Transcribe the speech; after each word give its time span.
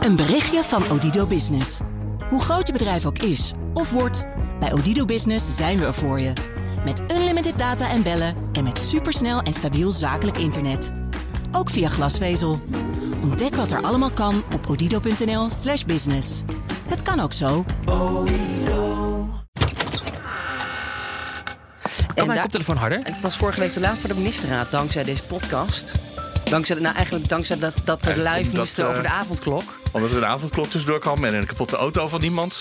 Een 0.00 0.16
berichtje 0.16 0.62
van 0.62 0.90
Odido 0.90 1.26
Business. 1.26 1.80
Hoe 2.28 2.40
groot 2.40 2.66
je 2.66 2.72
bedrijf 2.72 3.06
ook 3.06 3.18
is 3.18 3.52
of 3.74 3.90
wordt, 3.90 4.24
bij 4.60 4.72
Odido 4.72 5.04
Business 5.04 5.56
zijn 5.56 5.78
we 5.78 5.84
er 5.84 5.94
voor 5.94 6.20
je. 6.20 6.32
Met 6.84 7.02
unlimited 7.12 7.58
data 7.58 7.90
en 7.90 8.02
bellen 8.02 8.34
en 8.52 8.64
met 8.64 8.78
supersnel 8.78 9.40
en 9.40 9.52
stabiel 9.52 9.90
zakelijk 9.90 10.36
internet. 10.38 10.92
Ook 11.52 11.70
via 11.70 11.88
glasvezel. 11.88 12.60
Ontdek 13.22 13.54
wat 13.54 13.70
er 13.72 13.82
allemaal 13.82 14.10
kan 14.10 14.42
op 14.54 14.66
odido.nl/slash 14.68 15.84
business. 15.84 16.42
Het 16.88 17.02
kan 17.02 17.20
ook 17.20 17.32
zo. 17.32 17.64
Kan 22.14 22.26
mijn 22.26 22.28
daar- 22.28 22.40
koptelefoon 22.40 22.76
harder? 22.76 22.98
Ik 22.98 23.14
was 23.22 23.36
vorige 23.36 23.60
week 23.60 23.72
te 23.72 23.80
laat 23.80 23.96
voor 23.98 24.08
de 24.08 24.14
ministerraad 24.14 24.70
dankzij 24.70 25.04
deze 25.04 25.22
podcast. 25.22 25.94
Dankzij, 26.50 26.76
nou 26.76 26.94
eigenlijk 26.94 27.28
dankzij 27.28 27.58
dat, 27.58 27.74
dat 27.84 28.02
we 28.02 28.10
live 28.10 28.38
omdat, 28.38 28.54
moesten 28.54 28.84
eh, 28.84 28.90
over 28.90 29.02
de 29.02 29.08
avondklok. 29.08 29.62
Omdat 29.92 30.10
er 30.10 30.16
een 30.16 30.26
avondklok 30.26 30.70
tussendoor 30.70 30.98
kwam 31.00 31.24
en 31.24 31.34
een 31.34 31.46
kapotte 31.46 31.76
auto 31.76 32.08
van 32.08 32.22
iemand. 32.22 32.60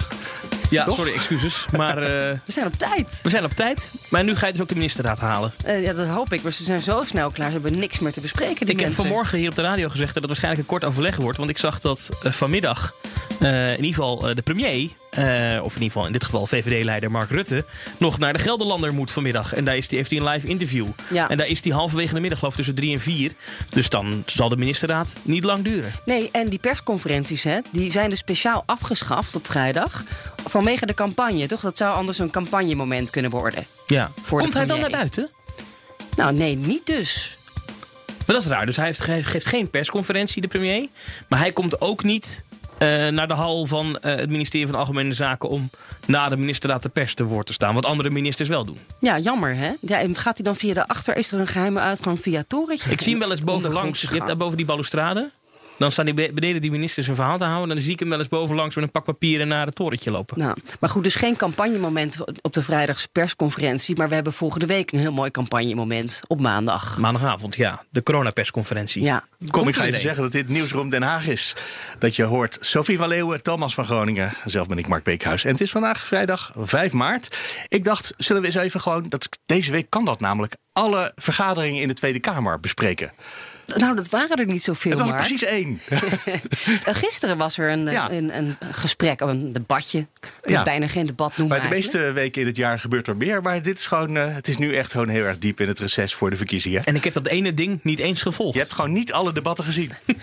Ja, 0.69 0.83
Toch? 0.85 0.95
sorry, 0.95 1.13
excuses. 1.13 1.65
Maar 1.77 1.97
eh, 2.03 2.09
We 2.45 2.51
zijn 2.51 2.65
op 2.65 2.73
tijd. 2.73 3.19
we 3.23 3.29
zijn 3.29 3.43
op 3.43 3.51
tijd. 3.51 3.91
Maar 4.09 4.23
nu 4.23 4.35
ga 4.35 4.45
je 4.45 4.51
dus 4.51 4.61
ook 4.61 4.67
de 4.67 4.75
ministerraad 4.75 5.19
halen. 5.19 5.51
Eh, 5.63 5.83
ja, 5.83 5.93
dat 5.93 6.07
hoop 6.07 6.33
ik. 6.33 6.41
Maar 6.41 6.51
ze 6.51 6.63
zijn 6.63 6.81
zo 6.81 7.03
snel 7.05 7.29
klaar. 7.29 7.51
Ze 7.51 7.59
hebben 7.59 7.79
niks 7.79 7.99
meer 7.99 8.13
te 8.13 8.21
bespreken. 8.21 8.65
Die 8.65 8.75
Ik 8.75 8.81
heb 8.81 8.93
vanmorgen 8.93 9.37
hier 9.37 9.49
op 9.49 9.55
de 9.55 9.61
radio 9.61 9.89
gezegd 9.89 10.13
dat 10.13 10.17
het 10.17 10.25
waarschijnlijk 10.25 10.63
een 10.63 10.69
kort 10.69 10.83
overleg 10.85 11.15
wordt. 11.15 11.37
Want 11.37 11.49
ik 11.49 11.57
zag 11.57 11.79
dat 11.79 12.09
eh, 12.23 12.31
vanmiddag 12.31 12.93
eh, 13.39 13.69
in 13.69 13.75
ieder 13.75 13.93
geval 13.93 14.29
eh, 14.29 14.35
de 14.35 14.41
premier, 14.41 14.89
eh, 15.25 15.63
of 15.63 15.75
in 15.75 15.81
ieder 15.81 15.91
geval 15.91 16.05
in 16.05 16.11
dit 16.13 16.23
geval 16.23 16.47
VVD-leider 16.47 17.11
Mark 17.11 17.29
Rutte, 17.29 17.65
nog 17.97 18.19
naar 18.19 18.33
de 18.33 18.39
Gelderlander 18.39 18.93
moet 18.93 19.11
vanmiddag. 19.11 19.53
En 19.53 19.65
daar 19.65 19.77
is 19.77 19.87
die, 19.87 19.97
heeft 19.97 20.09
hij 20.09 20.19
een 20.19 20.25
live 20.27 20.47
interview. 20.47 20.87
Ja. 21.09 21.29
En 21.29 21.37
daar 21.37 21.47
is 21.47 21.63
hij 21.63 21.73
halverwege 21.73 22.13
de 22.13 22.19
middag, 22.19 22.39
geloof 22.39 22.53
ik, 22.53 22.57
tussen 22.57 22.75
drie 22.75 22.93
en 22.93 22.99
vier. 22.99 23.31
Dus 23.69 23.89
dan 23.89 24.23
zal 24.25 24.49
de 24.49 24.57
ministerraad 24.57 25.19
niet 25.21 25.43
lang 25.43 25.63
duren. 25.63 25.91
Nee, 26.05 26.29
en 26.31 26.49
die 26.49 26.59
persconferenties, 26.59 27.43
hè, 27.43 27.59
die 27.71 27.91
zijn 27.91 28.09
dus 28.09 28.19
speciaal 28.19 28.63
afgeschaft 28.65 29.35
op 29.35 29.45
vrijdag. 29.45 30.03
Vanwege 30.45 30.85
de 30.85 30.93
campagne, 30.93 31.47
toch? 31.47 31.61
Dat 31.61 31.77
zou 31.77 31.95
anders 31.95 32.19
een 32.19 32.29
campagnemoment 32.29 33.09
kunnen 33.09 33.31
worden. 33.31 33.65
Ja. 33.87 34.11
Voor 34.21 34.39
Komt 34.39 34.53
hij 34.53 34.65
premier. 34.65 34.81
naar 34.89 34.99
buiten? 34.99 35.29
Nou, 36.15 36.33
nee, 36.33 36.55
niet 36.57 36.85
dus. 36.85 37.37
Maar 38.25 38.35
dat 38.37 38.41
is 38.45 38.51
raar. 38.51 38.65
Dus 38.65 38.75
hij 38.75 38.85
heeft, 38.85 39.01
ge- 39.01 39.23
geeft 39.23 39.45
geen 39.45 39.69
persconferentie, 39.69 40.41
de 40.41 40.47
premier. 40.47 40.87
Maar 41.27 41.39
hij 41.39 41.51
komt 41.51 41.81
ook 41.81 42.03
niet 42.03 42.43
eh, 42.79 43.07
naar 43.07 43.27
de 43.27 43.33
hal 43.33 43.65
van 43.65 43.99
eh, 43.99 44.15
het 44.15 44.29
ministerie 44.29 44.67
van 44.67 44.75
Algemene 44.75 45.13
Zaken... 45.13 45.49
om 45.49 45.69
na 46.05 46.29
de 46.29 46.37
ministerraad 46.37 46.83
de 46.83 46.89
pers 46.89 47.13
te 47.13 47.23
woord 47.23 47.45
te 47.45 47.53
staan. 47.53 47.73
Wat 47.73 47.85
andere 47.85 48.09
ministers 48.09 48.49
wel 48.49 48.65
doen. 48.65 48.77
Ja, 48.99 49.19
jammer, 49.19 49.55
hè? 49.55 49.71
Ja, 49.81 49.99
en 49.99 50.15
gaat 50.15 50.35
hij 50.37 50.45
dan 50.45 50.55
via 50.55 50.73
de 50.73 50.87
achter? 50.87 51.17
Is 51.17 51.31
er 51.31 51.39
een 51.39 51.47
geheime 51.47 51.79
uitgang 51.79 52.21
via 52.21 52.43
torentje? 52.47 52.91
Ik 52.91 53.01
zie 53.01 53.11
hem 53.11 53.19
wel 53.19 53.31
eens 53.31 53.41
bovenlangs. 53.41 54.01
Je 54.01 54.07
hebt 54.07 54.27
daar 54.27 54.37
boven 54.37 54.57
die 54.57 54.65
balustrade. 54.65 55.29
Dan 55.79 55.91
staan 55.91 56.05
die 56.05 56.13
be- 56.13 56.31
beneden 56.33 56.61
die 56.61 56.71
ministers 56.71 57.07
een 57.07 57.15
verhaal 57.15 57.37
te 57.37 57.43
houden. 57.43 57.69
En 57.69 57.75
dan 57.75 57.83
zie 57.83 57.93
ik 57.93 57.99
hem 57.99 58.09
wel 58.09 58.19
eens 58.19 58.27
bovenlangs 58.27 58.75
met 58.75 58.83
een 58.83 58.91
pak 58.91 59.03
papieren 59.03 59.47
naar 59.47 59.65
het 59.65 59.75
torentje 59.75 60.11
lopen. 60.11 60.39
Nou, 60.39 60.57
maar 60.79 60.89
goed, 60.89 61.03
dus 61.03 61.15
geen 61.15 61.35
campagnemoment 61.35 62.17
op 62.41 62.53
de 62.53 62.61
vrijdagse 62.61 63.07
persconferentie. 63.11 63.95
Maar 63.97 64.09
we 64.09 64.15
hebben 64.15 64.33
volgende 64.33 64.65
week 64.65 64.91
een 64.91 64.99
heel 64.99 65.11
mooi 65.11 65.31
campagnemoment 65.31 66.21
op 66.27 66.41
maandag. 66.41 66.97
Maandagavond, 66.97 67.55
ja. 67.55 67.83
De 67.89 68.03
coronapersconferentie. 68.03 69.01
Ja. 69.01 69.23
Kom 69.39 69.49
Komt 69.49 69.67
ik 69.67 69.75
ga 69.75 69.83
even 69.83 69.99
zeggen 69.99 70.23
dat 70.23 70.31
dit 70.31 70.47
Nieuwsroom 70.47 70.89
Den 70.89 71.01
Haag 71.01 71.27
is. 71.27 71.53
Dat 71.99 72.15
je 72.15 72.23
hoort 72.23 72.57
Sophie 72.61 72.97
van 72.97 73.07
Leeuwen, 73.07 73.43
Thomas 73.43 73.73
van 73.73 73.85
Groningen. 73.85 74.33
Zelf 74.45 74.67
ben 74.67 74.77
ik 74.77 74.87
Mark 74.87 75.03
Beekhuis. 75.03 75.43
En 75.43 75.51
het 75.51 75.61
is 75.61 75.71
vandaag 75.71 76.07
vrijdag 76.07 76.51
5 76.55 76.93
maart. 76.93 77.37
Ik 77.67 77.83
dacht, 77.83 78.13
zullen 78.17 78.41
we 78.41 78.47
eens 78.47 78.57
even 78.57 78.81
gewoon... 78.81 79.05
Dat, 79.09 79.29
deze 79.45 79.71
week 79.71 79.89
kan 79.89 80.05
dat 80.05 80.19
namelijk. 80.19 80.55
Alle 80.73 81.11
vergaderingen 81.15 81.81
in 81.81 81.87
de 81.87 81.93
Tweede 81.93 82.19
Kamer 82.19 82.59
bespreken. 82.59 83.11
Nou, 83.77 83.95
dat 83.95 84.09
waren 84.09 84.37
er 84.37 84.45
niet 84.45 84.63
zoveel, 84.63 84.91
Het 84.91 84.99
was 84.99 85.09
maar. 85.09 85.17
precies 85.17 85.43
één. 85.43 85.79
Eh, 86.85 86.95
Gisteren 86.95 87.37
was 87.37 87.57
er 87.57 87.71
een, 87.71 87.85
Ja. 87.91 88.11
een, 88.11 88.37
een 88.37 88.57
gesprek, 88.71 89.19
een 89.21 89.51
debatje. 89.53 89.99
Ik 89.99 90.49
Ja. 90.49 90.63
bijna 90.63 90.87
geen 90.87 91.05
debat 91.05 91.37
noemen 91.37 91.57
Maar 91.57 91.67
de 91.69 91.75
meeste 91.75 92.11
weken 92.11 92.41
in 92.41 92.47
het 92.47 92.57
jaar 92.57 92.79
gebeurt 92.79 93.07
er 93.07 93.17
meer. 93.17 93.41
Maar 93.41 93.61
dit 93.61 93.77
is 93.77 93.87
gewoon, 93.87 94.17
eh, 94.17 94.35
het 94.35 94.47
is 94.47 94.57
nu 94.57 94.75
echt 94.75 94.91
gewoon 94.91 95.07
heel 95.09 95.23
erg 95.23 95.37
diep 95.39 95.59
in 95.59 95.67
het 95.67 95.79
reces 95.79 96.13
voor 96.13 96.29
de 96.29 96.35
verkiezingen. 96.35 96.83
En 96.83 96.95
ik 96.95 97.03
heb 97.03 97.13
dat 97.13 97.27
ene 97.27 97.53
ding 97.53 97.79
niet 97.83 97.99
eens 97.99 98.21
gevolgd. 98.21 98.53
Je 98.53 98.59
hebt 98.59 98.73
gewoon 98.73 98.91
niet 98.93 99.13
alle 99.13 99.33
debatten 99.33 99.65
gezien. 99.65 99.91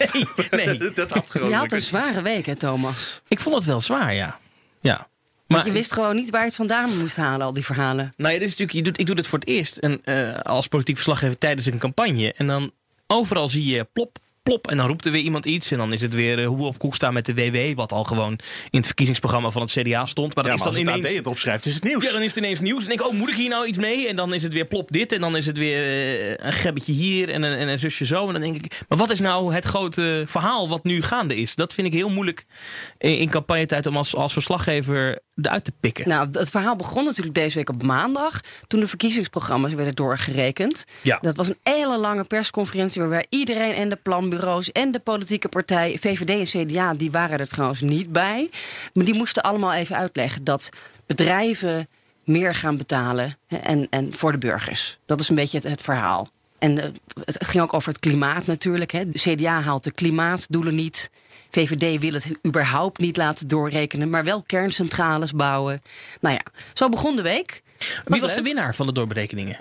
Nee, 0.51 0.67
nee. 0.67 0.91
dat 0.95 1.11
had 1.11 1.31
gewoon 1.31 1.49
Je 1.49 1.55
had 1.55 1.73
een 1.73 1.83
zware 1.83 2.23
week, 2.23 2.47
hè, 2.47 2.57
Thomas? 2.57 3.21
Ik 3.29 3.41
vond 3.41 3.55
het 3.55 3.65
wel 3.65 3.81
zwaar, 3.81 4.15
ja. 4.15 4.39
Ja. 4.81 5.09
Want 5.47 5.65
je 5.65 5.73
wist 5.73 5.93
gewoon 5.93 6.17
niet 6.17 6.31
waar 6.31 6.41
je 6.41 6.47
het 6.47 6.55
vandaan 6.57 6.99
moest 6.99 7.17
halen, 7.17 7.47
al 7.47 7.53
die 7.53 7.65
verhalen. 7.65 8.13
Nou 8.17 8.33
ja, 8.33 8.39
dit 8.39 8.49
is 8.49 8.57
natuurlijk, 8.57 8.73
je 8.79 8.83
doet, 8.83 8.99
ik 9.01 9.07
doe 9.07 9.15
dit 9.15 9.27
voor 9.27 9.39
het 9.39 9.49
eerst 9.49 9.77
en, 9.77 10.01
eh, 10.05 10.35
als 10.41 10.67
politiek 10.67 10.95
verslaggever 10.95 11.39
tijdens 11.39 11.67
een 11.67 11.79
campagne. 11.79 12.33
En 12.37 12.47
dan 12.47 12.71
overal 13.07 13.49
zie 13.49 13.75
je 13.75 13.87
plop, 13.93 14.19
plop. 14.43 14.69
En 14.69 14.77
dan 14.77 14.87
roept 14.87 15.05
er 15.05 15.13
weer 15.13 15.23
iemand 15.23 15.47
iets. 15.47 15.71
En 15.71 15.79
dan 15.79 15.93
is 15.93 16.01
het 16.01 16.15
weer 16.15 16.39
eh, 16.39 16.47
hoe 16.47 16.57
we 16.57 16.63
op 16.63 16.79
koek 16.79 16.95
staan 16.95 17.15
met 17.15 17.27
de 17.27 17.35
WW. 17.35 17.77
Wat 17.77 17.93
al 17.93 18.05
gewoon 18.05 18.33
in 18.71 18.79
het 18.79 18.87
verkiezingsprogramma 18.87 19.51
van 19.51 19.63
het 19.63 19.71
CDA 19.71 20.07
stond. 20.07 20.35
Maar 20.35 20.45
dan 20.45 20.53
Ja, 20.53 20.59
is 20.59 20.65
dan 20.65 20.77
ineens... 20.77 21.15
Het 21.15 21.27
opschrijft, 21.27 21.67
is 21.67 21.75
het 21.75 21.85
nieuws. 21.85 22.05
Ja, 22.05 22.13
dan 22.13 22.23
is 22.23 22.35
het 22.35 22.37
ineens 22.37 22.61
nieuws. 22.61 22.85
En 22.85 22.91
ik, 22.91 23.07
oh, 23.07 23.13
moet 23.13 23.29
ik 23.29 23.37
hier 23.37 23.49
nou 23.49 23.67
iets 23.67 23.79
mee? 23.79 24.09
En 24.09 24.17
dan 24.17 24.35
is 24.35 24.43
het 24.43 24.53
weer 24.53 24.67
plop 24.67 24.93
dit. 24.93 25.13
En 25.13 25.21
dan 25.21 25.37
is 25.37 25.47
het 25.47 25.59
weer 25.59 25.87
eh, 25.87 26.47
een 26.47 26.53
gebbetje 26.53 26.93
hier 26.93 27.29
en 27.29 27.43
een, 27.43 27.59
en 27.59 27.69
een 27.69 27.79
zusje 27.79 28.05
zo. 28.05 28.27
En 28.27 28.33
dan 28.33 28.43
denk 28.43 28.55
ik, 28.65 28.85
maar 28.89 28.99
wat 28.99 29.11
is 29.11 29.21
nou 29.21 29.55
het 29.55 29.65
grote 29.65 30.25
verhaal 30.27 30.69
wat 30.69 30.85
nu 30.85 31.03
gaande 31.03 31.37
is? 31.37 31.55
Dat 31.55 31.75
vind 31.75 31.87
ik 31.87 31.93
heel 31.93 32.11
moeilijk 32.11 32.47
in, 32.99 33.19
in 33.19 33.31
campagnetijd 33.31 33.87
om 33.87 33.97
als, 33.97 34.15
als 34.15 34.33
verslaggever 34.33 35.19
eruit 35.43 35.65
te 35.65 35.73
pikken. 35.81 36.09
Nou, 36.09 36.29
het 36.33 36.51
verhaal 36.51 36.77
begon 36.77 37.05
natuurlijk 37.05 37.35
deze 37.35 37.55
week 37.55 37.69
op 37.69 37.83
maandag. 37.83 38.41
Toen 38.67 38.81
de 38.81 38.89
verkiezingsprogramma's 38.89 39.75
werden 39.75 39.95
doorgerekend. 39.95 40.85
Ja. 41.03 41.19
Dat 41.21 41.37
was 41.37 41.49
een 41.49 41.59
hele 41.63 41.99
lange 41.99 42.25
persconferentie 42.25 43.01
waarbij 43.01 43.27
iedereen 43.29 43.75
en 43.75 43.89
de 43.89 43.97
planbureaus 43.97 44.73
en 44.73 44.91
de 44.93 44.99
politieke 44.99 45.49
partij, 45.49 45.99
VVD 46.01 46.55
en 46.55 46.67
CDA, 46.67 46.95
die 46.95 47.11
waren 47.11 47.39
er 47.39 47.49
trouwens 47.49 47.81
niet 47.81 48.13
bij. 48.13 48.51
Maar 48.93 49.05
die 49.05 49.15
moesten 49.15 49.43
allemaal 49.43 49.73
even 49.73 49.97
uitleggen 49.97 50.45
dat 50.45 50.69
bedrijven 51.07 51.89
meer 52.25 52.55
gaan 52.55 52.77
betalen 52.77 53.39
en, 53.47 53.87
en 53.91 54.15
voor 54.15 54.33
de 54.33 54.39
burgers. 54.39 54.99
Dat 55.07 55.21
is 55.21 55.29
een 55.29 55.35
beetje 55.35 55.59
het, 55.59 55.69
het 55.69 55.83
verhaal. 55.83 56.29
En 56.59 56.79
eh, 56.79 56.89
het 57.25 57.47
ging 57.47 57.63
ook 57.63 57.75
over 57.75 57.89
het 57.89 58.01
klimaat 58.01 58.47
natuurlijk. 58.47 58.93
Hè. 58.93 59.11
De 59.11 59.19
CDA 59.19 59.61
haalt 59.61 59.85
de 59.85 59.93
klimaatdoelen 59.93 60.75
niet. 60.75 61.11
VVD 61.57 62.01
wil 62.01 62.13
het 62.13 62.27
überhaupt 62.47 62.99
niet 62.99 63.17
laten 63.17 63.49
doorrekenen, 63.49 64.11
maar 64.11 64.25
wel 64.25 64.43
kerncentrales 64.43 65.33
bouwen. 65.33 65.83
Nou 66.21 66.35
ja, 66.35 66.43
zo 66.75 66.89
begon 66.89 67.17
de 67.17 67.23
week. 67.23 67.63
Wie 68.05 68.21
was 68.21 68.35
de 68.35 68.43
winnaar 68.43 68.75
van 68.75 68.87
de 68.87 68.93
doorberekeningen? 68.93 69.57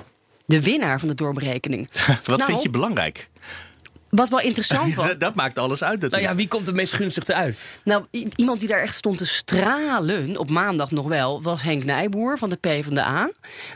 De 0.46 0.62
winnaar 0.62 1.00
van 1.00 1.08
de 1.08 1.14
doorberekening. 1.16 1.90
Wat 2.24 2.38
Nou, 2.38 2.44
vind 2.52 2.64
je 2.64 2.70
belangrijk? 2.70 3.30
Wat 4.16 4.30
wel 4.30 4.40
interessant 4.40 4.96
was. 4.96 5.08
Dat, 5.08 5.20
dat 5.20 5.36
maakt 5.36 5.60
alles 5.60 5.84
uit 5.84 6.00
Nou 6.00 6.02
natuurlijk. 6.02 6.32
ja, 6.32 6.38
wie 6.38 6.48
komt 6.48 6.68
het 6.68 6.76
meest 6.76 6.94
gunstig 6.94 7.28
eruit? 7.28 7.70
Nou, 7.84 8.06
iemand 8.36 8.60
die 8.60 8.68
daar 8.68 8.80
echt 8.80 8.96
stond 8.96 9.18
te 9.18 9.26
stralen, 9.26 10.38
op 10.38 10.50
maandag 10.50 10.92
nog 10.92 11.08
wel, 11.08 11.42
was 11.42 11.62
Henk 11.62 11.84
Nijboer 11.84 12.38
van 12.38 12.50
de 12.50 12.56
PvdA. 12.56 13.32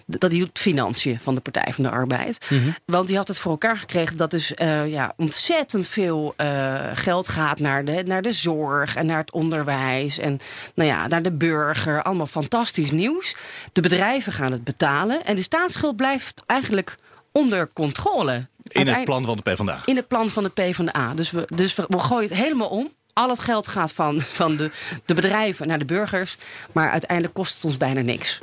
Dat 0.05 0.31
hield 0.31 0.59
financiën 0.59 1.19
van 1.19 1.35
de 1.35 1.41
Partij 1.41 1.73
van 1.73 1.83
de 1.83 1.89
Arbeid. 1.89 2.47
Want 2.85 3.07
die 3.07 3.17
had 3.17 3.27
het 3.27 3.39
voor 3.39 3.51
elkaar 3.51 3.77
gekregen 3.77 4.17
dat 4.17 4.31
dus 4.31 4.53
eh, 4.53 4.87
ja, 4.87 5.13
ontzettend 5.17 5.87
veel 5.87 6.33
eh, 6.37 6.75
geld 6.93 7.27
gaat 7.27 7.59
naar 7.59 7.85
de, 7.85 8.03
naar 8.05 8.21
de 8.21 8.33
zorg 8.33 8.95
en 8.95 9.05
naar 9.05 9.17
het 9.17 9.31
onderwijs 9.31 10.17
en 10.17 10.39
nou 10.73 10.89
ja, 10.89 11.07
naar 11.07 11.21
de 11.21 11.31
burger. 11.31 12.03
Allemaal 12.03 12.27
fantastisch 12.27 12.91
nieuws. 12.91 13.35
De 13.73 13.81
bedrijven 13.81 14.33
gaan 14.33 14.51
het 14.51 14.63
betalen 14.63 15.25
en 15.25 15.35
de 15.35 15.41
staatsschuld 15.41 15.95
blijft 15.95 16.41
eigenlijk 16.45 16.97
onder 17.31 17.69
controle. 17.73 18.47
In 18.73 18.87
het 18.87 19.03
plan 19.03 19.25
van 19.25 19.35
de 19.35 19.41
PvdA. 19.41 19.81
in 19.85 19.95
het 19.95 20.07
plan 20.07 20.29
van 20.29 20.43
de 20.43 20.49
PvdA. 20.49 21.13
Dus 21.13 21.31
we, 21.31 21.47
dus 21.55 21.75
we, 21.75 21.85
we 21.87 21.99
gooien 21.99 22.29
het 22.29 22.37
helemaal 22.37 22.69
om. 22.69 22.91
Al 23.13 23.29
het 23.29 23.39
geld 23.39 23.67
gaat 23.67 23.93
van, 23.93 24.21
van 24.21 24.55
de, 24.55 24.71
de 25.05 25.13
bedrijven 25.13 25.67
naar 25.67 25.79
de 25.79 25.85
burgers. 25.85 26.37
Maar 26.71 26.89
uiteindelijk 26.89 27.33
kost 27.33 27.53
het 27.53 27.63
ons 27.63 27.77
bijna 27.77 28.01
niks. 28.01 28.39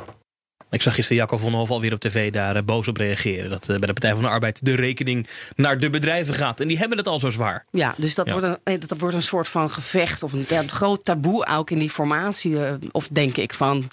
Ik 0.71 0.83
zag 0.83 0.95
gisteren 0.95 1.23
Jacco 1.23 1.37
van 1.37 1.53
Hof 1.53 1.71
alweer 1.71 1.93
op 1.93 2.01
tv 2.01 2.33
daar 2.33 2.57
eh, 2.57 2.63
boos 2.63 2.89
op 2.89 2.97
reageren. 2.97 3.51
Dat 3.51 3.63
eh, 3.63 3.77
bij 3.77 3.87
de 3.87 3.93
Partij 3.93 4.13
van 4.13 4.23
de 4.23 4.29
Arbeid 4.29 4.65
de 4.65 4.75
rekening 4.75 5.29
naar 5.55 5.79
de 5.79 5.91
bedrijven 5.91 6.35
gaat. 6.35 6.61
En 6.61 6.69
die 6.69 6.79
hebben 6.79 6.99
het 6.99 7.09
al 7.09 7.19
zo 7.19 7.31
zwaar. 7.31 7.67
Ja, 7.71 7.95
dus 7.97 8.15
dat, 8.15 8.27
Ja. 8.27 8.33
Wordt, 8.33 8.47
een, 8.47 8.59
eh, 8.63 8.81
dat 8.87 8.99
wordt 8.99 9.15
een 9.15 9.23
soort 9.23 9.49
van 9.49 9.71
gevecht. 9.71 10.23
Of 10.23 10.33
een, 10.33 10.69
groot 10.69 11.05
taboe 11.05 11.47
ook 11.47 11.71
in 11.71 11.79
die 11.79 11.91
formatie. 11.91 12.57
Of 12.91 13.09
denk 13.09 13.37
ik 13.37 13.55
van, 13.55 13.91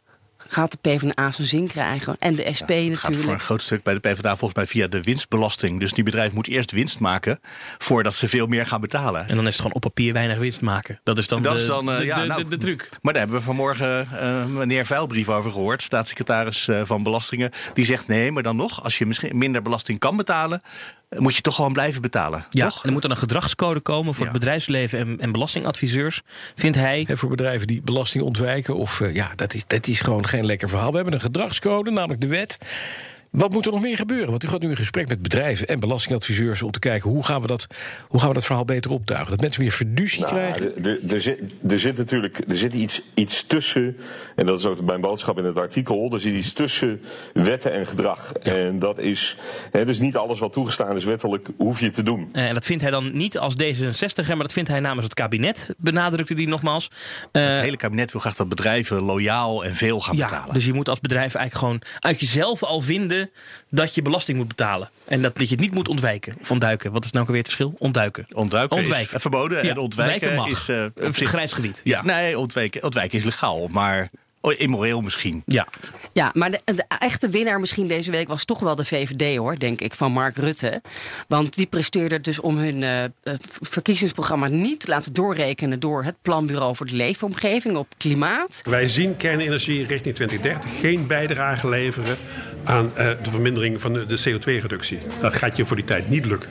gaat 0.54 0.72
de 0.72 0.78
PvdA 0.82 1.32
zijn 1.32 1.48
zin 1.48 1.68
krijgen? 1.68 2.16
En 2.20 2.36
de 2.36 2.50
SP 2.58 2.70
Het 2.70 2.98
gaat 2.98 3.00
voor 3.00 3.10
een 3.10 3.16
natuurlijk. 3.16 3.42
groot 3.42 3.62
stuk 3.62 3.84
bij 3.84 3.94
de 3.94 4.00
PvdA 4.00 4.30
volgens 4.30 4.54
mij 4.54 4.66
via 4.66 4.88
de 4.88 5.02
winstbelasting. 5.02 5.80
Dus 5.80 5.92
die 5.92 6.04
bedrijf 6.04 6.34
moet 6.34 6.48
eerst 6.48 6.72
winst 6.72 7.00
maken 7.00 7.40
voordat 7.78 8.14
ze 8.14 8.28
veel 8.28 8.48
meer 8.48 8.66
gaan 8.66 8.82
betalen. 8.82 9.28
En 9.28 9.36
dan 9.36 9.48
is 9.48 9.52
het 9.52 9.62
gewoon 9.62 9.74
op 9.74 9.82
papier 9.82 10.14
weinig 10.14 10.38
winst 10.38 10.62
maken. 10.62 11.00
Dat 11.04 11.18
is 11.18 11.28
dan, 11.28 11.42
Dat 11.42 11.56
de, 11.56 11.62
is 11.62 11.68
dan, 11.68 11.92
eh, 11.92 11.98
de, 11.98 12.06
ja, 12.06 12.16
de, 12.16 12.28
nou, 12.28 12.44
de, 12.44 12.50
de 12.50 12.58
truc. 12.58 12.90
Maar 13.02 13.14
daar 13.14 13.22
hebben 13.22 13.40
we 13.40 13.46
vanmorgen 13.46 14.08
eh, 14.12 14.46
meneer 14.46 14.86
Vuilbrief 14.86 15.30
over 15.30 15.52
gehoord, 15.52 15.82
staatssecretaris 15.82 16.68
eh, 16.68 16.82
van 16.84 17.04
Belastingen. 17.04 17.52
Die 17.74 17.86
zegt 17.86 18.08
nee, 18.08 18.32
maar 18.32 18.44
dan 18.44 18.56
nog, 18.56 18.84
als 18.84 18.98
je 18.98 19.06
misschien 19.06 19.38
minder 19.38 19.62
belasting 19.62 20.00
kan 20.00 20.18
betalen, 20.18 20.62
moet 21.18 21.36
je 21.36 21.42
toch 21.42 21.56
gewoon 21.56 21.74
blijven 21.74 22.02
betalen. 22.02 22.46
Ja, 22.50 22.68
toch? 22.68 22.78
en 22.82 22.86
er 22.88 22.92
moet 22.92 23.02
dan 23.02 23.12
een 23.12 23.18
gedragscode 23.18 23.80
komen 23.80 24.14
voor 24.14 24.26
Ja. 24.26 24.32
het 24.32 24.40
bedrijfsleven 24.40 25.00
en, 25.00 25.20
en 25.20 25.32
belastingadviseurs. 25.32 26.22
Vindt 26.56 26.78
hij. 26.78 27.04
Hè, 27.08 27.18
voor 27.18 27.30
bedrijven 27.30 27.68
die 27.68 27.82
belasting 27.82 28.24
ontwijken. 28.24 28.76
Of 28.76 29.02
eh, 29.02 29.16
ja, 29.16 29.32
dat 29.36 29.54
is, 29.54 29.64
dat 29.68 29.88
is 29.88 30.02
gewoon 30.02 30.28
geen 30.28 30.46
lekker 30.46 30.70
verhaal. 30.70 30.90
We 30.90 30.96
hebben 30.96 31.14
een 31.14 31.20
gedragscode, 31.20 31.92
namelijk 31.92 32.22
de 32.22 32.28
wet. 32.28 32.58
Wat 33.34 33.52
moet 33.52 33.66
er 33.66 33.72
nog 33.72 33.82
meer 33.82 33.98
gebeuren? 33.98 34.30
Want 34.30 34.44
u 34.44 34.48
gaat 34.48 34.62
nu 34.62 34.70
in 34.70 34.76
gesprek 34.76 35.08
met 35.08 35.22
bedrijven 35.22 35.68
en 35.68 35.80
belastingadviseurs 35.80 36.62
om 36.62 36.72
te 36.72 36.80
kijken 36.80 37.10
hoe 37.10 37.24
gaan 37.24 37.42
we 37.42 37.48
dat, 37.48 37.68
hoe 38.08 38.20
gaan 38.20 38.28
we 38.30 38.34
dat 38.36 38.46
verhaal 38.46 38.66
beter 38.66 38.92
optuigen. 38.92 39.30
Dat 39.32 39.42
mensen 39.42 39.62
meer 39.62 39.72
fiducie 39.72 40.20
Nou, 40.22 40.34
krijgen. 40.34 40.84
er- 41.10 41.22
zit- 41.22 41.40
Er 41.70 41.80
zit 41.80 41.98
natuurlijk 41.98 42.38
er 42.48 42.56
zit 42.58 42.74
iets, 42.74 43.02
iets 43.14 43.44
tussen, 43.48 43.98
en 44.36 44.46
dat 44.46 44.60
is 44.60 44.66
ook 44.66 44.82
mijn 44.82 45.02
boodschap 45.02 45.38
in 45.38 45.44
het 45.46 45.58
artikel, 45.58 46.10
er 46.14 46.20
zit 46.22 46.34
iets 46.34 46.54
tussen 46.54 47.02
wetten 47.34 47.74
en 47.74 47.88
gedrag. 47.88 48.34
En 48.34 48.80
dat 48.80 49.00
is, 49.00 49.38
hè, 49.72 49.86
dus 49.86 50.00
niet 50.00 50.16
alles 50.18 50.40
wat 50.40 50.54
toegestaan 50.54 50.96
is 50.96 51.04
wettelijk, 51.04 51.48
hoef 51.58 51.80
je 51.80 51.90
te 51.90 52.04
doen. 52.04 52.30
Eh, 52.32 52.48
En 52.48 52.54
dat 52.54 52.66
vindt 52.66 52.82
hij 52.82 52.92
dan 52.92 53.18
niet 53.18 53.38
als 53.38 53.56
D66, 53.64 54.28
maar 54.28 54.38
dat 54.38 54.54
vindt 54.54 54.70
hij 54.70 54.80
namens 54.80 55.04
het 55.04 55.14
kabinet, 55.14 55.74
benadrukte 55.78 56.34
hij 56.34 56.46
nogmaals. 56.46 56.90
Eh, 57.32 57.46
Het 57.48 57.58
hele 57.58 57.78
kabinet 57.78 58.12
wil 58.12 58.22
graag 58.22 58.36
dat 58.36 58.50
bedrijven 58.50 59.02
loyaal 59.02 59.66
en 59.66 59.76
veel 59.76 60.00
gaan 60.00 60.16
ja, 60.18 60.26
betalen. 60.30 60.54
dus 60.54 60.66
je 60.66 60.74
moet 60.74 60.90
als 60.90 61.00
bedrijf 61.00 61.36
eigenlijk 61.36 61.56
gewoon 61.66 61.82
uit 62.00 62.20
jezelf 62.20 62.64
al 62.64 62.82
vinden 62.82 63.23
dat 63.70 63.96
je 63.96 64.02
belasting 64.02 64.38
moet 64.38 64.48
betalen. 64.48 64.90
En 65.06 65.22
dat, 65.22 65.36
dat 65.38 65.50
je 65.50 65.56
het 65.56 65.64
niet 65.64 65.74
moet 65.74 65.88
ontwijken 65.88 66.36
of 66.42 66.52
ontduiken. 66.52 66.92
Wat 66.92 67.06
is 67.06 67.12
nou 67.12 67.24
ook 67.24 67.30
weer 67.32 67.40
het 67.42 67.52
verschil? 67.52 67.76
Ontduiken. 67.78 68.26
Ontduiken 68.34 68.78
Ontwijken. 68.78 69.16
is 69.16 69.22
verboden 69.22 69.64
Ja, 69.64 69.70
en 69.72 69.78
ontwijken 69.78 70.36
mag. 70.36 70.48
is... 70.50 70.70
eh, 70.70 70.86
Een 70.96 71.14
grijs 71.14 71.54
gebied. 71.54 71.82
Ja, 71.84 72.04
nee, 72.04 72.40
ontwijken, 72.40 72.84
ontwijken 72.84 73.18
is 73.18 73.24
legaal, 73.24 73.68
maar 73.68 74.10
oh, 74.42 74.54
immoreel 74.60 75.02
misschien. 75.02 75.42
Ja. 75.46 75.68
Ja, 76.14 76.32
maar 76.34 76.52
de, 76.52 76.60
de 76.66 76.84
echte 77.00 77.30
winnaar 77.30 77.60
misschien 77.60 77.88
deze 77.88 78.12
week 78.12 78.28
was 78.28 78.46
toch 78.46 78.60
wel 78.60 78.76
de 78.76 78.86
VVD, 78.86 79.38
hoor, 79.38 79.60
denk 79.60 79.82
ik, 79.82 79.94
van 79.94 80.12
Mark 80.12 80.38
Rutte. 80.38 80.82
Want 81.28 81.56
die 81.56 81.66
presteerde 81.66 82.20
dus 82.20 82.40
om 82.40 82.58
hun 82.58 82.84
eh, 82.84 83.04
eh, 83.04 83.10
verkiezingsprogramma 83.62 84.48
niet 84.48 84.80
te 84.80 84.88
laten 84.88 85.14
doorrekenen 85.14 85.80
door 85.80 86.04
het 86.04 86.16
Planbureau 86.22 86.76
voor 86.76 86.86
de 86.86 86.96
Leefomgeving 86.96 87.76
op 87.78 87.88
klimaat. 87.98 88.62
Wij 88.66 88.88
zien 88.88 89.18
kernenergie 89.18 89.86
richting 89.86 90.16
2030 90.16 90.80
geen 90.80 91.08
bijdrage 91.08 91.70
leveren 91.70 92.18
aan 92.64 92.96
eh, 92.98 93.10
de 93.24 93.30
vermindering 93.30 93.82
van 93.82 93.94
de, 93.94 94.06
de 94.06 94.20
CO2-reductie. 94.20 95.00
Dat 95.22 95.34
gaat 95.34 95.58
je 95.58 95.66
voor 95.66 95.76
die 95.76 95.86
tijd 95.86 96.10
niet 96.10 96.26
lukken. 96.26 96.50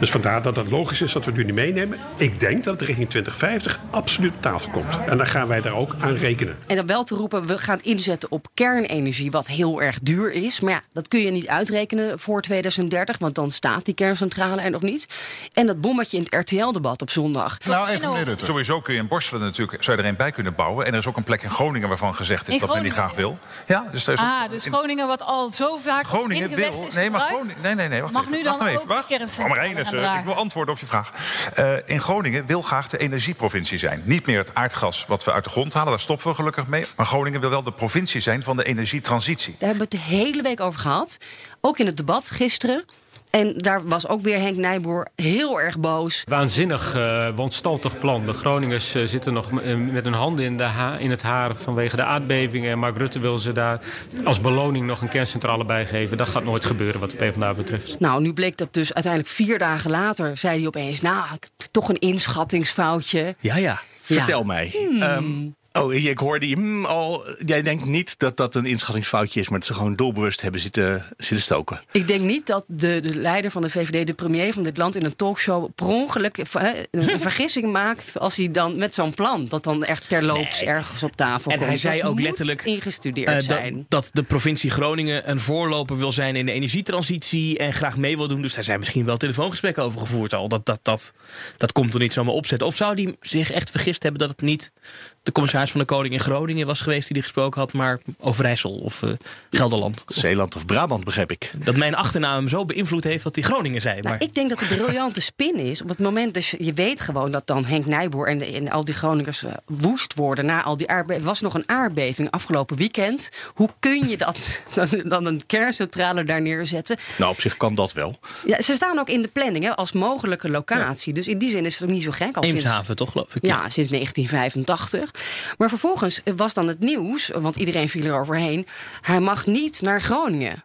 Dus 0.00 0.10
vandaar 0.10 0.42
dat 0.42 0.56
het 0.56 0.70
logisch 0.70 1.00
is 1.00 1.12
dat 1.12 1.24
we 1.24 1.30
het 1.30 1.38
nu 1.40 1.44
niet 1.46 1.54
meenemen. 1.54 1.98
Ik 2.16 2.40
denk 2.40 2.64
dat 2.64 2.72
het 2.78 2.82
richting 2.88 3.08
2050 3.10 3.80
absoluut 3.90 4.34
op 4.34 4.42
tafel 4.42 4.70
komt. 4.70 4.96
En 5.06 5.16
dan 5.16 5.26
gaan 5.26 5.48
wij 5.48 5.60
daar 5.60 5.74
ook 5.74 5.94
aan 6.00 6.14
rekenen. 6.14 6.56
En 6.66 6.76
dan 6.76 6.86
wel 6.86 7.04
te 7.04 7.14
roepen, 7.14 7.46
we 7.46 7.58
gaan 7.58 7.78
inzetten 7.82 8.30
op 8.30 8.46
kernenergie, 8.54 9.30
wat 9.30 9.46
heel 9.46 9.82
erg 9.82 9.98
duur 10.02 10.32
is. 10.32 10.60
Maar 10.60 10.72
ja, 10.72 10.80
dat 10.92 11.08
kun 11.08 11.20
je 11.20 11.30
niet 11.30 11.48
uitrekenen 11.48 12.18
voor 12.18 12.40
2030, 12.42 13.18
want 13.18 13.34
dan 13.34 13.50
staat 13.50 13.84
die 13.84 13.94
kerncentrale 13.94 14.60
er 14.60 14.70
nog 14.70 14.82
niet. 14.82 15.06
En 15.52 15.66
dat 15.66 15.80
bommetje 15.80 16.16
in 16.16 16.22
het 16.30 16.34
RTL-debat 16.34 17.02
op 17.02 17.10
zondag. 17.10 17.58
Nou, 17.64 17.88
even 17.88 18.08
meneer 18.08 18.24
Rutte. 18.24 18.44
Sowieso 18.44 18.80
kun 18.80 18.94
je 18.94 19.00
in 19.00 19.08
Borstelen 19.08 19.42
natuurlijk 19.42 19.84
zou 19.84 19.96
je 19.96 20.02
er 20.02 20.08
een 20.08 20.16
bij 20.16 20.32
kunnen 20.32 20.54
bouwen. 20.54 20.86
En 20.86 20.92
er 20.92 20.98
is 20.98 21.06
ook 21.06 21.16
een 21.16 21.24
plek 21.24 21.42
in 21.42 21.50
Groningen 21.50 21.88
waarvan 21.88 22.14
gezegd 22.14 22.48
is 22.48 22.54
In 22.54 22.60
dat 22.60 22.72
men 22.74 22.82
die 22.82 22.92
graag 22.92 23.14
wil. 23.14 23.38
Ja, 23.66 23.86
dus 23.92 24.06
er 24.06 24.12
is 24.12 24.20
ook- 24.20 24.26
Ah, 24.26 24.50
dus 24.50 24.66
in- 24.66 24.72
Groningen 24.72 25.06
wat 25.06 25.22
al 25.22 25.49
zo 25.54 25.76
vaak 25.76 26.06
Groningen 26.06 26.54
wil. 26.54 26.88
Nee, 26.94 27.10
maar 27.10 27.20
Groningen. 27.20 27.56
Nee, 27.62 27.74
nee, 27.74 27.88
nee. 27.88 28.00
Wacht 28.00 28.12
Mag 28.12 28.22
even. 28.22 28.36
nu 28.36 28.44
wacht 28.44 28.58
dan 28.58 28.66
nou 28.66 28.78
ook 28.78 28.82
even. 28.82 28.96
Wacht. 28.96 29.06
kerncentrale 29.06 30.04
Maar 30.04 30.12
eh, 30.12 30.18
ik 30.18 30.24
wil 30.24 30.34
antwoorden 30.34 30.74
op 30.74 30.80
je 30.80 30.86
vraag. 30.86 31.10
Eh, 31.54 31.74
in 31.84 32.00
Groningen 32.00 32.46
wil 32.46 32.62
graag 32.62 32.88
de 32.88 32.98
energieprovincie 32.98 33.78
zijn. 33.78 34.02
Niet 34.04 34.26
meer 34.26 34.38
het 34.38 34.54
aardgas 34.54 35.04
wat 35.08 35.24
we 35.24 35.32
uit 35.32 35.44
de 35.44 35.50
grond 35.50 35.74
halen. 35.74 35.90
Daar 35.90 36.00
stoppen 36.00 36.28
we 36.28 36.34
gelukkig 36.34 36.66
mee. 36.66 36.86
Maar 36.96 37.06
Groningen 37.06 37.40
wil 37.40 37.50
wel 37.50 37.62
de 37.62 37.72
provincie 37.72 38.20
zijn 38.20 38.42
van 38.42 38.56
de 38.56 38.64
energietransitie. 38.64 39.54
Daar 39.58 39.68
hebben 39.68 39.88
we 39.88 39.96
het 39.96 40.06
de 40.06 40.14
hele 40.14 40.42
week 40.42 40.60
over 40.60 40.80
gehad. 40.80 41.16
Ook 41.60 41.78
in 41.78 41.86
het 41.86 41.96
debat 41.96 42.30
gisteren. 42.30 42.84
En 43.30 43.54
daar 43.56 43.86
was 43.88 44.08
ook 44.08 44.20
weer 44.20 44.40
Henk 44.40 44.56
Nijboer 44.56 45.08
heel 45.16 45.60
erg 45.60 45.78
boos. 45.78 46.24
Waanzinnig 46.28 46.94
uh, 46.96 47.28
wanstaltig 47.34 47.98
plan. 47.98 48.26
De 48.26 48.32
Groningers 48.32 48.94
uh, 48.94 49.06
zitten 49.06 49.32
nog 49.32 49.50
met 49.92 50.04
hun 50.04 50.12
handen 50.14 50.44
in, 50.44 50.56
de 50.56 50.62
ha 50.62 50.96
in 50.98 51.10
het 51.10 51.22
haar 51.22 51.56
vanwege 51.56 51.96
de 51.96 52.04
aardbevingen. 52.04 52.70
En 52.70 52.78
Mark 52.78 52.96
Rutte 52.96 53.18
wil 53.18 53.38
ze 53.38 53.52
daar 53.52 53.80
als 54.24 54.40
beloning 54.40 54.86
nog 54.86 55.02
een 55.02 55.08
kerncentrale 55.08 55.64
bij 55.64 55.86
geven. 55.86 56.16
Dat 56.16 56.28
gaat 56.28 56.44
nooit 56.44 56.64
gebeuren 56.64 57.00
wat 57.00 57.10
de 57.10 57.16
PvdA 57.16 57.54
betreft. 57.54 58.00
Nou, 58.00 58.22
nu 58.22 58.32
bleek 58.32 58.56
dat 58.56 58.74
dus 58.74 58.94
uiteindelijk 58.94 59.32
vier 59.34 59.58
dagen 59.58 59.90
later 59.90 60.36
zei 60.36 60.58
hij 60.58 60.66
opeens... 60.66 61.00
nou, 61.00 61.24
toch 61.70 61.88
een 61.88 61.98
inschattingsfoutje. 61.98 63.34
Ja, 63.40 63.56
ja. 63.56 63.80
Vertel 64.00 64.38
Ja. 64.38 64.44
mij. 64.46 64.70
Hmm. 64.88 65.02
Ehm, 65.02 65.24
oh, 65.72 65.94
ik 65.94 66.18
hoorde 66.18 66.48
je 66.48 66.54
hmm, 66.54 66.84
al. 66.84 67.24
Jij 67.46 67.62
denkt 67.62 67.84
niet 67.84 68.18
dat 68.18 68.36
dat 68.36 68.54
een 68.54 68.66
inschattingsfoutje 68.66 69.40
is, 69.40 69.48
maar 69.48 69.58
dat 69.58 69.68
ze 69.68 69.74
gewoon 69.74 69.94
doelbewust 69.94 70.40
hebben 70.40 70.60
zitten, 70.60 71.06
zitten 71.16 71.40
stoken. 71.40 71.82
Ik 71.92 72.08
denk 72.08 72.20
niet 72.20 72.46
dat 72.46 72.64
de, 72.66 73.00
de 73.00 73.14
leider 73.14 73.50
van 73.50 73.62
de 73.62 73.70
VVD, 73.70 74.06
de 74.06 74.14
premier 74.14 74.52
van 74.52 74.62
dit 74.62 74.76
land... 74.76 74.96
in 74.96 75.04
een 75.04 75.16
talkshow 75.16 75.68
per 75.74 75.86
ongeluk 75.86 76.38
eh, 76.38 76.68
een 76.90 77.20
vergissing 77.20 77.72
maakt... 77.80 78.18
als 78.18 78.36
hij 78.36 78.50
dan 78.50 78.76
met 78.76 78.94
zo'n 78.94 79.14
plan, 79.14 79.46
dat 79.48 79.64
dan 79.64 79.84
echt 79.84 80.08
terloops 80.08 80.62
ergens 80.62 81.02
op 81.02 81.16
tafel 81.16 81.50
En 81.50 81.56
komt. 81.56 81.68
hij 81.68 81.78
zei 81.78 82.00
Dat 82.00 82.08
ook 82.08 82.14
moet 82.14 82.22
letterlijk 82.22 82.64
ingestudeerd 82.64 83.28
Eh, 83.28 83.34
dat, 83.34 83.44
zijn. 83.44 83.86
dat 83.88 84.10
de 84.12 84.22
provincie 84.22 84.70
Groningen 84.70 85.30
een 85.30 85.40
voorloper 85.40 85.96
wil 85.96 86.12
zijn 86.12 86.36
in 86.36 86.46
de 86.46 86.52
energietransitie 86.52 87.58
en 87.58 87.72
graag 87.72 87.96
mee 87.96 88.16
wil 88.16 88.28
doen. 88.28 88.42
Dus 88.42 88.54
daar 88.54 88.64
zijn 88.64 88.78
misschien 88.78 89.04
wel 89.04 89.16
telefoongesprekken 89.16 89.82
over 89.82 90.00
gevoerd 90.00 90.34
al. 90.34 90.48
Dat, 90.48 90.66
dat, 90.66 90.80
dat, 90.82 91.12
dat 91.56 91.72
komt 91.72 91.94
er 91.94 92.00
niet 92.00 92.12
zomaar 92.12 92.34
opzetten. 92.34 92.66
Of 92.66 92.76
zou 92.76 92.94
die 92.94 93.16
zich 93.20 93.50
echt 93.50 93.70
vergist 93.70 94.02
hebben 94.02 94.20
dat 94.20 94.30
het 94.30 94.40
niet 94.40 94.72
de 95.22 95.32
commissaris 95.32 95.70
van 95.70 95.80
de 95.80 95.86
Koning 95.86 96.14
in 96.14 96.20
Groningen 96.20 96.66
was 96.66 96.80
geweest 96.80 97.04
die 97.04 97.12
die 97.12 97.22
gesproken 97.22 97.60
had, 97.60 97.72
maar 97.72 98.00
Overijssel 98.18 98.70
of 98.72 99.02
eh, 99.02 99.10
Gelderland. 99.50 100.04
Zeeland 100.06 100.56
of 100.56 100.66
Brabant, 100.66 101.04
begrijp 101.04 101.30
ik. 101.30 101.50
Dat 101.56 101.76
mijn 101.76 101.94
achternaam 101.94 102.36
hem 102.36 102.48
zo 102.48 102.64
beïnvloed 102.64 103.04
heeft 103.04 103.24
dat 103.24 103.34
hij 103.34 103.44
Groningen 103.44 103.80
zei. 103.80 103.94
Nou, 103.94 104.08
Maar 104.08 104.22
ik 104.22 104.34
denk 104.34 104.48
dat 104.48 104.58
de 104.58 104.64
briljante 104.66 105.20
spin 105.20 105.56
is. 105.58 105.82
Op 105.82 105.88
het 105.88 105.98
moment 105.98 106.34
dat 106.34 106.46
je, 106.46 106.64
je 106.64 106.72
weet 106.72 107.00
gewoon 107.00 107.30
dat 107.30 107.46
dan 107.46 107.64
Henk 107.64 107.86
Nijboer 107.86 108.28
en, 108.28 108.38
de, 108.38 108.46
en 108.46 108.70
al 108.70 108.84
die 108.84 108.94
Groningers 108.94 109.42
eh, 109.44 109.52
woest 109.66 110.14
worden 110.14 110.46
na 110.46 110.62
al 110.62 110.76
die 110.76 110.88
aardbevingen. 110.88 111.22
Er 111.26 111.28
was 111.32 111.40
nog 111.40 111.54
een 111.54 111.68
aardbeving 111.68 112.30
afgelopen 112.30 112.76
weekend. 112.76 113.28
Hoe 113.54 113.68
kun 113.80 114.08
je 114.08 114.16
dat 114.16 114.62
dan, 114.74 114.88
dan 115.04 115.26
een 115.26 115.42
kerncentrale 115.46 116.24
daar 116.24 116.42
neerzetten? 116.42 116.96
Nou, 117.18 117.30
op 117.32 117.40
zich 117.40 117.56
kan 117.56 117.74
dat 117.74 117.92
wel. 117.92 118.18
Ja, 118.46 118.62
ze 118.62 118.74
staan 118.74 118.98
ook 118.98 119.08
in 119.08 119.22
de 119.22 119.28
planning 119.28 119.64
hè, 119.64 119.76
als 119.76 119.92
mogelijke 119.92 120.50
locatie. 120.50 121.12
Dus 121.12 121.28
in 121.28 121.38
die 121.38 121.50
zin 121.50 121.64
is 121.66 121.74
het 121.78 121.82
ook 121.88 121.94
niet 121.94 122.02
zo 122.02 122.10
gek. 122.10 122.36
Al 122.36 122.42
sinds- 122.42 122.62
Eemshaven 122.64 122.96
toch, 122.96 123.10
geloof 123.10 123.34
ik? 123.36 123.46
Ja, 123.46 123.68
sinds 123.68 123.90
1985. 123.90 125.09
Maar 125.58 125.68
vervolgens 125.68 126.20
was 126.36 126.54
dan 126.54 126.68
het 126.68 126.78
nieuws, 126.80 127.30
want 127.34 127.56
iedereen 127.56 127.88
viel 127.88 128.04
er 128.04 128.20
overheen. 128.20 128.66
Hij 129.00 129.20
mag 129.20 129.46
niet 129.46 129.80
naar 129.82 130.02
Groningen. 130.02 130.64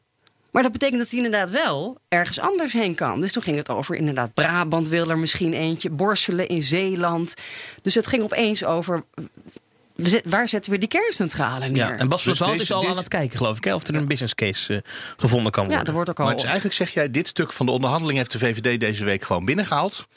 Maar 0.51 0.63
dat 0.63 0.71
betekent 0.71 0.99
dat 0.99 1.09
hij 1.09 1.17
inderdaad 1.23 1.49
wel 1.49 1.97
ergens 2.07 2.39
anders 2.39 2.73
heen 2.73 2.95
kan. 2.95 3.21
Dus 3.21 3.31
toen 3.31 3.43
ging 3.43 3.57
het 3.57 3.69
over 3.69 3.95
inderdaad 3.95 4.33
Brabant 4.33 4.87
wil 4.87 5.09
er 5.09 5.17
misschien 5.17 5.53
eentje, 5.53 5.89
Borselen 5.89 6.47
in 6.47 6.61
Zeeland. 6.61 7.33
Dus 7.81 7.95
het 7.95 8.07
ging 8.07 8.23
opeens 8.23 8.63
over 8.63 9.03
waar 10.25 10.47
zetten 10.47 10.71
we 10.71 10.77
die 10.77 10.87
kerncentrale 10.87 11.67
neer? 11.67 11.75
Ja, 11.77 11.95
en 11.97 12.07
Bas 12.09 12.21
van 12.23 12.31
Dus 12.31 12.39
Zalt 12.39 12.51
deze- 12.51 12.63
is 12.63 12.71
al 12.71 12.81
dit- 12.81 12.89
aan 12.89 12.97
het 12.97 13.07
kijken, 13.07 13.37
geloof 13.37 13.57
ik, 13.57 13.63
hè, 13.63 13.73
of 13.73 13.87
er 13.87 13.95
een 13.95 14.07
business 14.07 14.35
case 14.35 14.73
eh, 14.75 14.81
gevonden 15.17 15.51
kan 15.51 15.63
ja, 15.63 15.69
worden. 15.69 15.87
er 15.87 15.93
wordt 15.93 16.09
ook 16.09 16.17
al. 16.19 16.23
Maar 16.25 16.33
het 16.33 16.43
is 16.43 16.49
eigenlijk 16.49 16.75
zeg 16.77 16.89
jij, 16.93 17.11
dit 17.11 17.27
stuk 17.27 17.51
van 17.51 17.65
de 17.65 17.71
onderhandeling 17.71 18.17
heeft 18.17 18.31
de 18.31 18.39
VVD 18.39 18.79
deze 18.79 19.03
week 19.03 19.23
gewoon 19.23 19.45
binnengehaald. 19.45 20.07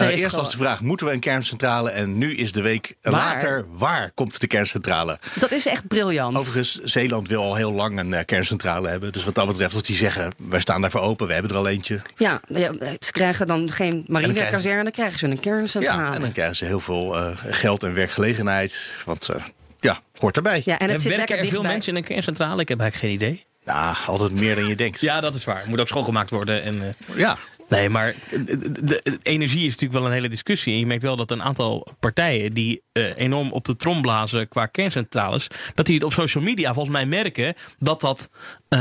Ja, 0.00 0.06
Eh, 0.06 0.12
is 0.12 0.20
eerst 0.20 0.28
gewoon- 0.30 0.44
was 0.44 0.52
de 0.54 0.58
vraag, 0.62 0.80
moeten 0.80 1.06
we 1.06 1.12
een 1.12 1.20
kerncentrale? 1.20 1.90
En 1.90 2.18
nu 2.18 2.36
is 2.36 2.52
de 2.52 2.60
week 2.62 2.94
Waar? 3.02 3.12
later, 3.12 3.64
waar 3.72 4.10
komt 4.14 4.40
de 4.40 4.46
kerncentrale? 4.46 5.18
Dat 5.34 5.52
is 5.52 5.66
echt 5.66 5.88
briljant. 5.88 6.36
Overigens, 6.36 6.80
Zeeland 6.82 7.28
wil 7.28 7.42
al 7.42 7.54
heel 7.54 7.72
lang 7.72 7.98
een 7.98 8.14
eh, 8.14 8.24
kerncentrale 8.24 8.88
hebben. 8.88 9.12
Dus 9.12 9.24
wat 9.24 9.34
dat 9.34 9.46
betreft, 9.46 9.74
als 9.74 9.82
die 9.82 9.96
zeggen, 9.96 10.32
wij 10.36 10.60
staan 10.60 10.80
daarvoor 10.80 11.00
open, 11.00 11.26
we 11.26 11.32
hebben 11.32 11.50
er 11.50 11.56
al 11.56 11.68
eentje. 11.68 12.00
Ja, 12.16 12.40
ja, 12.48 12.70
ze 13.00 13.12
krijgen 13.12 13.46
dan 13.46 13.70
geen 13.70 14.04
marinekazerne, 14.06 14.82
dan 14.82 14.92
krijgen 14.92 15.18
ze 15.18 15.26
een 15.26 15.40
kerncentrale. 15.40 16.02
Ja, 16.08 16.14
en 16.14 16.20
dan 16.20 16.32
krijgen 16.32 16.56
ze 16.56 16.64
heel 16.64 16.80
veel 16.80 17.16
eh, 17.16 17.28
geld 17.46 17.82
en 17.82 17.94
werkgelegenheid. 17.94 18.92
Want 19.04 19.28
eh, 19.28 19.42
ja, 19.80 20.00
hoort 20.18 20.36
erbij. 20.36 20.62
Ja, 20.64 20.78
en 20.78 20.86
het 20.86 20.94
En 20.94 21.00
zit 21.00 21.16
werken 21.16 21.34
er 21.36 21.40
veel 21.40 21.50
dichtbij. 21.50 21.70
mensen 21.72 21.92
in 21.92 21.98
een 21.98 22.04
kerncentrale? 22.04 22.60
Ik 22.60 22.68
heb 22.68 22.80
eigenlijk 22.80 23.12
geen 23.12 23.28
idee. 23.28 23.44
Nou, 23.64 23.96
altijd 24.06 24.32
meer 24.32 24.54
dan 24.54 24.66
je 24.66 24.76
denkt. 24.76 25.00
Ja, 25.00 25.20
dat 25.20 25.34
is 25.34 25.44
waar. 25.44 25.64
Moet 25.66 25.80
ook 25.80 25.86
schoongemaakt 25.88 26.30
worden. 26.30 26.62
En, 26.62 26.82
eh, 26.82 27.16
Ja. 27.18 27.36
Nee, 27.68 27.88
maar 27.88 28.14
de, 28.30 29.18
energie 29.22 29.66
is 29.66 29.72
natuurlijk 29.72 29.92
wel 29.92 30.06
een 30.06 30.12
hele 30.12 30.28
discussie. 30.28 30.72
En 30.72 30.78
je 30.78 30.86
merkt 30.86 31.02
wel 31.02 31.16
dat 31.16 31.30
een 31.30 31.42
aantal 31.42 31.86
partijen 32.00 32.52
die 32.52 32.82
eh, 32.92 33.16
enorm 33.16 33.52
op 33.52 33.64
de 33.64 33.76
trom 33.76 34.02
blazen 34.02 34.48
qua 34.48 34.66
kerncentrales, 34.66 35.48
dat 35.74 35.86
die 35.86 35.94
het 35.94 36.04
op 36.04 36.12
social 36.12 36.44
media 36.44 36.74
volgens 36.74 36.94
mij 36.94 37.06
merken 37.06 37.54
dat 37.78 38.00
dat, 38.00 38.28
eh, 38.68 38.78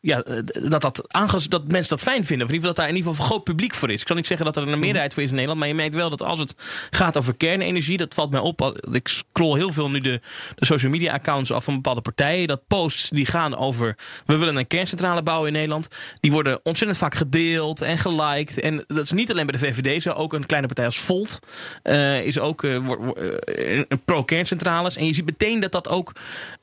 ja, 0.00 0.22
eh, 0.22 0.36
dat, 0.68 0.80
dat, 0.80 1.12
aanges, 1.12 1.48
dat 1.48 1.68
mensen 1.68 1.90
dat 1.96 2.02
fijn 2.02 2.24
vinden. 2.24 2.46
Of 2.46 2.52
in 2.52 2.58
ieder 2.58 2.70
geval 2.70 2.74
dat 2.74 2.76
daar 2.76 2.88
in 2.88 2.96
ieder 2.96 3.10
geval 3.10 3.26
groot 3.26 3.44
publiek 3.44 3.74
voor 3.74 3.90
is. 3.90 4.00
Ik 4.00 4.06
zal 4.06 4.16
niet 4.16 4.26
zeggen 4.26 4.46
dat 4.46 4.56
er 4.56 4.68
een 4.68 4.78
meerderheid 4.78 5.14
voor 5.14 5.22
is 5.22 5.28
in 5.28 5.34
Nederland. 5.34 5.60
Maar 5.60 5.68
je 5.68 5.74
merkt 5.74 5.94
wel 5.94 6.10
dat 6.10 6.22
als 6.22 6.38
het 6.38 6.54
gaat 6.90 7.16
over 7.16 7.36
kernenergie, 7.36 7.96
dat 7.96 8.14
valt 8.14 8.30
mij 8.30 8.40
op. 8.40 8.80
Ik 8.92 9.08
scroll 9.08 9.56
heel 9.56 9.72
veel 9.72 9.90
nu 9.90 10.00
de, 10.00 10.20
de 10.54 10.66
social 10.66 10.90
media 10.90 11.12
accounts 11.12 11.52
af 11.52 11.64
van 11.64 11.74
bepaalde 11.74 12.00
partijen. 12.00 12.46
Dat 12.48 12.66
posts 12.66 13.08
die 13.08 13.26
gaan 13.26 13.56
over 13.56 13.96
we 14.24 14.36
willen 14.36 14.56
een 14.56 14.66
kerncentrale 14.66 15.22
bouwen 15.22 15.46
in 15.46 15.52
Nederland. 15.52 15.88
Die 16.20 16.32
worden 16.32 16.60
ontzettend 16.62 17.00
vaak 17.00 17.14
gedeeld 17.14 17.80
en 17.80 17.98
geliked. 18.12 18.60
En 18.60 18.84
dat 18.86 18.98
is 18.98 19.12
niet 19.12 19.30
alleen 19.30 19.46
bij 19.46 19.58
de 19.58 19.66
VVD 19.66 20.02
zo. 20.02 20.12
Ook 20.12 20.32
een 20.32 20.46
kleine 20.46 20.66
partij 20.66 20.86
als 20.86 20.98
Volt 20.98 21.38
eh, 21.82 22.24
is 22.24 22.38
ook 22.38 22.64
eh, 22.64 22.76
eh, 22.76 23.84
een 23.88 24.02
pro-kerncentrales. 24.04 24.96
En 24.96 25.06
je 25.06 25.14
ziet 25.14 25.24
meteen 25.24 25.60
dat 25.60 25.72
dat 25.72 25.88
ook 25.88 26.12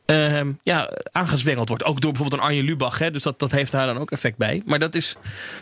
ehm, 0.05 0.51
ja, 0.63 0.89
aangezwengeld 1.11 1.69
wordt. 1.69 1.83
Ook 1.83 2.01
door 2.01 2.11
bijvoorbeeld 2.11 2.41
een 2.41 2.47
Arjen 2.47 2.65
Lubach. 2.65 2.99
Hè, 2.99 3.11
dus 3.11 3.23
dat, 3.23 3.39
dat 3.39 3.51
heeft 3.51 3.71
daar 3.71 3.85
dan 3.85 3.97
ook 3.97 4.11
effect 4.11 4.37
bij. 4.37 4.61
Maar 4.65 4.79
dat 4.79 4.95
is 4.95 5.15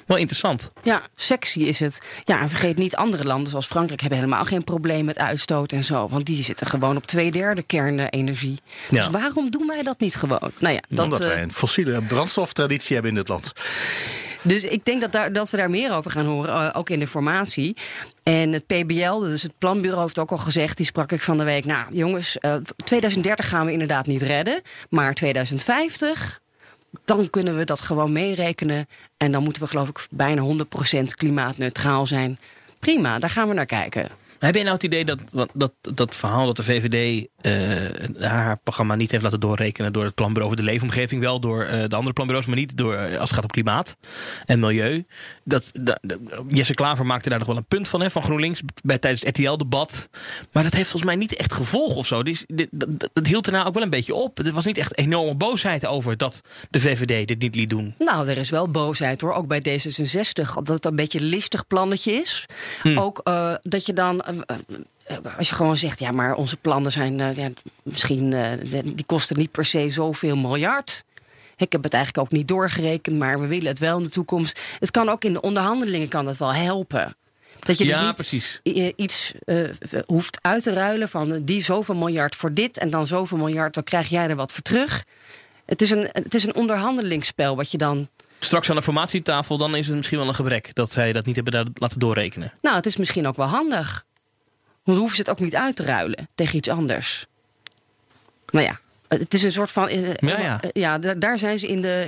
wel 0.06 0.18
interessant. 0.18 0.72
Ja, 0.84 1.02
sexy 1.16 1.60
is 1.60 1.80
het. 1.80 2.02
Ja, 2.26 2.42
en 2.42 2.50
vergeet 2.50 2.78
niet, 2.78 2.96
andere 2.96 3.24
landen 3.24 3.50
zoals 3.50 3.66
Frankrijk 3.66 4.02
hebben 4.02 4.20
helemaal 4.20 4.46
geen 4.46 4.64
probleem 4.64 5.06
met 5.06 5.18
uitstoot 5.18 5.72
en 5.72 5.86
zo. 5.86 6.08
Want 6.08 6.26
die 6.26 6.44
zitten 6.44 6.68
gewoon 6.68 6.98
op 6.98 7.06
twee 7.06 7.32
derde 7.32 7.64
kernenergie. 7.64 8.58
Ja. 8.90 8.98
Dus 8.98 9.10
waarom 9.10 9.50
doen 9.50 9.68
wij 9.68 9.84
dat 9.84 10.00
niet 10.00 10.16
gewoon? 10.16 10.52
Nou 10.60 10.74
ja, 10.74 10.82
dat, 10.90 11.04
Omdat 11.04 11.20
wij 11.20 11.42
een 11.42 11.54
fossiele 11.54 12.02
brandstoftraditie 12.02 12.94
hebben 12.94 13.12
in 13.12 13.18
dit 13.18 13.28
land. 13.28 13.54
Dus 14.44 14.64
ik 14.64 14.86
denk 14.86 15.02
dat, 15.02 15.12
daar, 15.12 15.34
dat 15.34 15.50
we 15.50 15.58
daar 15.58 15.70
meer 15.70 15.94
over 15.94 16.12
gaan 16.12 16.26
horen, 16.26 16.54
eh, 16.54 16.70
ook 16.74 16.90
in 16.90 17.00
de 17.00 17.08
formatie. 17.08 17.76
En 18.24 18.52
het 18.52 18.66
PBL, 18.66 19.20
dus 19.20 19.42
het 19.42 19.58
planbureau, 19.58 20.02
heeft 20.02 20.20
ook 20.20 20.32
al 20.32 20.38
gezegd, 20.38 20.78
die 20.78 20.86
sprak 20.86 21.12
ik 21.12 21.22
van 21.22 21.38
de 21.38 21.44
week. 21.44 21.66
Nou, 21.66 21.96
jongens, 21.96 22.38
eh 22.38 22.56
2030 22.84 23.50
gaan 23.50 23.66
we 23.66 23.72
inderdaad 23.72 24.08
niet 24.08 24.22
redden. 24.22 24.62
Maar 24.90 25.14
2050, 25.14 26.40
dan 27.06 27.30
kunnen 27.30 27.58
we 27.58 27.64
dat 27.64 27.82
gewoon 27.82 28.12
meerekenen. 28.12 28.88
En 29.18 29.32
dan 29.32 29.44
moeten 29.44 29.62
we, 29.62 29.68
geloof 29.68 29.90
ik, 29.90 30.08
bijna 30.10 30.42
100% 30.42 31.04
klimaatneutraal 31.16 32.08
zijn. 32.08 32.40
Prima, 32.80 33.20
daar 33.20 33.30
gaan 33.30 33.48
we 33.48 33.54
naar 33.54 33.66
kijken. 33.66 34.10
Heb 34.40 34.54
jij 34.54 34.64
nou 34.64 34.76
het 34.76 34.84
idee 34.84 35.06
dat 35.06 35.20
dat, 35.54 35.72
dat 35.82 36.16
verhaal 36.16 36.46
dat 36.46 36.56
de 36.56 36.64
VVD 36.64 37.28
eh, 37.38 38.28
haar 38.30 38.58
programma 38.64 38.96
niet 38.96 39.12
heeft 39.12 39.24
laten 39.24 39.40
doorrekenen 39.40 39.94
door 39.94 40.04
het 40.04 40.16
planbureau 40.16 40.52
over 40.54 40.66
de 40.66 40.72
leefomgeving, 40.72 41.22
wel 41.22 41.40
door 41.40 41.64
eh, 41.64 41.88
de 41.90 41.96
andere 41.96 42.14
planbureaus, 42.14 42.46
maar 42.48 42.56
niet 42.56 42.78
door 42.78 42.96
eh, 42.96 43.12
als 43.20 43.30
het 43.30 43.34
gaat 43.34 43.44
om 43.44 43.50
klimaat 43.50 43.96
en 44.46 44.60
milieu. 44.60 45.06
Dat, 45.44 45.70
dat- 45.82 46.00
Jesse 46.48 46.74
Klaver 46.74 47.06
maakte 47.06 47.30
daar 47.30 47.38
nog 47.38 47.48
wel 47.48 47.58
een 47.58 47.66
punt 47.66 47.88
van, 47.88 48.02
hè, 48.02 48.10
van 48.12 48.24
GroenLinks 48.24 48.62
bij, 48.84 48.98
tijdens 48.98 49.24
het 49.24 49.38
RTL-debat. 49.38 50.10
Maar 50.52 50.64
dat 50.64 50.74
heeft 50.74 50.90
volgens 50.90 51.12
mij 51.12 51.16
niet 51.22 51.36
echt 51.36 51.54
gevolg 51.54 51.96
of 51.96 52.08
zo. 52.08 52.24
Dus, 52.24 52.44
dit, 52.48 52.68
dat, 52.72 53.00
dat- 53.00 53.10
dat 53.14 53.28
hield 53.28 53.46
daarna 53.46 53.66
ook 53.66 53.74
wel 53.74 53.84
een 53.84 53.90
beetje 53.90 54.16
op. 54.16 54.40
Er 54.40 54.54
was 54.54 54.66
niet 54.66 54.78
echt 54.78 54.98
enorme 54.98 55.36
boosheid 55.36 55.86
over 55.86 56.18
dat 56.18 56.42
de 56.70 56.80
VVD 56.80 57.28
dit 57.28 57.40
niet 57.42 57.56
liet 57.56 57.70
doen. 57.70 57.96
Nou, 58.00 58.28
er 58.30 58.38
is 58.38 58.50
wel 58.50 58.70
boosheid 58.70 59.22
hoor, 59.22 59.34
ook 59.34 59.48
bij 59.48 59.60
D66. 59.60 60.42
Dat 60.54 60.68
het 60.68 60.86
een 60.86 60.96
beetje 60.96 61.20
een 61.20 61.26
listig 61.26 61.68
plannetje 61.68 62.12
is. 62.12 62.46
Ook 62.96 63.22
eh, 63.24 63.54
dat 63.62 63.86
je 63.86 63.94
dan, 63.94 64.22
eh, 64.22 64.58
eh, 65.06 65.18
als 65.38 65.50
je 65.50 65.56
gewoon 65.56 65.78
zegt, 65.78 66.00
ja, 66.00 66.12
maar 66.12 66.36
onze 66.36 66.58
plannen 66.58 66.92
zijn 66.92 67.18
ja, 67.18 67.50
misschien, 67.84 68.30
die 68.84 69.06
kosten 69.06 69.38
niet 69.38 69.52
per 69.52 69.66
se 69.66 69.90
zoveel 69.90 70.36
miljard. 70.36 71.04
Ik 71.58 71.72
heb 71.72 71.84
het 71.84 71.94
eigenlijk 71.94 72.26
ook 72.26 72.38
niet 72.38 72.48
doorgerekend, 72.48 73.18
maar 73.18 73.40
we 73.40 73.48
willen 73.48 73.68
het 73.68 73.80
wel 73.80 73.98
in 73.98 74.04
de 74.04 74.10
toekomst. 74.10 74.62
Het 74.80 74.92
kan 74.92 75.10
ook 75.10 75.24
in 75.24 75.34
de 75.34 75.42
onderhandelingen 75.42 76.08
kan 76.08 76.26
dat 76.26 76.38
wel 76.38 76.54
helpen. 76.54 77.16
Dat 77.60 77.78
je 77.78 77.86
dus 77.86 77.96
Ja, 77.96 78.06
niet 78.06 78.16
precies. 78.16 78.60
iets 78.96 79.32
hoeft 80.06 80.38
uit 80.42 80.64
te 80.64 80.74
ruilen 80.74 81.10
van 81.10 81.44
die 81.44 81.64
zoveel 81.64 81.96
miljard 81.96 82.36
voor 82.36 82.54
dit 82.54 82.78
en 82.78 82.90
dan 82.90 83.08
zoveel 83.08 83.38
miljard, 83.38 83.74
dan 83.74 83.84
krijg 83.84 84.10
jij 84.10 84.30
er 84.30 84.36
wat 84.36 84.52
voor 84.52 84.62
terug. 84.62 85.04
Het 85.66 85.82
is 85.82 85.90
een, 85.90 86.10
het 86.12 86.36
is 86.36 86.44
een 86.44 86.56
onderhandelingsspel 86.56 87.56
wat 87.56 87.72
je 87.72 87.78
dan 87.78 88.10
Straks 88.40 88.70
aan 88.70 88.76
de 88.76 88.82
formatietafel, 88.82 89.58
dan 89.58 89.76
is 89.76 89.88
het 89.88 89.96
misschien 89.96 90.18
wel 90.18 90.28
een 90.28 90.36
gebrek 90.36 90.70
dat 90.76 90.92
zij 90.92 91.14
dat 91.14 91.26
niet 91.26 91.36
hebben 91.36 91.72
laten 91.74 92.00
doorrekenen. 92.00 92.52
Nou, 92.62 92.76
het 92.76 92.86
is 92.86 92.98
misschien 92.98 93.28
ook 93.28 93.36
wel 93.36 93.48
handig. 93.48 94.06
Want 94.84 94.84
dan 94.84 94.96
hoeven 94.98 95.16
ze 95.16 95.22
het 95.22 95.30
ook 95.32 95.40
niet 95.40 95.56
uit 95.56 95.76
te 95.76 95.84
ruilen 95.84 96.28
tegen 96.36 96.56
iets 96.56 96.70
anders. 96.70 97.26
Nou 98.52 98.66
ja, 98.66 98.80
het 99.08 99.34
is 99.34 99.44
een 99.44 99.52
soort 99.52 99.72
van. 99.72 99.88
eh, 99.88 100.14
Ja, 100.16 100.40
ja. 100.40 100.62
eh, 100.62 100.70
ja 100.74 100.98
daar, 100.98 101.20
daar 101.20 101.38
zijn 101.38 101.60
ze 101.60 101.68
in 101.68 101.82
de 101.82 102.04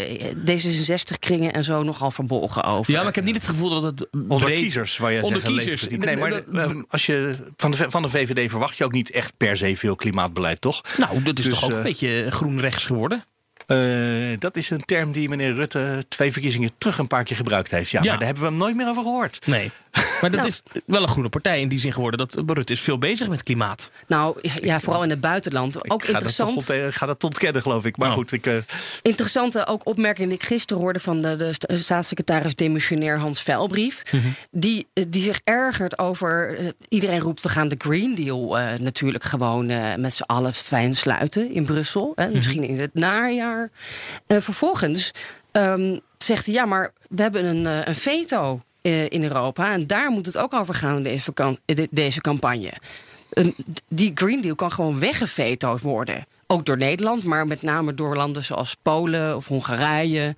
eh, 0.46 0.58
D66-kringen 0.58 1.54
en 1.54 1.64
zo 1.64 1.84
nogal 1.84 2.12
verbolgen 2.12 2.64
over. 2.64 2.94
Ja, 2.94 3.00
maar 3.00 3.10
ik 3.10 3.16
heb 3.16 3.24
niet 3.24 3.36
het 3.36 3.48
gevoel 3.48 3.70
dat 3.70 3.84
het 3.84 4.08
Onder 4.12 4.40
breed- 4.40 4.60
kiezers, 4.60 4.98
waar 4.98 5.12
je 5.12 5.24
onder 5.24 5.40
zegt, 5.42 5.54
kiezers. 5.54 5.88
Nee, 5.88 6.18
maar 6.18 6.30
de- 6.30 6.44
ehm, 6.54 6.82
als 6.90 7.06
je, 7.06 7.30
van, 7.58 7.72
de, 7.72 7.78
van 7.90 8.02
de 8.02 8.10
VVD 8.10 8.50
verwacht 8.50 8.78
je 8.78 8.84
ook 8.84 8.92
niet 8.92 9.12
echt 9.12 9.38
per 9.38 9.58
se 9.58 9.76
veel 9.76 9.96
klimaatbeleid, 9.96 10.62
toch? 10.62 10.82
Nou, 10.98 11.24
dat 11.24 11.40
is 11.40 11.46
Dus, 11.46 11.54
toch 11.54 11.64
ook 11.64 11.70
eh, 11.72 11.78
een 11.78 11.84
beetje 11.84 12.28
groen-rechts 12.32 12.86
geworden? 12.86 13.24
Eh, 13.70 13.78
dat 14.40 14.58
is 14.58 14.70
een 14.70 14.84
term 14.86 15.12
die 15.12 15.30
meneer 15.30 15.54
Rutte 15.54 16.04
twee 16.08 16.32
verkiezingen 16.32 16.70
terug 16.78 16.98
een 16.98 17.08
paar 17.08 17.24
keer 17.24 17.36
gebruikt 17.36 17.72
heeft. 17.72 17.90
Ja, 17.92 18.00
Ja. 18.02 18.10
maar 18.10 18.18
daar 18.18 18.26
hebben 18.28 18.44
we 18.44 18.50
hem 18.50 18.60
nooit 18.60 18.76
meer 18.76 18.88
over 18.88 19.04
gehoord. 19.04 19.40
Nee. 19.46 19.72
Maar 20.22 20.30
dat 20.32 20.40
Nou. 20.40 20.48
is 20.48 20.62
wel 20.86 21.02
een 21.02 21.08
groene 21.08 21.30
partij 21.30 21.62
in 21.62 21.68
die 21.68 21.80
zin 21.80 21.94
geworden. 21.94 22.20
Dat 22.28 22.44
Rutte 22.48 22.74
is 22.74 22.82
veel 22.82 22.98
bezig 22.98 23.28
met 23.28 23.44
klimaat. 23.44 23.92
Nou 24.08 24.38
ja, 24.62 24.80
vooral 24.80 25.04
in 25.04 25.10
het 25.10 25.20
buitenland. 25.22 25.76
Ook 25.78 25.84
ik 25.84 25.90
ga 25.90 25.96
dat, 25.98 26.00
toch 26.06 26.12
interessant. 26.14 26.52
ont- 26.58 26.70
ik 26.90 26.96
ga 26.96 27.06
dat 27.06 27.24
ontkennen, 27.24 27.62
geloof 27.62 27.86
ik. 27.86 27.98
Maar 27.98 28.08
Oh. 28.10 28.14
goed, 28.14 28.32
ik, 28.32 28.46
eh, 28.46 28.56
Interessante 29.02 29.66
ook 29.68 29.86
opmerking 29.88 30.28
die 30.30 30.38
ik 30.38 30.44
gisteren 30.46 30.82
hoorde 30.84 31.00
van 31.00 31.22
de, 31.22 31.36
de 31.36 31.54
sta- 31.54 31.78
staatssecretaris 31.78 32.56
demissionair 32.56 33.18
Hans 33.18 33.42
Veilbrief. 33.42 34.02
die, 34.52 34.88
eh, 34.94 35.04
die 35.08 35.22
zich 35.22 35.40
ergert 35.44 36.00
over. 36.00 36.58
eh, 36.58 36.68
iedereen 36.90 37.20
roept 37.20 37.42
we 37.42 37.50
gaan 37.50 37.68
de 37.68 37.76
Green 37.78 38.16
Deal 38.16 38.58
eh, 38.60 38.80
natuurlijk 38.80 39.24
gewoon 39.24 39.70
eh, 39.70 39.96
met 39.96 40.14
z'n 40.16 40.24
allen 40.24 40.54
fijn 40.54 40.96
sluiten 40.96 41.52
in 41.54 41.66
Brussel. 41.66 42.12
Hè, 42.16 42.28
Misschien 42.30 42.64
in 42.64 42.80
het 42.80 42.94
najaar. 42.94 43.59
Eh, 44.28 44.38
vervolgens 44.42 45.12
ehm, 45.52 45.98
zegt 46.18 46.46
hij 46.46 46.56
ja, 46.56 46.66
maar 46.66 46.94
we 47.10 47.22
hebben 47.22 47.46
een, 47.46 47.66
eh, 47.66 47.80
een 47.84 47.96
veto 47.96 48.62
eh, 48.82 49.10
in 49.10 49.24
Europa. 49.24 49.72
En 49.74 49.88
daar 49.88 50.10
moet 50.12 50.26
het 50.26 50.38
ook 50.38 50.54
over 50.54 50.74
gaan 50.74 50.98
in 50.98 51.04
deze, 51.04 51.88
deze 51.92 52.22
campagne. 52.22 52.74
Een- 53.30 53.56
die 53.88 54.12
Green 54.16 54.42
Deal 54.42 54.56
kan 54.56 54.72
gewoon 54.72 55.00
weggevetoed 55.00 55.82
worden. 55.82 56.26
Ook 56.48 56.66
door 56.66 56.78
Nederland, 56.78 57.24
maar 57.24 57.48
met 57.48 57.62
name 57.62 57.94
door 57.94 58.16
landen 58.16 58.44
zoals 58.44 58.76
Polen 58.82 59.36
of 59.36 59.48
Hongarije. 59.48 60.36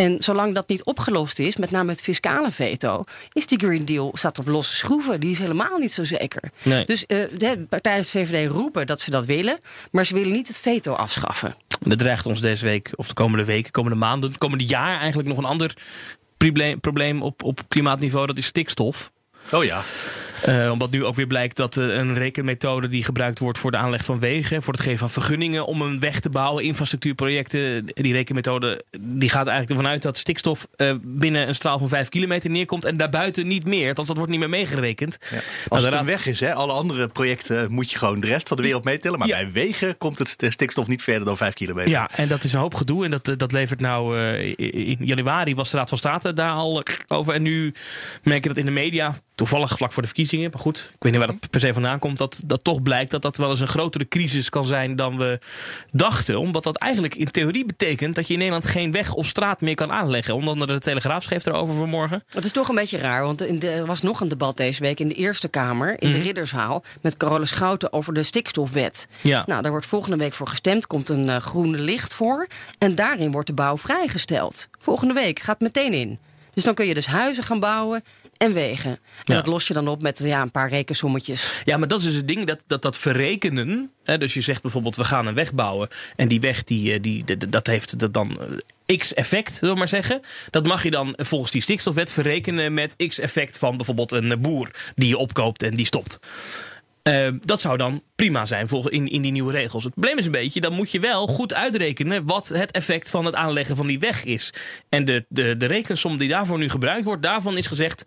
En 0.00 0.16
zolang 0.18 0.54
dat 0.54 0.68
niet 0.68 0.84
opgelost 0.84 1.38
is, 1.38 1.56
met 1.56 1.70
name 1.70 1.90
het 1.90 2.02
fiscale 2.02 2.52
veto, 2.52 3.04
is 3.32 3.46
die 3.46 3.58
Green 3.58 3.84
Deal 3.84 4.10
staat 4.14 4.38
op 4.38 4.46
losse 4.46 4.74
schroeven. 4.74 5.20
Die 5.20 5.30
is 5.30 5.38
helemaal 5.38 5.78
niet 5.78 5.92
zo 5.92 6.04
zeker. 6.04 6.42
Nee. 6.62 6.84
Dus 6.84 7.06
eh, 7.06 7.18
de 7.38 7.66
partijen 7.68 7.98
als 7.98 8.10
VVD 8.10 8.50
roepen 8.50 8.86
dat 8.86 9.00
ze 9.00 9.10
dat 9.10 9.26
willen, 9.26 9.58
maar 9.90 10.06
ze 10.06 10.14
willen 10.14 10.32
niet 10.32 10.48
het 10.48 10.60
veto 10.60 10.92
afschaffen. 10.92 11.54
En 11.82 11.90
dat 11.90 11.98
dreigt 11.98 12.26
ons 12.26 12.40
deze 12.40 12.64
week, 12.64 12.90
of 12.94 13.08
de 13.08 13.14
komende 13.14 13.44
weken, 13.44 13.70
komende 13.70 13.98
maanden, 13.98 14.38
komende 14.38 14.64
jaar 14.64 14.98
eigenlijk 14.98 15.28
nog 15.28 15.38
een 15.38 15.44
ander 15.44 15.74
probleem, 16.36 16.80
probleem 16.80 17.22
op, 17.22 17.42
op 17.42 17.60
klimaatniveau. 17.68 18.26
Dat 18.26 18.38
is 18.38 18.46
stikstof. 18.46 19.10
Oh 19.52 19.64
ja. 19.64 19.82
Eh, 20.40 20.70
omdat 20.70 20.90
nu 20.90 21.04
ook 21.04 21.14
weer 21.14 21.26
blijkt 21.26 21.56
dat 21.56 21.76
eh, 21.76 21.84
een 21.84 22.14
rekenmethode 22.14 22.88
die 22.88 23.04
gebruikt 23.04 23.38
wordt 23.38 23.58
voor 23.58 23.70
de 23.70 23.76
aanleg 23.76 24.04
van 24.04 24.18
wegen, 24.20 24.62
voor 24.62 24.72
het 24.72 24.82
geven 24.82 24.98
van 24.98 25.10
vergunningen 25.10 25.66
om 25.66 25.82
een 25.82 26.00
weg 26.00 26.20
te 26.20 26.30
bouwen, 26.30 26.64
infrastructuurprojecten, 26.64 27.86
die 27.86 28.12
rekenmethode 28.12 28.82
die 29.00 29.28
gaat 29.28 29.46
eigenlijk 29.46 29.70
ervan 29.70 29.92
uit 29.92 30.02
dat 30.02 30.18
stikstof 30.18 30.66
eh, 30.76 30.92
binnen 31.02 31.48
een 31.48 31.54
straal 31.54 31.78
van 31.78 31.88
5 31.88 32.08
kilometer 32.08 32.50
neerkomt 32.50 32.84
en 32.84 32.96
daarbuiten 32.96 33.46
niet 33.46 33.66
meer. 33.66 33.88
Althans, 33.88 34.06
dat 34.08 34.16
wordt 34.16 34.30
niet 34.32 34.40
meer 34.40 34.48
meegerekend. 34.48 35.18
Ja. 35.20 35.28
Nou, 35.30 35.42
Als 35.68 35.80
de 35.82 35.86
het 35.88 35.98
een 35.98 36.04
weg 36.06 36.26
is, 36.26 36.40
hè, 36.40 36.54
alle 36.54 36.72
andere 36.72 37.08
projecten 37.08 37.72
moet 37.72 37.90
je 37.90 37.98
gewoon 37.98 38.20
de 38.20 38.26
rest 38.26 38.48
van 38.48 38.56
de 38.56 38.62
wereld 38.62 38.84
meetellen. 38.84 39.18
Maar 39.18 39.28
Ja. 39.28 39.36
bij 39.42 39.52
wegen 39.52 39.98
komt 39.98 40.18
het 40.18 40.28
st- 40.28 40.44
stikstof 40.48 40.86
niet 40.86 41.02
verder 41.02 41.24
dan 41.24 41.36
5 41.36 41.54
kilometer. 41.54 41.90
Ja, 41.90 42.10
en 42.14 42.28
dat 42.28 42.44
is 42.44 42.52
een 42.52 42.60
hoop 42.60 42.74
gedoe. 42.74 43.04
En 43.04 43.10
dat, 43.10 43.34
dat 43.36 43.52
levert 43.52 43.80
nou. 43.80 44.18
in 44.56 44.98
januari 45.00 45.54
was 45.54 45.70
de 45.70 45.76
Raad 45.76 45.88
van 45.88 45.98
State 45.98 46.32
daar 46.32 46.52
al 46.52 46.82
over. 47.08 47.34
En 47.34 47.42
nu 47.42 47.74
merk 48.22 48.42
je 48.42 48.48
dat 48.48 48.58
in 48.58 48.64
de 48.64 48.70
media, 48.70 49.14
toevallig 49.40 49.76
vlak 49.76 49.92
voor 49.92 50.02
de 50.02 50.08
verkiezingen. 50.08 50.50
Maar 50.50 50.60
goed, 50.60 50.90
ik 50.94 51.02
weet 51.02 51.12
niet 51.12 51.20
waar 51.20 51.30
dat 51.30 51.50
per 51.50 51.60
se 51.60 51.72
vandaan 51.72 51.98
komt. 51.98 52.18
Dat, 52.18 52.42
dat 52.46 52.64
toch 52.64 52.82
blijkt 52.82 53.10
dat 53.10 53.22
dat 53.22 53.36
wel 53.36 53.48
eens 53.48 53.60
een 53.60 53.68
grotere 53.68 54.08
crisis 54.08 54.48
kan 54.48 54.64
zijn 54.64 54.96
dan 54.96 55.18
we 55.18 55.38
dachten. 55.90 56.38
Omdat 56.38 56.62
dat 56.62 56.76
eigenlijk 56.76 57.14
in 57.14 57.30
theorie 57.30 57.64
betekent 57.64 58.14
dat 58.14 58.26
je 58.26 58.32
in 58.32 58.38
Nederland 58.38 58.66
geen 58.66 58.92
weg 58.92 59.14
of 59.14 59.26
straat 59.26 59.60
meer 59.60 59.74
kan 59.74 59.92
aanleggen. 59.92 60.34
Onder 60.34 60.50
andere 60.50 60.72
de 60.72 60.80
Telegraaf 60.80 61.22
schreef 61.22 61.46
erover 61.46 61.74
vanmorgen. 61.74 62.24
Het 62.28 62.44
is 62.44 62.52
toch 62.52 62.68
een 62.68 62.74
beetje 62.74 62.98
raar, 62.98 63.22
want 63.22 63.64
er 63.64 63.86
was 63.86 64.02
nog 64.02 64.20
een 64.20 64.28
debat 64.28 64.56
deze 64.56 64.80
week 64.80 65.00
in 65.00 65.08
de 65.08 65.14
Eerste 65.14 65.48
Kamer, 65.48 66.02
in 66.02 66.12
de 66.12 66.20
Riddershaal, 66.20 66.82
met 67.00 67.16
Carola 67.16 67.44
Schouten 67.44 67.92
over 67.92 68.14
de 68.14 68.22
stikstofwet. 68.22 69.08
Ja. 69.20 69.42
Nou, 69.46 69.62
daar 69.62 69.70
wordt 69.70 69.86
volgende 69.86 70.16
week 70.16 70.34
voor 70.34 70.48
gestemd, 70.48 70.86
komt 70.86 71.08
een 71.08 71.28
eh, 71.28 71.36
groene 71.36 71.78
licht 71.78 72.14
voor. 72.14 72.46
En 72.78 72.94
daarin 72.94 73.30
wordt 73.30 73.46
de 73.46 73.54
bouw 73.54 73.78
vrijgesteld. 73.78 74.68
Volgende 74.78 75.14
week 75.14 75.38
gaat 75.38 75.60
meteen 75.60 75.94
in. 75.94 76.18
Dus 76.54 76.64
dan 76.64 76.74
kun 76.74 76.86
je 76.86 76.94
dus 76.94 77.06
huizen 77.06 77.44
gaan 77.44 77.60
bouwen 77.60 78.02
en 78.40 78.52
wegen. 78.52 78.90
En 78.90 78.98
Ja. 79.24 79.34
dat 79.34 79.46
los 79.46 79.66
je 79.66 79.74
dan 79.74 79.88
op 79.88 80.02
met 80.02 80.18
ja, 80.18 80.42
een 80.42 80.50
paar 80.50 80.68
rekensommetjes. 80.68 81.60
Ja, 81.64 81.76
maar 81.76 81.88
dat 81.88 81.98
is 82.00 82.04
dus 82.06 82.14
het 82.14 82.28
ding, 82.28 82.44
dat 82.46 82.64
dat, 82.66 82.82
dat 82.82 82.98
verrekenen. 82.98 83.90
Hè, 84.04 84.18
dus 84.18 84.34
je 84.34 84.40
zegt 84.40 84.62
bijvoorbeeld, 84.62 84.96
we 84.96 85.04
gaan 85.04 85.26
een 85.26 85.34
weg 85.34 85.52
bouwen. 85.54 85.88
En 86.16 86.28
die 86.28 86.40
weg, 86.40 86.64
die, 86.64 86.92
eh, 86.92 87.02
die, 87.02 87.24
die- 87.24 87.48
dat 87.48 87.66
heeft 87.66 87.98
dat 87.98 88.14
dan 88.14 88.40
eh, 88.86 88.96
x 88.98 89.14
effect, 89.14 89.54
zullen 89.54 89.72
we 89.72 89.78
maar 89.78 89.88
zeggen. 89.88 90.20
Dat 90.50 90.66
mag 90.66 90.82
je 90.82 90.90
dan 90.90 91.14
volgens 91.16 91.50
die 91.52 91.62
stikstofwet 91.62 92.10
verrekenen 92.10 92.74
met 92.74 92.94
x 93.08 93.18
effect 93.18 93.58
van 93.58 93.76
bijvoorbeeld 93.76 94.12
een 94.12 94.40
boer 94.40 94.70
die 94.94 95.08
je 95.08 95.16
opkoopt 95.16 95.62
en 95.62 95.74
die 95.76 95.86
stopt. 95.86 96.18
Eh, 97.02 97.28
dat 97.40 97.60
zou 97.60 97.76
dan 97.76 98.02
prima 98.16 98.46
zijn 98.46 98.68
volgens 98.68 98.94
in, 98.94 99.08
in 99.08 99.22
die 99.22 99.32
nieuwe 99.32 99.52
regels. 99.52 99.84
Het 99.84 99.92
probleem 99.92 100.18
is 100.18 100.24
een 100.26 100.32
beetje, 100.32 100.60
dan 100.60 100.72
moet 100.72 100.90
je 100.90 101.00
wel 101.00 101.26
goed 101.26 101.54
uitrekenen 101.54 102.24
wat 102.24 102.48
het 102.48 102.70
effect 102.70 103.10
van 103.10 103.24
het 103.24 103.34
aanleggen 103.34 103.76
van 103.76 103.86
die 103.86 103.98
weg 103.98 104.24
is. 104.24 104.52
En 104.88 105.04
de, 105.04 105.24
de, 105.28 105.56
de 105.56 105.66
rekensom 105.66 106.18
die 106.18 106.28
daarvoor 106.28 106.58
nu 106.58 106.68
gebruikt 106.68 107.04
wordt, 107.04 107.22
daarvan 107.22 107.56
is 107.56 107.66
gezegd, 107.66 108.06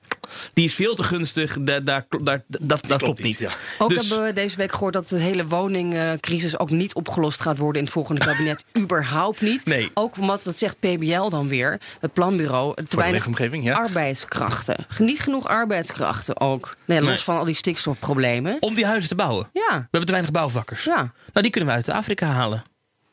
die 0.53 0.65
is 0.65 0.73
veel 0.73 0.95
te 0.95 1.03
gunstig. 1.03 1.57
Daar, 1.61 1.83
daar, 1.83 2.05
dat, 2.47 2.87
dat 2.87 2.97
klopt 2.97 3.23
niet. 3.23 3.39
ja. 3.39 3.49
Ook 3.77 3.89
Dus- 3.89 4.09
hebben 4.09 4.27
we 4.27 4.33
deze 4.33 4.57
week 4.57 4.71
gehoord 4.71 4.93
dat 4.93 5.09
de 5.09 5.17
hele 5.19 5.45
woningcrisis 5.47 6.59
ook 6.59 6.69
niet 6.69 6.93
opgelost 6.93 7.41
gaat 7.41 7.57
worden 7.57 7.77
in 7.77 7.83
het 7.83 7.93
volgende 7.93 8.21
kabinet. 8.25 8.65
überhaupt 8.79 9.41
niet. 9.41 9.65
Nee. 9.65 9.89
Ook 9.93 10.17
omdat, 10.17 10.43
dat 10.43 10.57
zegt 10.57 10.79
PBL 10.79 11.29
dan 11.29 11.47
weer, 11.47 11.79
het 11.99 12.13
planbureau, 12.13 12.75
te 12.75 12.83
de 12.89 12.97
weinig 12.97 13.27
ja. 13.61 13.73
arbeidskrachten. 13.75 14.85
Niet 14.97 15.19
genoeg 15.19 15.47
arbeidskrachten 15.47 16.39
ook. 16.39 16.75
Nee, 16.85 16.99
los 16.99 17.07
Nee. 17.07 17.17
van 17.17 17.37
al 17.37 17.45
die 17.45 17.55
stikstofproblemen. 17.55 18.57
Om 18.59 18.73
die 18.73 18.82
huizen 18.85 19.09
te 19.09 19.15
bouwen. 19.15 19.49
We 19.53 19.59
Ja, 19.69 19.71
hebben 19.73 20.05
te 20.05 20.11
weinig 20.11 20.31
bouwvakkers. 20.31 20.83
ja. 20.83 20.95
Nou, 20.95 21.11
die 21.41 21.49
kunnen 21.49 21.69
we 21.69 21.75
uit 21.75 21.89
Afrika 21.89 22.27
halen. 22.27 22.61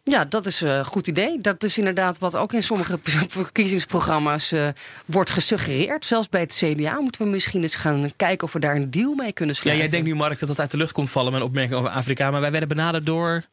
Ja, 0.04 0.24
dat 0.24 0.46
is 0.46 0.60
een 0.60 0.84
goed 0.84 1.06
idee. 1.06 1.38
Dat 1.40 1.64
is 1.64 1.78
inderdaad 1.78 2.18
wat 2.18 2.36
ook 2.36 2.52
in 2.52 2.62
sommige 2.62 2.98
verkiezingsprogramma's 3.28 4.52
eh, 4.52 4.68
wordt 5.06 5.30
gesuggereerd. 5.30 6.04
Zelfs 6.04 6.28
bij 6.28 6.40
het 6.40 6.54
CDA 6.64 7.00
moeten 7.00 7.22
we 7.22 7.28
misschien 7.28 7.62
eens 7.62 7.74
gaan 7.74 8.10
kijken 8.16 8.46
of 8.46 8.52
we 8.52 8.58
daar 8.58 8.76
een 8.76 8.90
deal 8.90 9.14
mee 9.14 9.32
kunnen 9.32 9.54
Ja, 9.54 9.60
sluiten. 9.60 9.84
jij 9.86 9.94
denkt 10.00 10.12
nu, 10.12 10.20
Mark, 10.20 10.38
dat 10.38 10.48
dat 10.48 10.60
uit 10.60 10.70
de 10.70 10.76
lucht 10.76 10.92
komt 10.92 11.10
vallen, 11.10 11.30
mijn 11.32 11.44
opmerking 11.44 11.74
over 11.78 11.90
Afrika. 11.90 12.30
Maar 12.30 12.40
wij 12.40 12.50
werden 12.50 12.68
benaderd 12.68 13.06
door. 13.06 13.44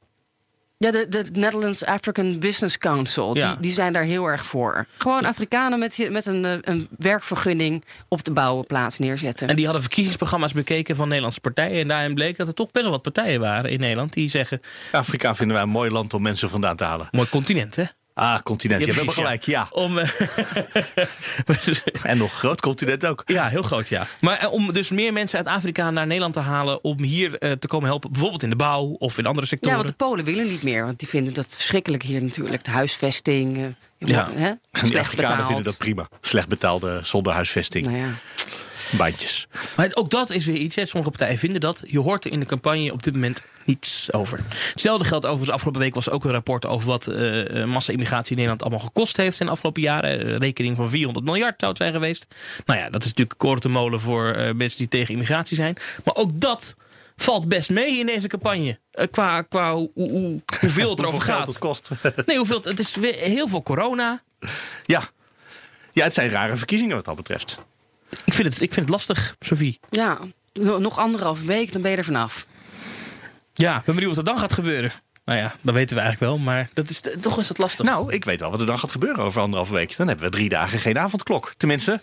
Ja, 0.80 0.92
de, 0.92 1.08
de 1.10 1.26
Netherlands 1.34 1.86
African 1.86 2.40
Business 2.40 2.78
Council. 2.78 3.36
Ja. 3.36 3.52
Die, 3.52 3.60
die 3.62 3.72
zijn 3.72 3.94
daar 3.94 4.04
heel 4.04 4.26
erg 4.26 4.46
voor. 4.46 4.86
Gewoon 4.98 5.26
Afrikanen 5.26 5.80
met, 5.80 6.08
met 6.12 6.26
een, 6.26 6.46
eh, 6.46 6.54
een 6.62 6.88
werkvergunning 6.98 7.84
op 8.08 8.24
de 8.24 8.32
bouwplaats 8.32 8.98
neerzetten. 8.98 9.48
En 9.48 9.56
die 9.56 9.64
hadden 9.66 9.84
verkiezingsprogramma's 9.84 10.54
bekeken 10.54 10.96
van 10.96 11.08
Nederlandse 11.08 11.40
partijen. 11.40 11.82
En 11.82 11.88
daarin 11.88 12.14
bleek 12.14 12.38
dat 12.38 12.48
er 12.48 12.54
toch 12.54 12.72
best 12.72 12.84
wel 12.84 12.94
wat 12.94 13.02
partijen 13.02 13.40
waren 13.40 13.72
in 13.72 13.80
Nederland 13.80 14.14
die 14.14 14.30
zeggen: 14.30 14.62
Afrika 14.92 15.36
vinden 15.36 15.56
wij 15.56 15.66
een 15.66 15.72
mooi 15.72 15.92
land 15.92 16.14
om 16.14 16.22
mensen 16.22 16.50
vandaan 16.50 16.76
te 16.76 16.84
halen. 16.84 17.08
mooi 17.12 17.30
continent, 17.30 17.76
hè? 17.76 17.84
Ah, 18.20 18.40
continent. 18.44 18.86
Je 18.86 18.94
hebt 18.94 19.14
gelijk, 19.14 19.44
ja. 19.44 19.68
Om, 19.72 19.98
eh, 19.98 20.10
En 22.04 22.18
nog 22.18 22.34
groot 22.34 22.62
continent 22.62 23.06
ook. 23.06 23.24
ja, 23.26 23.48
heel 23.48 23.62
groot, 23.62 23.90
ja. 23.90 24.08
Maar 24.22 24.38
eh, 24.38 24.52
om 24.54 24.74
dus 24.74 24.90
meer 24.90 25.14
mensen 25.14 25.38
uit 25.38 25.48
Afrika 25.48 25.90
naar 25.92 26.06
Nederland 26.08 26.34
te 26.34 26.40
halen. 26.40 26.84
om 26.84 27.02
hier 27.02 27.36
eh, 27.38 27.52
te 27.52 27.68
komen 27.68 27.88
helpen, 27.90 28.12
bijvoorbeeld 28.12 28.44
in 28.44 28.50
de 28.50 28.56
bouw 28.56 28.84
of 28.86 29.18
in 29.18 29.26
andere 29.26 29.42
ja, 29.42 29.48
sectoren. 29.48 29.78
want 29.78 29.90
de 29.90 29.94
Polen 29.96 30.26
willen 30.26 30.48
niet 30.48 30.64
meer. 30.64 30.86
Want 30.86 31.00
die 31.00 31.08
vinden 31.08 31.34
dat 31.34 31.46
verschrikkelijk 31.56 32.04
hier 32.04 32.24
natuurlijk. 32.24 32.64
De 32.64 32.72
huisvesting. 32.72 33.58
eh, 33.58 33.64
Ja. 33.98 34.30
hè, 34.34 34.48
En 34.48 34.60
die 34.72 35.00
Afrikanen 35.00 35.30
betaald. 35.30 35.46
vinden 35.46 35.64
dat 35.64 35.78
prima. 35.78 36.08
Slecht 36.22 36.48
betaalde, 36.48 37.00
zonder 37.04 37.34
huisvesting. 37.34 37.86
Nou 37.86 37.98
ja. 37.98 38.10
Baantjes. 38.92 39.48
Maar 39.76 39.92
ook 39.94 40.10
dat 40.10 40.30
is 40.30 40.46
weer 40.46 40.56
iets. 40.56 40.76
Hè. 40.76 40.86
Sommige 40.86 41.12
partijen 41.12 41.38
vinden 41.38 41.62
dat. 41.62 41.84
Je 41.86 42.00
hoort 42.00 42.26
er 42.26 42.32
in 42.32 42.40
de 42.40 42.46
campagne 42.46 42.92
op 42.92 43.04
dit 43.04 43.14
moment 43.14 43.42
niets 43.66 44.14
over. 44.14 44.40
Hetzelfde 44.72 45.06
geldt 45.06 45.26
overigens. 45.26 45.52
Afgelopen 45.52 45.82
week 45.82 45.94
was 45.94 46.10
ook 46.10 46.26
een 46.26 46.32
rapport 46.32 46.66
over 46.66 46.88
wat 46.88 47.08
eh, 47.08 47.66
massa-immigratie 47.66 48.30
in 48.30 48.36
Nederland 48.36 48.62
allemaal 48.62 48.80
gekost 48.80 49.18
heeft 49.18 49.40
in 49.40 49.46
de 49.46 49.52
afgelopen 49.52 49.82
jaren. 49.82 50.28
Een 50.28 50.38
rekening 50.38 50.76
van 50.76 50.90
400 50.90 51.26
miljard 51.26 51.56
zou 51.58 51.72
het 51.72 51.82
zijn 51.82 51.94
geweest. 51.94 52.28
Nou 52.66 52.80
ja, 52.80 52.90
dat 52.90 53.02
is 53.02 53.08
natuurlijk 53.08 53.38
korentenmolen 53.38 54.00
voor 54.00 54.32
eh, 54.32 54.54
mensen 54.54 54.78
die 54.78 54.88
tegen 54.88 55.14
immigratie 55.14 55.56
zijn. 55.56 55.78
Maar 56.04 56.16
ook 56.16 56.40
dat 56.40 56.76
valt 57.16 57.48
best 57.48 57.70
mee 57.70 58.00
in 58.00 58.06
deze 58.06 58.28
campagne. 58.28 58.80
Qua 59.12 59.42
qua 59.42 59.74
hoe, 59.74 59.90
hoe, 59.94 60.42
hoeveel 60.60 60.90
het 60.90 61.00
erover 61.04 61.22
gaat. 61.22 61.48
het 61.48 61.58
kost. 61.58 61.90
Nee, 62.26 62.38
hoeveel, 62.38 62.62
het 62.62 62.80
is 62.80 62.96
weer 62.96 63.14
heel 63.14 63.48
veel 63.48 63.64
corona. 63.64 64.22
ja. 64.86 65.10
ja, 65.92 66.04
het 66.04 66.14
zijn 66.14 66.30
rare 66.30 66.58
verkiezingen 66.58 66.96
wat 66.96 67.06
dat 67.06 67.16
betreft. 67.16 67.66
Ik 68.26 68.34
vind 68.34 68.48
het, 68.48 68.62
ik 68.62 68.74
vind 68.74 68.86
het 68.86 68.90
lastig, 68.90 69.36
Sophie. 69.40 69.80
ja, 69.90 70.20
nog 70.54 70.98
anderhalve 70.98 71.46
week, 71.46 71.74
dan 71.74 71.82
ben 71.82 71.92
je 71.92 71.98
er 71.98 72.04
vanaf. 72.04 72.46
Ja, 73.54 73.78
ik 73.78 73.84
ben 73.86 73.96
benieuwd 73.96 74.16
wat 74.16 74.26
er 74.26 74.34
dan 74.34 74.42
gaat 74.42 74.54
gebeuren. 74.54 74.92
Nou 75.26 75.40
ja, 75.40 75.56
dat 75.62 75.74
weten 75.74 75.96
we 75.96 76.02
eigenlijk 76.02 76.32
wel, 76.32 76.44
maar 76.44 76.70
dat 76.74 76.90
is, 76.90 77.02
toch 77.22 77.40
is 77.40 77.48
het 77.48 77.58
lastig. 77.58 77.86
Nou, 77.86 78.14
ik 78.14 78.26
weet 78.26 78.40
wel 78.40 78.52
wat 78.52 78.60
er 78.60 78.66
dan 78.66 78.80
gaat 78.80 78.92
gebeuren 78.92 79.24
over 79.24 79.42
anderhalve 79.42 79.74
week. 79.74 79.98
Dan 79.98 80.08
hebben 80.08 80.26
we 80.26 80.32
drie 80.32 80.50
dagen 80.50 80.80
geen 80.80 81.00
avondklok. 81.00 81.54
Tenminste, 81.58 82.02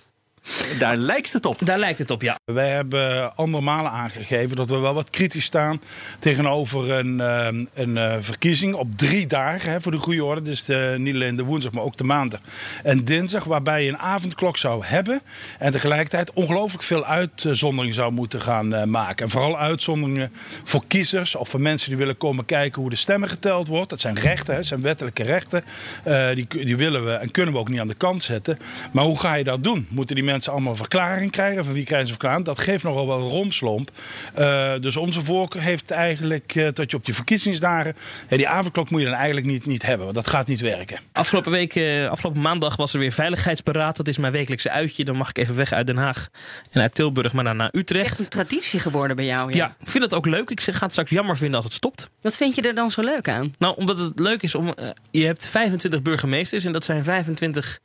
daar 0.78 0.96
lijkt 0.96 1.32
het 1.32 1.46
op. 1.46 1.56
Daar 1.60 1.78
lijkt 1.78 1.98
het 1.98 2.10
op, 2.10 2.22
ja. 2.22 2.38
Wij 2.44 2.68
hebben 2.68 3.36
andere 3.36 3.64
malen 3.64 3.90
aangegeven 3.90 4.56
dat 4.56 4.68
we 4.68 4.78
wel 4.78 4.94
wat 4.94 5.10
kritisch 5.10 5.44
staan 5.44 5.80
tegenover 6.18 6.90
een, 6.90 7.20
ehm, 7.20 7.64
een 7.74 7.96
eh, 7.96 8.16
verkiezing 8.20 8.74
op 8.74 8.96
drie 8.96 9.26
dagen 9.26 9.70
hè, 9.70 9.80
voor 9.80 9.92
de 9.92 9.98
goede 9.98 10.24
orde. 10.24 10.42
Dus 10.42 10.64
de, 10.64 10.94
niet 10.98 11.14
alleen 11.14 11.36
de 11.36 11.44
woensdag, 11.44 11.72
maar 11.72 11.82
ook 11.82 11.96
de 11.96 12.04
maandag 12.04 12.40
en 12.82 13.04
dinsdag. 13.04 13.44
Waarbij 13.44 13.84
je 13.84 13.88
een 13.88 13.98
avondklok 13.98 14.56
zou 14.56 14.84
hebben 14.84 15.20
en 15.58 15.72
tegelijkertijd 15.72 16.32
ongelooflijk 16.32 16.82
veel 16.82 17.04
uitzonderingen 17.04 17.94
zou 17.94 18.12
moeten 18.12 18.40
gaan 18.40 18.74
eh, 18.74 18.84
maken. 18.84 19.24
En 19.24 19.30
vooral 19.30 19.58
uitzonderingen 19.58 20.32
voor 20.64 20.84
kiezers 20.88 21.34
of 21.34 21.48
voor 21.48 21.60
mensen 21.60 21.88
die 21.88 21.98
willen 21.98 22.16
komen 22.16 22.44
kijken 22.44 22.80
hoe 22.80 22.90
de 22.90 22.96
stemmen 22.96 23.28
geteld 23.28 23.68
wordt. 23.68 23.90
Dat 23.90 24.00
zijn 24.00 24.18
rechten, 24.18 24.52
hè, 24.52 24.58
dat 24.58 24.68
zijn 24.68 24.82
wettelijke 24.82 25.22
rechten. 25.22 25.64
Eh, 26.02 26.28
die, 26.34 26.46
die 26.48 26.76
willen 26.76 27.04
we 27.04 27.12
en 27.12 27.30
kunnen 27.30 27.54
we 27.54 27.60
ook 27.60 27.68
niet 27.68 27.80
aan 27.80 27.88
de 27.88 27.94
kant 27.94 28.22
zetten. 28.22 28.58
Maar 28.90 29.04
hoe 29.04 29.18
ga 29.18 29.34
je 29.34 29.44
dat 29.44 29.64
doen? 29.64 29.86
Moeten 29.90 30.14
die 30.14 30.24
mensen 30.24 30.32
allemaal 30.42 30.70
een 30.70 30.76
verklaring 30.76 31.30
krijgen? 31.30 31.64
Van 31.64 31.74
wie 31.74 31.84
krijgen 31.84 32.06
ze 32.06 32.12
een 32.12 32.18
verklaring? 32.20 32.46
Dat 32.46 32.58
geeft 32.58 32.82
nogal 32.84 33.06
wel 33.06 33.28
romslomp. 33.28 33.90
Eh, 34.34 34.72
dus 34.80 34.96
onze 34.96 35.24
voorkeur 35.24 35.62
heeft 35.62 35.90
eigenlijk 35.90 36.54
eh, 36.54 36.68
dat 36.72 36.90
je 36.90 36.96
op 36.96 37.04
die 37.04 37.14
verkiezingsdagen... 37.14 37.96
Ja, 38.28 38.36
die 38.36 38.48
avondklok 38.48 38.90
moet 38.90 39.00
je 39.00 39.06
dan 39.06 39.16
eigenlijk 39.16 39.46
niet, 39.46 39.66
niet 39.66 39.82
hebben. 39.82 40.04
Want 40.04 40.16
dat 40.16 40.28
gaat 40.28 40.46
niet 40.46 40.60
werken. 40.60 40.98
Afgelopen 41.12 41.50
week, 41.52 41.74
eh, 41.74 42.08
afgelopen 42.08 42.40
maandag 42.40 42.76
was 42.76 42.92
er 42.92 42.98
weer 42.98 43.12
veiligheidsberaad. 43.12 43.96
Dat 43.96 44.08
is 44.08 44.18
mijn 44.18 44.32
wekelijkse 44.32 44.70
uitje. 44.70 45.04
Dan 45.04 45.16
mag 45.16 45.28
ik 45.28 45.38
even 45.38 45.56
weg 45.56 45.72
uit 45.72 45.86
Den 45.86 45.96
Haag 45.96 46.28
en 46.70 46.80
uit 46.80 46.94
Tilburg, 46.94 47.32
maar 47.32 47.44
dan 47.44 47.56
naar 47.56 47.66
Echt 47.66 47.76
Utrecht. 47.76 48.18
een 48.18 48.28
traditie 48.28 48.80
geworden 48.80 49.16
bij 49.16 49.24
jou. 49.24 49.50
Ja. 49.50 49.56
Ja, 49.56 49.76
ik 49.80 49.88
vind 49.88 50.04
het 50.04 50.14
ook 50.14 50.26
leuk. 50.26 50.50
Ik 50.50 50.60
ga 50.60 50.72
het 50.80 50.90
straks 50.90 51.10
jammer 51.10 51.36
vinden 51.36 51.56
als 51.56 51.64
het 51.64 51.74
stopt. 51.74 52.10
Wat 52.20 52.36
vind 52.36 52.54
je 52.54 52.62
er 52.62 52.74
dan 52.74 52.90
zo 52.90 53.00
leuk 53.00 53.28
aan? 53.28 53.54
Nou, 53.58 53.76
omdat 53.76 53.98
het 53.98 54.18
leuk 54.18 54.42
is 54.42 54.54
om. 54.54 54.74
je 55.10 55.24
hebt 55.24 55.46
25 55.46 56.02
burgemeesters 56.02 56.64
en 56.64 56.72
dat 56.72 56.84
zijn 56.84 57.04
25. 57.04 57.80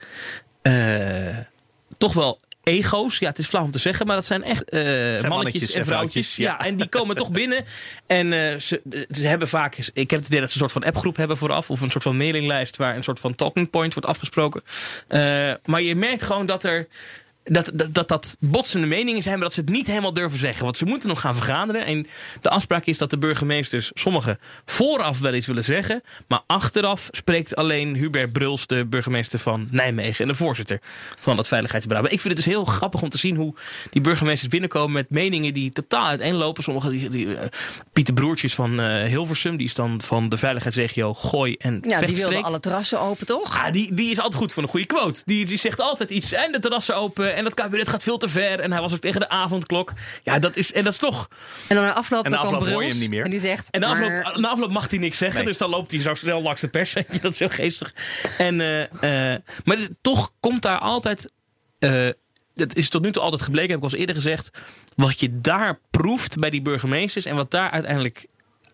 eh, 0.62 1.38
toch 2.00 2.14
wel 2.14 2.40
ego's. 2.64 3.20
Ja, 3.20 3.28
het 3.28 3.38
is 3.38 3.48
flauw 3.48 3.64
om 3.64 3.72
te 3.72 3.80
zeggen, 3.80 4.06
maar 4.08 4.16
dat 4.16 4.26
zijn 4.26 4.44
echt 4.44 4.70
eh, 4.70 4.82
mannetjes, 4.82 5.28
mannetjes 5.28 5.72
en 5.72 5.86
vrouwtjes. 5.86 6.36
ja. 6.36 6.44
ja. 6.44 6.66
en 6.66 6.76
die 6.76 6.88
komen 6.88 7.16
toch 7.16 7.32
binnen. 7.32 7.66
En 8.08 8.34
eh, 8.34 8.60
ze, 8.60 9.06
ze 9.10 9.28
hebben 9.28 9.48
vaak. 9.48 9.76
Ik 9.94 10.10
heb 10.10 10.20
het 10.20 10.28
idee 10.28 10.40
dat 10.40 10.52
ze 10.52 10.62
een 10.62 10.70
soort 10.70 10.84
van 10.84 10.84
appgroep 10.84 11.16
hebben 11.16 11.38
vooraf. 11.38 11.70
Of 11.70 11.82
een 11.82 11.92
soort 11.92 12.04
van 12.04 12.18
mailinglijst 12.18 12.78
waar 12.78 12.96
een 12.96 13.04
soort 13.04 13.20
van 13.20 13.36
talking 13.36 13.70
point 13.70 13.94
wordt 13.94 14.10
afgesproken. 14.10 14.64
Eh, 15.08 15.54
maar 15.66 15.82
je 15.82 15.96
merkt 15.96 16.24
gewoon 16.24 16.46
dat 16.46 16.64
er. 16.64 16.88
Dat, 17.52 17.72
dat, 17.74 17.94
dat 17.94 18.08
dat 18.08 18.38
botsende 18.40 18.88
meningen 18.88 19.22
zijn, 19.22 19.36
maar 19.36 19.44
dat 19.44 19.54
ze 19.54 19.60
het 19.60 19.70
niet 19.70 19.88
helemaal 19.88 20.14
durven 20.14 20.40
zeggen. 20.40 20.64
Want 20.64 20.78
ze 20.78 20.86
moeten 20.86 21.10
nog 21.10 21.22
gaan 21.22 21.36
vergaderen. 21.36 21.86
En 21.86 22.08
de 22.42 22.50
afspraak 22.50 22.86
is 22.86 22.98
dat 22.98 23.10
de 23.10 23.18
burgemeesters, 23.18 23.92
sommigen, 23.94 24.40
vooraf 24.66 25.20
wel 25.20 25.34
iets 25.34 25.48
willen 25.48 25.64
zeggen. 25.64 26.02
Maar 26.28 26.42
achteraf 26.48 27.08
spreekt 27.12 27.56
alleen 27.56 27.96
Hubert 27.96 28.32
Bruls, 28.32 28.68
de 28.68 28.86
burgemeester 28.86 29.40
van 29.40 29.68
Nijmegen. 29.72 30.24
En 30.24 30.28
de 30.28 30.36
voorzitter 30.36 30.82
van 31.20 31.36
dat 31.36 31.48
veiligheidsberaad. 31.48 32.04
Maar 32.04 32.12
ik 32.12 32.20
vind 32.20 32.34
het 32.36 32.46
dus 32.46 32.54
heel 32.54 32.66
grappig 32.66 33.02
om 33.02 33.10
te 33.10 33.18
zien 33.18 33.36
hoe 33.36 33.56
die 33.90 34.02
burgemeesters 34.02 34.50
binnenkomen 34.50 34.92
met 34.92 35.10
meningen 35.10 35.54
die 35.54 35.72
totaal 35.72 36.06
uiteenlopen. 36.06 36.64
Sommige, 36.64 36.90
die, 36.90 37.10
die, 37.10 37.36
eh, 37.36 37.48
Pieter 37.94 38.14
Broertjes 38.14 38.56
van 38.56 38.80
eh, 38.80 39.04
Hilversum, 39.04 39.58
die 39.58 39.68
is 39.68 39.74
dan 39.74 40.02
van 40.02 40.30
de 40.30 40.38
veiligheidsregio 40.38 41.14
Gooi 41.14 41.56
en 41.58 41.84
Ja, 41.88 42.00
die 42.00 42.16
wilden 42.16 42.44
alle 42.44 42.60
terrassen 42.60 43.02
open, 43.02 43.26
toch? 43.26 43.58
Ah, 43.58 43.72
die, 43.72 43.94
die 43.94 44.12
is 44.12 44.18
altijd 44.18 44.36
goed 44.36 44.54
voor 44.54 44.64
een 44.64 44.70
goede 44.70 44.86
quote. 44.86 45.22
Die, 45.26 45.46
die 45.46 45.58
zegt 45.58 45.80
altijd 45.80 46.10
iets. 46.10 46.32
En 46.32 46.52
de 46.52 46.60
terrassen 46.60 46.96
open. 46.96 47.36
En 47.39 47.45
dat 47.45 47.54
kabinet 47.54 47.88
gaat 47.88 48.04
veel 48.04 48.17
te 48.17 48.30
ver. 48.30 48.60
En 48.60 48.71
hij 48.71 48.82
was 48.82 48.93
ook 48.93 48.99
tegen 48.99 49.19
de 49.19 49.30
avondklok. 49.30 49.93
Ja, 50.23 50.39
dat 50.39 50.56
is, 50.56 50.73
en 50.73 50.84
dat 50.84 50.93
is 50.93 50.99
toch. 50.99 51.28
En 51.67 51.75
dan 51.75 51.86
na 51.86 51.93
afloop, 51.93 52.25
En 52.25 52.32
dan 52.32 52.39
afloop 52.39 52.60
hoor 52.60 52.69
je 52.69 52.75
Bruls 52.75 52.91
hem 52.91 52.99
niet 53.02 53.10
meer. 53.10 53.23
En 53.23 53.30
die 53.30 53.39
zegt... 53.39 53.69
En 53.69 53.80
na 53.80 53.88
afloop, 53.88 54.10
maar- 54.10 54.39
na 54.39 54.49
afloop 54.49 54.71
mag 54.71 54.89
hij 54.89 54.99
niks 54.99 55.17
zeggen. 55.17 55.38
Nee. 55.38 55.47
Dus 55.47 55.58
dan 55.58 55.69
loopt 55.69 55.91
hij 55.91 55.99
zo 55.99 56.13
snel 56.13 56.41
langs 56.41 56.62
de 56.62 56.67
pers. 56.67 56.93
dat 57.21 57.34
is 57.34 57.39
heel 57.39 57.49
geestig. 57.49 57.93
En, 58.38 58.62
eh, 58.62 59.34
eh, 59.34 59.39
maar 59.63 59.78
toch 60.02 60.32
komt 60.39 60.62
daar 60.62 60.80
altijd. 60.80 61.32
eh 61.80 62.10
dat 62.56 62.75
is 62.75 62.89
tot 62.89 63.02
nu 63.02 63.12
toe 63.12 63.21
altijd 63.21 63.41
gebleken, 63.41 63.69
heb 63.69 63.78
ik 63.78 63.84
al 63.84 63.89
eens 63.89 63.99
eerder 63.99 64.15
gezegd. 64.15 64.49
Wat 64.95 65.19
je 65.19 65.41
daar 65.41 65.80
proeft 65.91 66.39
bij 66.39 66.49
die 66.49 66.62
burgemeesters. 66.62 67.25
En 67.25 67.36
wat 67.36 67.52
daar 67.52 67.69
uiteindelijk 67.71 68.25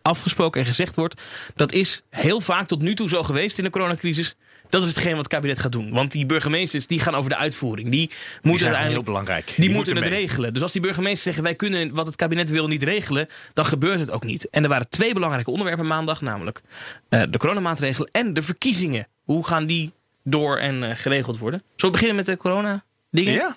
afgesproken 0.02 0.62
en 0.62 0.68
gezegd 0.68 0.96
wordt. 0.96 1.22
Dat 1.56 1.72
is 1.72 2.02
heel 2.10 2.42
vaak 2.42 2.68
tot 2.68 2.82
nu 2.82 2.94
toe 2.96 3.10
zo 3.10 3.24
geweest 3.24 3.58
in 3.58 3.64
de 3.64 3.70
coronacrisis. 3.70 4.36
Dat 4.76 4.84
is 4.84 4.90
hetgeen 4.90 5.12
wat 5.12 5.24
het 5.24 5.34
kabinet 5.34 5.60
gaat 5.60 5.72
doen. 5.72 5.92
Want 5.92 6.12
die 6.12 6.26
burgemeesters 6.26 6.88
die 6.88 7.00
gaan 7.00 7.16
over 7.16 7.30
de 7.30 7.36
uitvoering. 7.36 7.90
Die 7.90 8.12
moeten 8.42 8.68
uiteindelijk. 8.68 8.92
heel 8.92 9.14
belangrijk. 9.14 9.46
Die, 9.46 9.56
Die 9.56 9.70
moeten 9.70 9.94
moeten 9.94 10.12
het 10.14 10.22
regelen. 10.22 10.54
Dus 10.54 10.62
als 10.62 10.72
die 10.72 10.82
burgemeesters 10.82 11.24
zeggen: 11.24 11.44
wij 11.44 11.56
kunnen 11.56 11.94
wat 11.94 12.06
het 12.06 12.16
kabinet 12.16 12.50
wil 12.50 12.68
niet 12.68 12.84
regelen. 12.84 13.28
dan 13.54 13.66
gebeurt 13.66 14.00
het 14.00 14.12
ook 14.12 14.24
niet. 14.24 14.50
En 14.50 14.64
er 14.64 14.70
waren 14.70 14.90
twee 14.90 15.14
belangrijke 15.14 15.52
onderwerpen 15.52 15.88
maandag. 15.88 16.22
Namelijk 16.22 16.62
eh, 17.10 17.22
de 17.30 17.38
coronamaatregelen 17.38 18.10
en 18.12 18.34
de 18.34 18.42
verkiezingen. 18.42 19.08
Hoe 19.24 19.46
gaan 19.46 19.66
die 19.66 19.94
door 20.24 20.58
en 20.58 20.84
eh, 20.90 20.98
geregeld 20.98 21.38
worden? 21.38 21.60
Zullen 21.60 21.96
we 21.96 22.02
beginnen 22.02 22.16
met 22.16 22.26
de 22.26 22.38
corona-dingen? 22.38 23.34
Ja. 23.34 23.56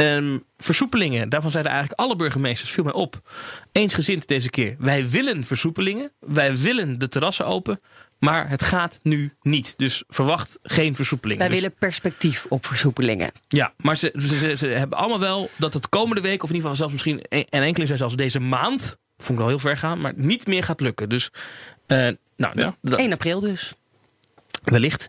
Ehm, 0.00 0.38
versoepelingen, 0.56 1.28
daarvan 1.28 1.50
zeiden 1.50 1.72
eigenlijk 1.72 2.00
alle 2.00 2.16
burgemeesters, 2.16 2.70
viel 2.70 2.84
mij 2.84 2.92
op. 2.92 3.20
Eensgezind 3.72 4.26
deze 4.28 4.50
keer. 4.50 4.76
Wij 4.78 5.08
willen 5.08 5.44
versoepelingen. 5.44 6.12
Wij 6.20 6.56
willen 6.56 6.98
de 6.98 7.08
terrassen 7.08 7.46
open. 7.46 7.80
Maar 8.18 8.48
het 8.48 8.62
gaat 8.62 9.00
nu 9.02 9.32
niet. 9.42 9.78
Dus 9.78 10.04
verwacht 10.08 10.58
geen 10.62 10.94
versoepelingen. 10.96 11.42
Wij 11.42 11.48
Dus- 11.52 11.60
willen 11.60 11.76
perspectief 11.78 12.46
op 12.48 12.66
versoepelingen. 12.66 13.32
ja, 13.48 13.72
maar 13.76 13.96
ze, 13.96 14.14
ze, 14.18 14.38
ze, 14.38 14.56
ze 14.56 14.66
hebben 14.66 14.98
allemaal 14.98 15.20
wel 15.20 15.50
dat 15.56 15.74
het 15.74 15.88
komende 15.88 16.20
week, 16.20 16.42
of 16.42 16.48
in 16.50 16.54
ieder 16.54 16.70
geval 16.70 16.76
zelfs 16.88 16.92
misschien 16.92 17.44
en 17.48 17.62
enkele 17.62 17.86
zijn 17.86 17.98
zelfs 17.98 18.16
deze 18.16 18.40
maand, 18.40 18.96
vond 19.16 19.30
ik 19.30 19.36
wel 19.38 19.48
heel 19.48 19.58
ver 19.58 19.76
gaan, 19.76 20.00
maar 20.00 20.12
niet 20.16 20.46
meer 20.46 20.62
gaat 20.62 20.80
lukken. 20.80 21.08
Dus, 21.08 21.30
eh, 21.86 21.96
nou, 22.36 22.60
Ja. 22.60 22.76
dat- 22.82 22.98
1 22.98 23.12
april 23.12 23.40
dus. 23.40 23.72
Wellicht. 24.62 25.06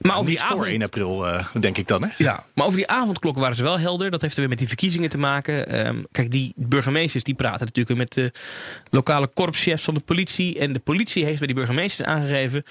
Maar 0.00 0.16
over 0.16 0.30
die 0.30 0.38
voor 0.38 0.46
avond... 0.46 0.66
1 0.66 0.82
april, 0.82 1.26
eh, 1.26 1.46
denk 1.60 1.78
ik 1.78 1.86
dan, 1.86 2.02
hè? 2.02 2.08
Ja, 2.16 2.44
maar 2.54 2.66
over 2.66 2.78
die 2.78 2.88
avondklokken 2.88 3.42
waren 3.42 3.56
ze 3.56 3.62
wel 3.62 3.78
helder. 3.78 4.10
Dat 4.10 4.20
heeft 4.20 4.34
er 4.34 4.40
weer 4.40 4.48
met 4.48 4.58
die 4.58 4.68
verkiezingen 4.68 5.08
te 5.08 5.18
maken. 5.18 5.68
Ehm, 5.68 6.02
kijk, 6.12 6.30
die 6.30 6.52
burgemeesters 6.56 7.24
die 7.24 7.34
praten 7.34 7.66
natuurlijk 7.66 7.98
met 7.98 8.12
de 8.12 8.32
lokale 8.90 9.26
korpschefs 9.26 9.84
van 9.84 9.94
de 9.94 10.00
politie. 10.00 10.58
En 10.58 10.72
de 10.72 10.78
politie 10.78 11.24
heeft 11.24 11.38
bij 11.38 11.46
die 11.46 11.56
burgemeesters 11.56 12.08
aangegeven... 12.08 12.62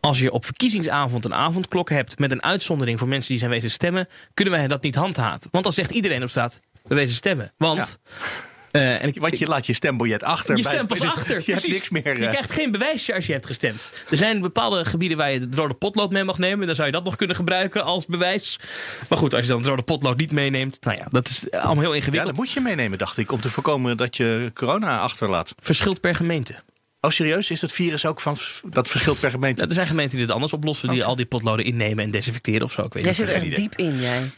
als 0.00 0.20
je 0.20 0.32
op 0.32 0.44
verkiezingsavond 0.44 1.24
een 1.24 1.34
avondklok 1.34 1.90
hebt... 1.90 2.18
met 2.18 2.30
een 2.30 2.42
uitzondering 2.42 2.98
voor 2.98 3.08
mensen 3.08 3.30
die 3.30 3.38
zijn 3.38 3.50
wezen 3.50 3.70
stemmen... 3.70 4.08
kunnen 4.34 4.54
wij 4.54 4.66
dat 4.66 4.82
niet 4.82 4.94
handhaven. 4.94 5.48
Want 5.50 5.64
dan 5.64 5.72
zegt 5.72 5.90
iedereen 5.90 6.22
op 6.22 6.28
straat, 6.28 6.60
we 6.82 6.94
wezen 6.94 7.16
stemmen. 7.16 7.52
Want... 7.56 7.98
eh, 8.72 9.02
en 9.02 9.08
ik, 9.08 9.20
Want 9.20 9.38
je 9.38 9.46
laat 9.46 9.66
je 9.66 9.72
stembiljet 9.72 10.22
achter. 10.22 10.56
je 10.56 10.62
stemt 10.62 10.88
pas 10.88 10.98
dus 11.06 11.08
achter. 11.08 11.42
Je 11.44 11.52
hebt 11.52 11.68
niks 11.68 11.90
meer. 11.90 12.18
Je 12.18 12.24
eh, 12.24 12.30
krijgt 12.30 12.52
geen 12.52 12.70
bewijsje 12.70 13.14
als 13.14 13.26
je 13.26 13.32
hebt 13.32 13.46
gestemd. 13.46 13.88
Er 14.10 14.16
zijn 14.16 14.40
bepaalde 14.40 14.84
gebieden 14.84 15.18
waar 15.18 15.32
je 15.32 15.40
het 15.40 15.54
rode 15.54 15.74
potlood 15.74 16.10
mee 16.10 16.24
mag 16.24 16.38
nemen. 16.38 16.66
Dan 16.66 16.74
zou 16.74 16.86
je 16.86 16.92
dat 16.92 17.04
nog 17.04 17.16
kunnen 17.16 17.36
gebruiken 17.36 17.84
als 17.84 18.06
bewijs. 18.06 18.58
Maar 19.08 19.18
goed, 19.18 19.34
als 19.34 19.42
je 19.42 19.48
dan 19.48 19.58
het 19.58 19.66
rode 19.66 19.82
potlood 19.82 20.16
niet 20.18 20.32
meeneemt. 20.32 20.84
Nou 20.84 20.96
ja, 20.96 21.06
dat 21.10 21.28
is 21.28 21.50
allemaal 21.50 21.80
heel 21.80 21.90
ja, 21.90 21.96
ingewikkeld. 21.96 22.36
dat 22.36 22.44
moet 22.44 22.52
je 22.52 22.60
meenemen, 22.60 22.98
dacht 22.98 23.18
ik. 23.18 23.32
Om 23.32 23.40
te 23.40 23.50
voorkomen 23.50 23.96
dat 23.96 24.16
je 24.16 24.50
corona 24.54 24.98
achterlaat. 24.98 25.54
Verschilt 25.58 26.00
per 26.00 26.14
gemeente. 26.14 26.54
Oh, 27.00 27.10
serieus? 27.10 27.50
Is 27.50 27.60
het 27.60 27.72
virus 27.72 28.06
ook 28.06 28.20
van 28.20 28.36
dat 28.64 28.88
verschilt 28.88 29.20
per 29.20 29.30
gemeente? 29.30 29.64
Er 29.64 29.72
zijn 29.72 29.86
gemeenten 29.86 30.16
die 30.16 30.26
het 30.26 30.34
anders 30.34 30.52
oplossen. 30.52 30.88
Die 30.88 31.04
al 31.04 31.16
die 31.16 31.26
potloden 31.26 31.64
innemen 31.64 32.04
en 32.04 32.10
desinfecteren 32.10 32.62
of 32.62 32.72
zo. 32.72 32.82
Ik 32.82 32.92
weet 32.92 33.02
Jij 33.02 33.12
niet. 33.12 33.26
zit 33.26 33.42
er 33.42 33.54
diep 33.54 33.76
in, 33.76 34.00
jij. 34.00 34.30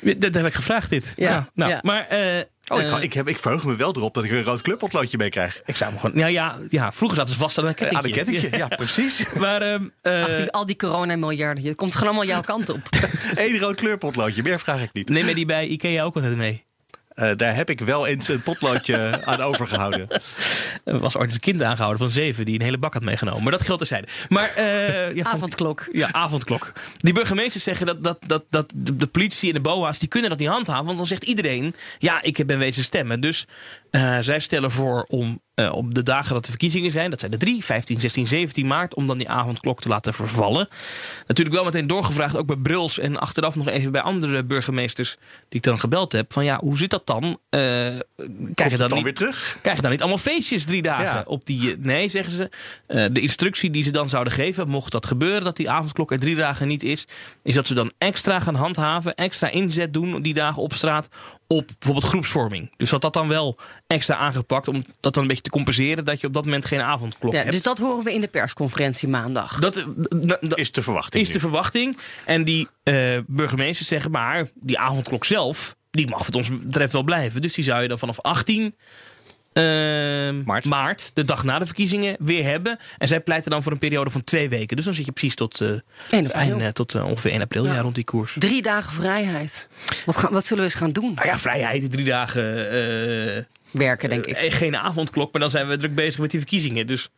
Dat 0.00 0.34
heb 0.34 0.46
ik 0.46 0.54
gevraagd 0.54 0.90
dit. 0.90 1.12
Ja, 1.16 1.48
nou, 1.54 1.70
ja. 1.70 1.78
Maar 1.82 2.06
eh, 2.08 2.42
Oh, 2.68 2.78
ik, 2.78 2.84
eh, 2.84 2.90
ga- 2.92 3.00
ik, 3.00 3.12
heb, 3.12 3.28
ik 3.28 3.38
verheug 3.38 3.64
me 3.64 3.74
wel 3.76 3.96
erop 3.96 4.14
dat 4.14 4.24
ik 4.24 4.30
een 4.30 4.42
rood 4.44 4.62
clubpotloodje 4.62 5.16
mee 5.18 5.28
krijg. 5.28 5.62
ik 5.64 5.76
zou 5.76 5.90
hem 5.90 6.00
gewoon... 6.00 6.16
Nou 6.16 6.30
ja, 6.30 6.56
ja, 6.70 6.92
vroeger 6.92 7.16
zaten 7.18 7.32
ze 7.32 7.38
vast 7.38 7.58
aan 7.58 7.64
een 7.64 7.70
Eh, 7.70 7.76
kettingje. 7.76 7.98
Aan 8.12 8.18
een 8.18 8.24
kettingje, 8.32 8.56
ja, 8.58 8.68
precies. 8.68 9.24
Maar 9.38 9.62
ehm, 9.62 9.84
eh, 10.02 10.22
Ach, 10.22 10.36
die, 10.36 10.50
al 10.50 10.66
die 10.66 10.76
coronamiljarden, 10.76 11.64
het 11.66 11.76
komt 11.76 11.92
gewoon 11.94 12.08
allemaal 12.08 12.28
jouw 12.28 12.40
kant 12.40 12.68
op. 12.68 12.80
Eén 13.34 13.58
rood 13.58 13.76
kleurpotloodje, 13.76 14.42
meer 14.42 14.58
vraag 14.58 14.82
ik 14.82 14.92
niet. 14.92 15.08
neem 15.08 15.26
je 15.26 15.34
die 15.34 15.46
bij 15.46 15.66
Ikea 15.66 16.02
ook 16.04 16.14
altijd 16.14 16.36
mee? 16.36 16.64
Eh, 17.16 17.30
daar 17.36 17.54
heb 17.54 17.70
ik 17.70 17.80
wel 17.80 18.06
eens 18.06 18.28
een 18.28 18.42
potloodje 18.42 18.96
aan 19.24 19.40
overgehouden. 19.40 20.08
Er 20.84 20.98
was 20.98 21.16
ooit 21.16 21.24
eens 21.24 21.34
een 21.34 21.40
kind 21.40 21.62
aangehouden 21.62 21.98
van 22.02 22.10
zeven 22.10 22.44
die 22.44 22.54
een 22.54 22.64
hele 22.64 22.78
bak 22.78 22.92
had 22.94 23.02
meegenomen. 23.02 23.42
Maar 23.42 23.52
dat 23.52 23.62
geldt 23.62 23.78
terzijde. 23.78 24.06
Maar, 24.28 24.54
eh, 24.56 25.14
ja, 25.14 25.22
van- 25.22 25.32
Avondklok. 25.32 25.88
Ja, 25.92 26.12
avondklok. 26.12 26.72
Die 26.96 27.12
burgemeesters 27.14 27.64
zeggen 27.64 27.86
dat, 27.86 28.04
dat, 28.04 28.18
dat, 28.26 28.44
dat 28.50 28.72
de, 28.76 28.96
de 28.96 29.06
politie 29.06 29.48
en 29.48 29.54
de 29.54 29.60
BOA's 29.60 29.98
die 29.98 30.08
kunnen 30.08 30.30
dat 30.30 30.38
niet 30.38 30.48
handhaven. 30.48 30.84
Want 30.84 30.96
dan 30.96 31.06
zegt 31.06 31.24
iedereen, 31.24 31.74
ja, 31.98 32.22
ik 32.22 32.46
ben 32.46 32.58
wezen 32.58 32.84
stemmen. 32.84 33.20
Dus 33.20 33.46
eh, 33.90 34.18
zij 34.20 34.38
stellen 34.38 34.70
voor 34.70 35.04
om 35.08 35.40
eh, 35.56 35.72
op 35.72 35.94
de 35.94 36.02
dagen 36.02 36.34
dat 36.34 36.44
de 36.44 36.50
verkiezingen 36.50 36.90
zijn... 36.90 37.10
dat 37.10 37.20
zijn 37.20 37.30
de 37.30 37.36
3, 37.36 37.64
15, 37.64 38.00
16, 38.00 38.26
17 38.26 38.66
maart... 38.66 38.94
om 38.94 39.06
dan 39.06 39.18
die 39.18 39.28
avondklok 39.28 39.80
te 39.80 39.88
laten 39.88 40.14
vervallen. 40.14 40.68
Natuurlijk 41.26 41.56
wel 41.56 41.64
meteen 41.64 41.86
doorgevraagd, 41.86 42.36
ook 42.36 42.46
bij 42.46 42.56
Bruls... 42.56 42.98
en 42.98 43.18
achteraf 43.18 43.54
nog 43.54 43.68
even 43.68 43.92
bij 43.92 44.00
andere 44.00 44.44
burgemeesters 44.44 45.16
die 45.48 45.58
ik 45.58 45.62
dan 45.62 45.78
gebeld 45.78 46.12
heb. 46.12 46.32
Van 46.32 46.44
ja, 46.44 46.58
hoe 46.60 46.78
zit 46.78 46.90
dat 46.90 47.06
dan? 47.06 47.38
Eh 47.48 47.60
krijg 48.54 48.70
je 48.70 48.76
dan, 48.76 48.88
dan 48.88 48.94
niet, 48.94 49.02
weer 49.02 49.14
terug? 49.14 49.58
Krijg 49.62 49.76
je 49.76 49.82
dan 49.82 49.90
niet 49.90 50.00
allemaal 50.00 50.18
feestjes 50.18 50.64
drie 50.64 50.82
dagen? 50.82 51.04
Ja. 51.04 51.24
Op 51.26 51.46
die, 51.46 51.70
eh, 51.70 51.76
nee, 51.78 52.08
zeggen 52.08 52.32
ze. 52.32 52.50
de 53.12 53.20
instructie 53.20 53.70
die 53.70 53.82
ze 53.82 53.90
dan 53.90 54.08
zouden 54.08 54.32
geven, 54.32 54.68
mocht 54.68 54.92
dat 54.92 55.06
gebeuren, 55.06 55.44
dat 55.44 55.56
die 55.56 55.70
avondklok 55.70 56.10
er 56.10 56.18
drie 56.18 56.36
dagen 56.36 56.68
niet 56.68 56.82
is, 56.82 57.06
is 57.42 57.54
dat 57.54 57.66
ze 57.66 57.74
dan 57.74 57.92
extra 57.98 58.40
gaan 58.40 58.54
handhaven, 58.54 59.14
extra 59.14 59.48
inzet 59.48 59.92
doen 59.92 60.22
die 60.22 60.34
dagen 60.34 60.62
op 60.62 60.72
straat 60.72 61.08
op 61.46 61.66
bijvoorbeeld 61.78 62.06
groepsvorming. 62.12 62.70
Dus 62.76 62.90
dat 62.90 63.00
dat 63.00 63.12
dan 63.12 63.28
wel 63.28 63.58
extra 63.86 64.16
aangepakt 64.16 64.68
om 64.68 64.84
dat 65.00 65.14
dan 65.14 65.22
een 65.22 65.28
beetje 65.28 65.42
te 65.42 65.50
compenseren 65.50 66.04
dat 66.04 66.20
je 66.20 66.26
op 66.26 66.32
dat 66.32 66.44
moment 66.44 66.64
geen 66.66 66.80
avondklok 66.80 67.32
Ja, 67.32 67.38
hebt. 67.38 67.52
dus 67.52 67.62
dat 67.62 67.78
horen 67.78 68.04
we 68.04 68.12
in 68.12 68.20
de 68.20 68.28
persconferentie 68.28 69.08
maandag. 69.08 69.58
dat, 69.60 69.76
eh, 69.76 69.84
Is 70.54 70.72
de 70.72 70.82
verwachting 70.82 71.22
is 71.24 71.30
de 71.32 71.40
verwachting. 71.40 71.98
En 72.24 72.44
die 72.44 72.68
eh, 72.82 73.18
burgemeesters 73.26 73.88
zeggen 73.88 74.10
maar, 74.10 74.48
die 74.54 74.78
avondklok 74.78 75.24
zelf, 75.24 75.76
die 75.90 76.08
mag 76.08 76.24
wat 76.24 76.34
ons 76.34 76.48
betreft 76.62 76.92
wel 76.92 77.02
blijven. 77.02 77.42
Dus 77.42 77.54
die 77.54 77.64
zou 77.64 77.82
je 77.82 77.88
dan 77.88 77.98
vanaf 77.98 78.20
18 78.20 78.64
eh, 78.64 78.70
Maart. 80.44 80.64
maart, 80.64 81.10
de 81.14 81.24
dag 81.24 81.44
na 81.44 81.58
de 81.58 81.66
verkiezingen, 81.66 82.16
weer 82.18 82.44
hebben. 82.44 82.78
En 82.98 83.08
zij 83.08 83.20
pleiten 83.20 83.50
dan 83.50 83.62
voor 83.62 83.72
een 83.72 83.78
periode 83.78 84.10
van 84.10 84.24
twee 84.24 84.48
weken. 84.48 84.76
Dus 84.76 84.84
dan 84.84 84.94
zit 84.94 85.06
je 85.06 85.12
precies 85.12 85.34
tot, 85.34 85.60
eh, 85.60 85.68
1 85.68 85.80
het 86.08 86.32
april. 86.32 86.40
einde, 86.50 86.72
tot 86.72 86.94
eh, 86.94 87.04
ongeveer 87.04 87.32
1 87.32 87.40
april, 87.40 87.64
ja. 87.64 87.74
Ja. 87.74 87.80
rond 87.80 87.94
die 87.94 88.04
koers. 88.04 88.36
Drie 88.38 88.62
dagen 88.62 88.92
vrijheid. 88.92 89.68
Wat, 90.06 90.16
gaan, 90.16 90.32
wat 90.32 90.44
zullen 90.44 90.64
we 90.64 90.70
eens 90.70 90.78
gaan 90.78 90.92
doen? 90.92 91.12
Nou 91.14 91.28
ja, 91.28 91.38
vrijheid, 91.38 91.90
drie 91.90 92.04
dagen. 92.04 92.70
eh, 93.36 93.42
Werken, 93.70 94.08
denk 94.08 94.26
ik. 94.26 94.36
geen 94.52 94.76
avondklok, 94.76 95.32
maar 95.32 95.40
dan 95.40 95.50
zijn 95.50 95.68
we 95.68 95.76
druk 95.76 95.94
bezig 95.94 96.20
met 96.20 96.30
die 96.30 96.40
verkiezingen. 96.40 96.86
Dus 96.86 97.08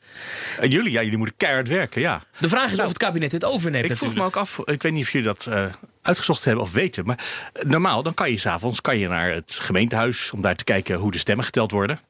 En 0.60 0.70
jullie, 0.70 0.92
ja, 0.92 1.02
jullie 1.02 1.18
moeten 1.18 1.36
keihard 1.36 1.68
werken, 1.68 2.00
ja. 2.00 2.22
de 2.38 2.48
vraag 2.48 2.72
is 2.72 2.78
of 2.80 2.88
het 2.88 2.96
kabinet 2.98 3.32
het 3.32 3.44
overneemt 3.44 3.84
Ik 3.90 3.96
vroeg 3.96 4.08
natuurlijk. 4.14 4.34
me 4.34 4.40
ook 4.40 4.46
af, 4.48 4.58
ik 4.74 4.82
weet 4.82 4.92
niet 4.92 5.04
of 5.04 5.10
jullie 5.10 5.26
dat 5.26 5.46
eh, 5.46 5.64
uitgezocht 6.08 6.44
hebben 6.44 6.64
of 6.64 6.72
weten. 6.72 7.06
Maar 7.06 7.18
eh, 7.52 7.64
normaal, 7.64 8.02
dan 8.02 8.14
kan 8.14 8.30
je 8.30 8.36
s'avonds 8.36 8.80
kan 8.80 8.98
je 8.98 9.08
naar 9.08 9.32
het 9.32 9.58
gemeentehuis 9.62 10.30
om 10.32 10.40
daar 10.42 10.56
te 10.56 10.64
kijken 10.64 10.96
hoe 10.96 11.10
de 11.10 11.18
stemmen 11.18 11.44
geteld 11.44 11.70
worden. 11.70 12.00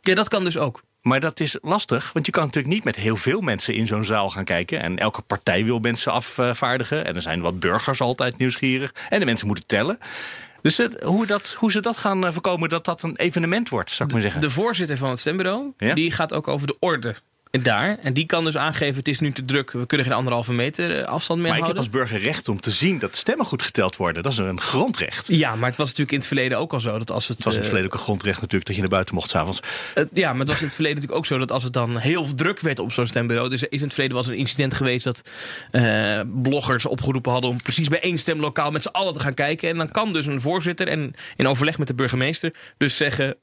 Ja, 0.00 0.14
dat 0.14 0.28
kan 0.28 0.44
dus 0.44 0.58
ook. 0.58 0.82
Maar 1.02 1.20
dat 1.20 1.40
is 1.40 1.58
lastig, 1.62 2.12
want 2.12 2.26
je 2.26 2.32
kan 2.32 2.44
natuurlijk 2.44 2.74
niet 2.74 2.84
met 2.84 2.96
heel 2.96 3.16
veel 3.16 3.40
mensen 3.40 3.74
in 3.74 3.86
zo'n 3.86 4.04
zaal 4.04 4.30
gaan 4.30 4.44
kijken. 4.44 4.82
En 4.82 4.98
elke 4.98 5.22
partij 5.22 5.64
wil 5.64 5.78
mensen 5.78 6.12
afvaardigen. 6.12 7.04
En 7.04 7.14
er 7.14 7.22
zijn 7.22 7.40
wat 7.40 7.60
burgers 7.60 8.00
altijd 8.00 8.38
nieuwsgierig. 8.38 8.92
En 9.08 9.18
de 9.18 9.24
mensen 9.24 9.46
moeten 9.46 9.66
tellen. 9.66 9.98
Dus 10.62 10.76
het- 10.76 11.02
hoe, 11.02 11.26
dat, 11.26 11.56
hoe 11.58 11.70
ze 11.72 11.80
dat 11.80 11.96
gaan 11.96 12.26
eh, 12.26 12.32
voorkomen 12.32 12.68
dat 12.68 12.84
dat 12.84 13.02
een 13.02 13.16
evenement 13.16 13.68
wordt, 13.68 13.90
zou 13.90 14.08
ik 14.08 14.12
maar 14.14 14.22
zeggen. 14.22 14.40
De 14.40 14.50
voorzitter 14.50 14.96
van 14.96 15.10
het 15.10 15.18
stembureau, 15.18 15.72
Ja? 15.78 15.94
die 15.94 16.12
gaat 16.12 16.32
ook 16.32 16.48
over 16.48 16.66
de 16.66 16.76
orde 16.78 17.14
daar. 17.62 17.98
En 18.02 18.12
die 18.12 18.26
kan 18.26 18.44
dus 18.44 18.56
aangeven, 18.56 18.96
het 18.96 19.08
is 19.08 19.20
nu 19.20 19.32
te 19.32 19.44
druk, 19.44 19.70
we 19.70 19.86
kunnen 19.86 20.06
geen 20.06 20.16
anderhalve 20.16 20.52
meter 20.52 20.98
eh, 20.98 21.06
afstand 21.06 21.40
meer 21.40 21.48
maar 21.48 21.58
ik 21.58 21.66
heb 21.66 21.76
houden. 21.76 21.92
als 21.92 22.08
burger 22.08 22.26
recht 22.26 22.48
om 22.48 22.60
te 22.60 22.70
zien 22.70 22.98
dat 22.98 23.16
stemmen 23.16 23.46
goed 23.46 23.62
geteld 23.62 23.96
worden. 23.96 24.22
Dat 24.22 24.32
is 24.32 24.38
een 24.38 24.60
grondrecht. 24.60 25.26
Ja, 25.26 25.54
maar 25.54 25.68
het 25.68 25.76
was 25.76 25.86
natuurlijk 25.86 26.12
in 26.12 26.18
het 26.18 26.26
verleden 26.26 26.58
ook 26.58 26.72
al 26.72 26.80
zo 26.80 26.98
dat 26.98 27.10
als 27.10 27.28
het... 27.28 27.36
Het 27.36 27.46
was 27.46 27.54
in 27.54 27.60
het 27.60 27.68
eh, 27.68 27.74
verleden 27.74 27.92
ook 27.92 27.98
een 27.98 28.04
grondrecht 28.04 28.40
natuurlijk 28.40 28.66
dat 28.66 28.74
je 28.74 28.80
naar 28.80 28.90
buiten 28.90 29.14
mocht 29.14 29.30
s'avonds. 29.30 29.60
eh, 29.94 30.04
ja, 30.12 30.30
maar 30.30 30.40
het 30.40 30.48
was 30.48 30.58
in 30.58 30.64
het 30.64 30.74
verleden 30.74 30.96
natuurlijk 31.00 31.24
ook 31.24 31.26
zo 31.26 31.38
dat 31.38 31.52
als 31.52 31.62
het 31.62 31.72
dan 31.72 31.96
heel 31.96 32.34
druk 32.34 32.60
werd 32.60 32.78
op 32.78 32.92
zo'n 32.92 33.06
stembureau. 33.06 33.48
Dus 33.48 33.62
is 33.62 33.78
in 33.78 33.84
het 33.84 33.92
verleden 33.92 34.16
was 34.16 34.26
een 34.26 34.36
incident 34.36 34.74
geweest 34.74 35.04
dat 35.04 35.22
bloggers 36.42 36.86
opgeroepen 36.86 37.32
hadden 37.32 37.50
om 37.50 37.62
precies 37.62 37.88
bij 37.88 38.00
één 38.00 38.18
stemlokaal 38.18 38.70
met 38.70 38.82
z'n 38.82 38.88
allen 38.88 39.12
te 39.12 39.20
gaan 39.20 39.34
kijken. 39.34 39.68
En 39.68 39.76
dan 39.76 39.90
kan 39.90 40.12
dus 40.12 40.26
een 40.26 40.40
voorzitter 40.40 40.88
en 40.88 41.14
in 41.36 41.46
overleg 41.46 41.78
met 41.78 41.86
de 41.86 41.94
burgemeester 41.94 42.54
dus 42.76 42.96
zeggen: 42.96 43.36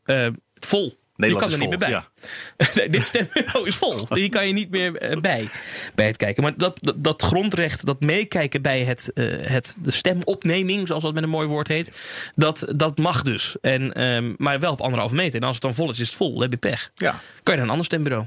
vol. 0.60 1.00
Je 1.30 1.36
kan 1.36 1.52
er 1.52 1.58
niet 1.58 1.70
meer 1.70 1.78
bij. 1.78 2.04
Nee, 2.76 2.90
dit 2.90 3.06
stembureau 3.06 3.68
is 3.72 3.76
vol. 3.76 4.06
Hier 4.10 4.30
kan 4.30 4.48
je 4.48 4.54
niet 4.54 4.70
meer 4.70 4.96
eh, 4.96 5.20
bij, 5.20 5.50
bij 5.96 6.06
het 6.06 6.18
kijken. 6.18 6.44
Maar 6.44 6.58
dat, 6.58 6.78
dat, 6.82 7.04
dat 7.04 7.22
grondrecht, 7.22 7.86
dat 7.86 8.02
meekijken 8.02 8.62
bij 8.62 8.84
het, 8.84 9.14
eh, 9.14 9.26
het, 9.42 9.76
de 9.78 9.92
stemopneming, 9.92 10.88
zoals 10.88 11.04
dat 11.04 11.14
met 11.14 11.24
een 11.24 11.30
mooi 11.30 11.48
woord 11.48 11.68
heet, 11.68 12.00
dat, 12.36 12.66
dat 12.76 12.98
mag 12.98 13.22
dus. 13.22 13.56
En, 13.62 13.94
ehm, 13.94 14.34
maar 14.38 14.60
wel 14.60 14.72
op 14.72 14.82
anderhalve 14.82 15.16
meter. 15.16 15.42
En 15.42 15.48
als 15.48 15.56
het 15.56 15.64
dan 15.64 15.76
vol 15.76 15.90
is, 15.90 16.00
is 16.00 16.08
het 16.08 16.18
vol. 16.18 16.32
Dan 16.32 16.42
heb 16.42 16.52
je 16.52 16.58
pech. 16.58 16.92
Ja. 16.96 17.12
Kan 17.44 17.54
je 17.54 17.54
naar 17.54 17.62
een 17.62 17.70
ander 17.70 17.86
stembureau? 17.86 18.26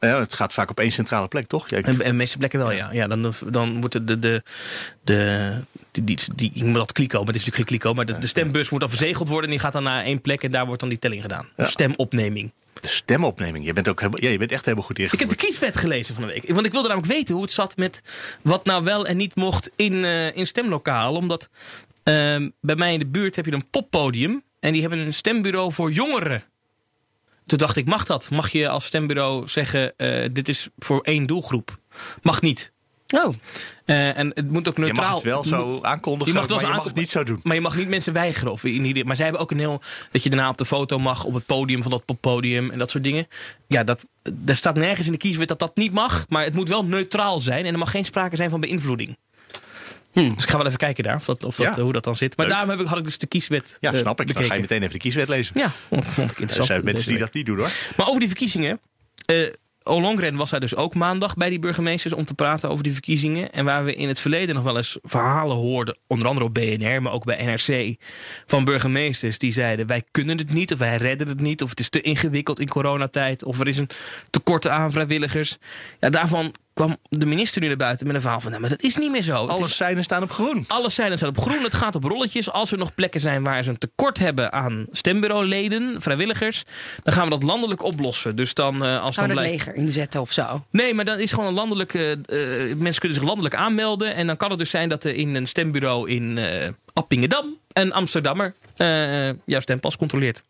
Ja, 0.00 0.18
het 0.18 0.34
gaat 0.34 0.52
vaak 0.52 0.70
op 0.70 0.80
één 0.80 0.92
centrale 0.92 1.28
plek, 1.28 1.46
toch? 1.46 1.68
En, 1.68 2.02
en 2.02 2.16
meeste 2.16 2.38
plekken 2.38 2.58
wel, 2.58 2.72
ja. 2.72 2.92
ja 2.92 3.06
dan, 3.06 3.32
dan 3.50 3.72
moeten 3.72 4.06
de. 4.06 4.18
de, 4.18 4.42
de 5.04 5.52
die, 5.90 6.02
die, 6.04 6.18
die, 6.34 6.52
ik 6.54 6.74
dat 6.74 6.92
kliko, 6.92 7.18
maar 7.18 7.26
het 7.26 7.36
is 7.36 7.44
natuurlijk 7.44 7.70
geen 7.70 7.78
kliko. 7.78 7.94
Maar 7.94 8.06
de, 8.06 8.18
de 8.18 8.26
stembus 8.26 8.70
moet 8.70 8.80
dan 8.80 8.88
verzegeld 8.88 9.28
worden. 9.28 9.44
En 9.44 9.50
die 9.50 9.58
gaat 9.58 9.72
dan 9.72 9.82
naar 9.82 10.04
één 10.04 10.20
plek. 10.20 10.42
En 10.42 10.50
daar 10.50 10.66
wordt 10.66 10.80
dan 10.80 10.88
die 10.88 10.98
telling 10.98 11.22
gedaan. 11.22 11.48
Of 11.56 11.70
stemopneming. 11.70 12.52
De 12.80 12.88
stemopneming. 12.88 13.64
Je 13.64 13.72
bent, 13.72 13.88
ook 13.88 14.00
helemaal, 14.00 14.22
ja, 14.22 14.28
je 14.28 14.38
bent 14.38 14.52
echt 14.52 14.64
helemaal 14.64 14.86
goed 14.86 14.98
Ik 14.98 15.04
heb 15.04 15.12
de 15.12 15.24
ingevoerd. 15.24 15.46
kieswet 15.46 15.76
gelezen 15.76 16.14
van 16.14 16.22
de 16.26 16.32
week. 16.32 16.48
Want 16.48 16.66
ik 16.66 16.72
wilde 16.72 16.88
namelijk 16.88 17.12
weten 17.12 17.34
hoe 17.34 17.44
het 17.44 17.52
zat 17.52 17.76
met 17.76 18.02
wat 18.42 18.64
nou 18.64 18.84
wel 18.84 19.06
en 19.06 19.16
niet 19.16 19.34
mocht 19.34 19.70
in, 19.76 20.04
eh 20.04 20.36
in 20.36 20.46
stemlokaal. 20.46 21.14
Omdat 21.14 21.48
ehm, 22.02 22.50
bij 22.60 22.76
mij 22.76 22.92
in 22.92 22.98
de 22.98 23.06
buurt 23.06 23.36
heb 23.36 23.46
je 23.46 23.52
een 23.52 23.70
poppodium. 23.70 24.42
En 24.60 24.72
die 24.72 24.80
hebben 24.80 24.98
een 24.98 25.14
stembureau 25.14 25.72
voor 25.72 25.92
jongeren. 25.92 26.42
Toen 27.50 27.58
dacht 27.58 27.76
ik, 27.76 27.86
mag 27.86 28.04
dat? 28.04 28.30
Mag 28.30 28.50
je 28.50 28.68
als 28.68 28.84
stembureau 28.84 29.48
zeggen, 29.48 29.92
eh, 29.96 30.28
dit 30.32 30.48
is 30.48 30.68
voor 30.78 31.00
één 31.00 31.26
doelgroep? 31.26 31.78
Mag 32.22 32.40
niet. 32.40 32.72
Oh, 33.14 33.34
Eh, 33.84 34.18
en 34.18 34.30
het 34.34 34.50
moet 34.50 34.68
ook 34.68 34.76
Je 34.76 34.82
neutraal... 34.82 35.06
mag 35.06 35.14
het 35.14 35.24
wel 35.24 35.44
zo 35.44 35.78
aankondigen, 35.82 36.32
je 36.32 36.38
mag 36.40 36.48
het 36.48 36.50
wel 36.50 36.60
maar 36.60 36.60
zo 36.60 36.60
je 36.60 36.60
mag 36.60 36.60
het 36.60 36.66
aankondigen. 36.66 36.98
niet 37.00 37.10
zo 37.10 37.24
doen. 37.24 37.40
Maar 37.42 37.54
je 37.54 37.60
mag 37.60 37.76
niet 37.76 37.88
mensen 37.88 38.12
weigeren. 38.12 38.52
Of 38.52 38.64
in 38.64 38.84
ieder, 38.84 39.06
maar 39.06 39.16
zij 39.16 39.24
hebben 39.24 39.42
ook 39.42 39.50
een 39.50 39.58
heel... 39.58 39.80
Dat 40.10 40.22
je 40.22 40.30
daarna 40.30 40.48
op 40.48 40.58
de 40.58 40.64
foto 40.64 40.98
mag 40.98 41.24
op 41.24 41.34
het 41.34 41.46
podium 41.46 41.82
van 41.82 41.90
dat 41.90 42.04
poppodium 42.04 42.70
en 42.70 42.78
dat 42.78 42.90
soort 42.90 43.04
dingen. 43.04 43.26
Ja, 43.66 43.84
dat, 43.84 44.06
er 44.46 44.56
staat 44.56 44.74
nergens 44.74 45.06
in 45.06 45.12
de 45.12 45.18
kieswet 45.18 45.48
dat 45.48 45.58
dat 45.58 45.76
niet 45.76 45.92
mag. 45.92 46.24
Maar 46.28 46.44
het 46.44 46.54
moet 46.54 46.68
wel 46.68 46.84
neutraal 46.84 47.40
zijn. 47.40 47.66
En 47.66 47.72
er 47.72 47.78
mag 47.78 47.90
geen 47.90 48.04
sprake 48.04 48.36
zijn 48.36 48.50
van 48.50 48.60
beïnvloeding. 48.60 49.16
Dus 50.12 50.32
ik 50.44 50.50
ga 50.50 50.56
wel 50.56 50.66
even 50.66 50.78
kijken 50.78 51.04
daar 51.04 51.14
of 51.16 51.24
dat, 51.24 51.44
of 51.44 51.56
dat, 51.56 51.66
Ja. 51.66 51.72
eh, 51.76 51.82
hoe 51.82 51.92
dat 51.92 52.04
dan 52.04 52.16
zit. 52.16 52.36
Maar 52.36 52.46
Leuk. 52.46 52.54
daarom 52.54 52.70
heb 52.72 52.80
ik, 52.80 52.86
had 52.86 52.98
ik 52.98 53.04
dus 53.04 53.18
de 53.18 53.26
kieswet 53.26 53.76
Ja, 53.80 53.92
eh, 53.92 53.98
snap 53.98 54.20
ik. 54.20 54.26
Dan 54.26 54.36
ga 54.36 54.42
je 54.42 54.48
bekeken. 54.48 54.60
meteen 54.60 54.78
even 54.82 54.92
de 54.92 54.98
kieswet 54.98 55.28
lezen. 55.28 55.52
Ja, 55.58 55.70
vond 55.88 56.06
vond 56.06 56.30
ik 56.30 56.36
Er 56.36 56.40
interessant. 56.40 56.66
zijn 56.66 56.84
mensen 56.84 57.10
die 57.10 57.18
dat 57.20 57.32
niet 57.32 57.46
doen 57.46 57.58
hoor. 57.58 57.70
Maar 57.96 58.06
over 58.06 58.18
die 58.20 58.28
verkiezingen. 58.28 58.80
eh, 59.26 59.46
Ollongren 59.82 60.36
was 60.36 60.50
daar 60.50 60.60
dus 60.60 60.76
ook 60.76 60.94
maandag 60.94 61.34
bij 61.34 61.48
die 61.48 61.58
burgemeesters 61.58 62.12
om 62.14 62.24
te 62.24 62.34
praten 62.34 62.70
over 62.70 62.82
die 62.84 62.92
verkiezingen. 62.92 63.52
En 63.52 63.64
waar 63.64 63.84
we 63.84 63.94
in 63.94 64.08
het 64.08 64.20
verleden 64.20 64.54
nog 64.54 64.64
wel 64.64 64.76
eens 64.76 64.98
verhalen 65.02 65.56
hoorden, 65.56 65.96
onder 66.06 66.28
andere 66.28 66.46
op 66.46 66.54
BNR, 66.54 67.02
maar 67.02 67.12
ook 67.12 67.24
bij 67.24 67.44
NRC, 67.44 67.96
van 68.46 68.64
burgemeesters 68.64 69.38
die 69.38 69.52
zeiden: 69.52 69.86
wij 69.86 70.02
kunnen 70.10 70.38
het 70.38 70.52
niet, 70.52 70.72
of 70.72 70.78
wij 70.78 70.96
redden 70.96 71.28
het 71.28 71.40
niet, 71.40 71.62
of 71.62 71.70
het 71.70 71.80
is 71.80 71.88
te 71.88 72.00
ingewikkeld 72.00 72.60
in 72.60 72.68
coronatijd, 72.68 73.44
of 73.44 73.60
er 73.60 73.68
is 73.68 73.78
een 73.78 73.88
tekort 74.30 74.68
aan 74.68 74.92
vrijwilligers. 74.92 75.56
Ja, 76.00 76.10
daarvan 76.10 76.54
kwam 76.86 76.96
de 77.08 77.26
minister 77.26 77.60
nu 77.60 77.66
naar 77.68 77.76
buiten 77.76 78.06
met 78.06 78.14
een 78.14 78.20
verhaal 78.20 78.40
van: 78.40 78.50
nou, 78.50 78.60
maar 78.62 78.70
dat 78.70 78.82
is 78.82 78.96
niet 78.96 79.10
meer 79.10 79.22
zo. 79.22 79.42
Het 79.42 79.50
Alle 79.50 79.66
is- 79.66 79.76
seinen 79.76 80.04
staan 80.04 80.22
op 80.22 80.30
groen. 80.30 80.64
alle 80.68 80.90
seinen 80.90 81.16
staan 81.16 81.28
op 81.28 81.40
groen. 81.40 81.62
Het 81.62 81.74
gaat 81.74 81.94
op 81.94 82.04
rolletjes. 82.04 82.50
Als 82.50 82.72
er 82.72 82.78
nog 82.78 82.94
plekken 82.94 83.20
zijn 83.20 83.42
waar 83.42 83.62
ze 83.62 83.70
een 83.70 83.78
tekort 83.78 84.18
hebben 84.18 84.52
aan 84.52 84.86
stembureauleden, 84.90 85.96
vrijwilligers, 86.02 86.64
dan 87.02 87.12
gaan 87.14 87.24
we 87.24 87.30
dat 87.30 87.42
landelijk 87.42 87.82
oplossen. 87.82 88.36
Dus 88.36 88.54
dan 88.54 88.84
eh, 88.84 89.02
als 89.02 89.16
dan 89.16 89.30
het 89.30 89.38
leger 89.38 89.74
inzetten 89.74 90.20
of 90.20 90.32
zo? 90.32 90.64
Nee, 90.70 90.94
maar 90.94 91.04
dan 91.04 91.18
is 91.18 91.32
gewoon 91.32 91.48
een 91.48 91.54
landelijke. 91.54 92.18
eh, 92.24 92.76
mensen 92.76 93.00
kunnen 93.00 93.18
zich 93.18 93.26
landelijk 93.28 93.54
aanmelden. 93.54 94.14
En 94.14 94.26
dan 94.26 94.36
kan 94.36 94.50
het 94.50 94.58
dus 94.58 94.70
zijn 94.70 94.88
dat 94.88 95.04
er 95.04 95.14
in 95.14 95.34
een 95.34 95.46
stembureau 95.46 96.10
in 96.10 96.38
eh 96.38 96.68
Appingedam 96.92 97.58
een 97.72 97.92
Amsterdammer 97.92 98.54
eh 98.76 99.30
jouw 99.44 99.60
stempas 99.60 99.96
controleert. 99.96 100.42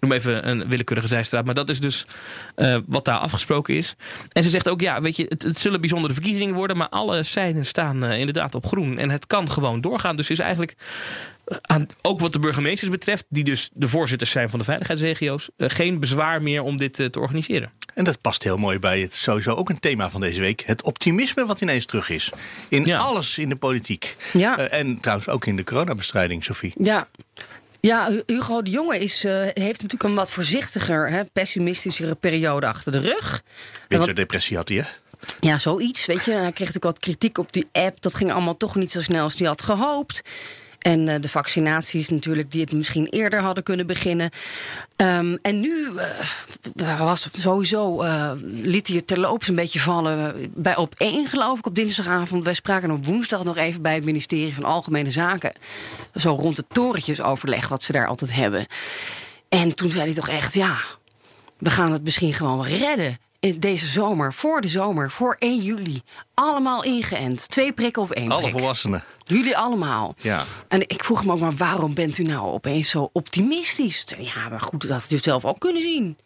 Noem 0.00 0.12
even 0.12 0.48
een 0.48 0.68
willekeurige 0.68 1.08
zijstraat. 1.08 1.44
Maar 1.44 1.54
dat 1.54 1.68
is 1.68 1.80
dus 1.80 2.06
eh, 2.54 2.76
wat 2.86 3.04
daar 3.04 3.18
afgesproken 3.18 3.74
is. 3.74 3.94
En 4.32 4.42
ze 4.42 4.50
zegt 4.50 4.68
ook, 4.68 4.80
ja, 4.80 5.00
weet 5.00 5.16
je, 5.16 5.26
het, 5.28 5.42
het 5.42 5.58
zullen 5.58 5.80
bijzondere 5.80 6.14
verkiezingen 6.14 6.54
worden. 6.54 6.76
Maar 6.76 6.88
alle 6.88 7.22
seinen 7.22 7.66
staan 7.66 8.04
eh, 8.04 8.18
inderdaad 8.18 8.54
op 8.54 8.66
groen. 8.66 8.98
En 8.98 9.10
het 9.10 9.26
kan 9.26 9.50
gewoon 9.50 9.80
doorgaan. 9.80 10.16
Dus 10.16 10.30
is 10.30 10.38
eigenlijk. 10.38 10.74
Aan, 11.60 11.86
ook 12.02 12.20
wat 12.20 12.32
de 12.32 12.38
burgemeesters 12.38 12.90
betreft, 12.90 13.24
die 13.28 13.44
dus 13.44 13.70
de 13.72 13.88
voorzitters 13.88 14.30
zijn 14.30 14.50
van 14.50 14.58
de 14.58 14.64
veiligheidsregio's, 14.64 15.48
eh, 15.56 15.68
geen 15.70 16.00
bezwaar 16.00 16.42
meer 16.42 16.62
om 16.62 16.76
dit 16.76 17.00
eh, 17.00 17.06
te 17.06 17.20
organiseren. 17.20 17.72
En 17.94 18.04
dat 18.04 18.20
past 18.20 18.42
heel 18.42 18.56
mooi 18.56 18.78
bij 18.78 19.00
het 19.00 19.14
sowieso 19.14 19.54
ook 19.54 19.68
een 19.68 19.80
thema 19.80 20.10
van 20.10 20.20
deze 20.20 20.40
week. 20.40 20.62
Het 20.66 20.82
optimisme 20.82 21.46
wat 21.46 21.60
ineens 21.60 21.86
terug 21.86 22.10
is. 22.10 22.30
In 22.68 22.84
Ja. 22.84 22.98
alles 22.98 23.38
in 23.38 23.48
de 23.48 23.56
politiek. 23.56 24.16
Ja. 24.32 24.58
Eh, 24.58 24.78
en 24.78 25.00
trouwens 25.00 25.28
ook 25.28 25.46
in 25.46 25.56
de 25.56 25.64
coronabestrijding, 25.64 26.44
Sophie. 26.44 26.72
Ja. 26.78 27.08
Ja, 27.80 28.08
Hu- 28.10 28.22
Hugo 28.26 28.62
de 28.62 28.70
Jonge 28.70 28.98
is, 28.98 29.24
eh, 29.24 29.32
heeft 29.40 29.82
natuurlijk 29.82 30.02
een 30.02 30.14
wat 30.14 30.32
voorzichtiger, 30.32 31.10
hè, 31.10 31.24
pessimistischere 31.24 32.14
periode 32.14 32.66
achter 32.66 32.92
de 32.92 32.98
rug. 32.98 33.42
Winterdepressie 33.88 34.56
had 34.56 34.68
hij, 34.68 34.78
hè? 34.78 34.84
Ja, 35.40 35.58
zoiets, 35.58 36.06
weet 36.06 36.24
je. 36.24 36.30
Hij 36.30 36.40
kreeg 36.40 36.52
natuurlijk 36.58 36.84
wat 36.84 36.98
kritiek 36.98 37.38
op 37.38 37.52
die 37.52 37.66
app. 37.72 38.00
Dat 38.02 38.14
ging 38.14 38.32
allemaal 38.32 38.56
toch 38.56 38.74
niet 38.74 38.90
zo 38.92 39.00
snel 39.02 39.22
als 39.22 39.38
hij 39.38 39.46
had 39.46 39.62
gehoopt. 39.62 40.22
En 40.86 41.08
eh, 41.08 41.20
de 41.20 41.28
vaccinaties 41.28 42.08
natuurlijk, 42.08 42.50
die 42.50 42.60
het 42.60 42.72
misschien 42.72 43.06
eerder 43.06 43.40
hadden 43.40 43.64
kunnen 43.64 43.86
beginnen. 43.86 44.30
Ehm, 44.96 45.36
en 45.42 45.60
nu 45.60 45.90
eh, 46.76 46.98
was 46.98 47.28
sowieso, 47.38 48.00
eh, 48.02 48.30
liet 48.44 48.86
hij 48.86 48.96
het 48.96 49.06
terloops 49.06 49.48
een 49.48 49.54
beetje 49.54 49.80
vallen 49.80 50.34
bij 50.54 50.76
op 50.76 50.94
één, 50.96 51.26
geloof 51.26 51.58
ik, 51.58 51.66
op 51.66 51.74
dinsdagavond. 51.74 52.44
Wij 52.44 52.54
spraken 52.54 52.90
op 52.90 53.06
woensdag 53.06 53.44
nog 53.44 53.56
even 53.56 53.82
bij 53.82 53.94
het 53.94 54.04
ministerie 54.04 54.54
van 54.54 54.64
Algemene 54.64 55.10
Zaken. 55.10 55.52
Zo 56.14 56.34
rond 56.34 56.56
het 56.56 56.66
torentjesoverleg 56.68 57.68
wat 57.68 57.82
ze 57.82 57.92
daar 57.92 58.06
altijd 58.06 58.34
hebben. 58.34 58.66
En 59.48 59.74
toen 59.74 59.90
zei 59.90 60.02
hij 60.02 60.14
toch 60.14 60.28
echt, 60.28 60.54
ja, 60.54 60.76
we 61.58 61.70
gaan 61.70 61.92
het 61.92 62.02
misschien 62.02 62.34
gewoon 62.34 62.64
redden. 62.64 63.18
In 63.40 63.60
deze 63.60 63.86
zomer, 63.86 64.34
voor 64.34 64.60
de 64.60 64.68
zomer, 64.68 65.10
voor 65.10 65.36
1 65.38 65.62
juli. 65.62 66.02
Allemaal 66.34 66.84
ingeënt. 66.84 67.48
Twee 67.48 67.72
prikken 67.72 68.02
of 68.02 68.10
één 68.10 68.30
Alle 68.30 68.40
prik. 68.40 68.52
volwassenen. 68.52 69.04
Jullie 69.24 69.56
allemaal. 69.56 70.14
Ja. 70.18 70.44
En 70.68 70.80
ik 70.80 71.04
vroeg 71.04 71.24
me 71.24 71.32
ook 71.32 71.40
maar, 71.40 71.56
waarom 71.56 71.94
bent 71.94 72.18
u 72.18 72.22
nou 72.22 72.52
opeens 72.52 72.90
zo 72.90 73.10
optimistisch? 73.12 74.04
Ja, 74.18 74.48
maar 74.48 74.60
goed, 74.60 74.80
dat 74.80 74.90
had 74.90 75.10
u 75.10 75.18
zelf 75.18 75.44
ook 75.44 75.58
kunnen 75.58 75.82
zien. 75.82 76.16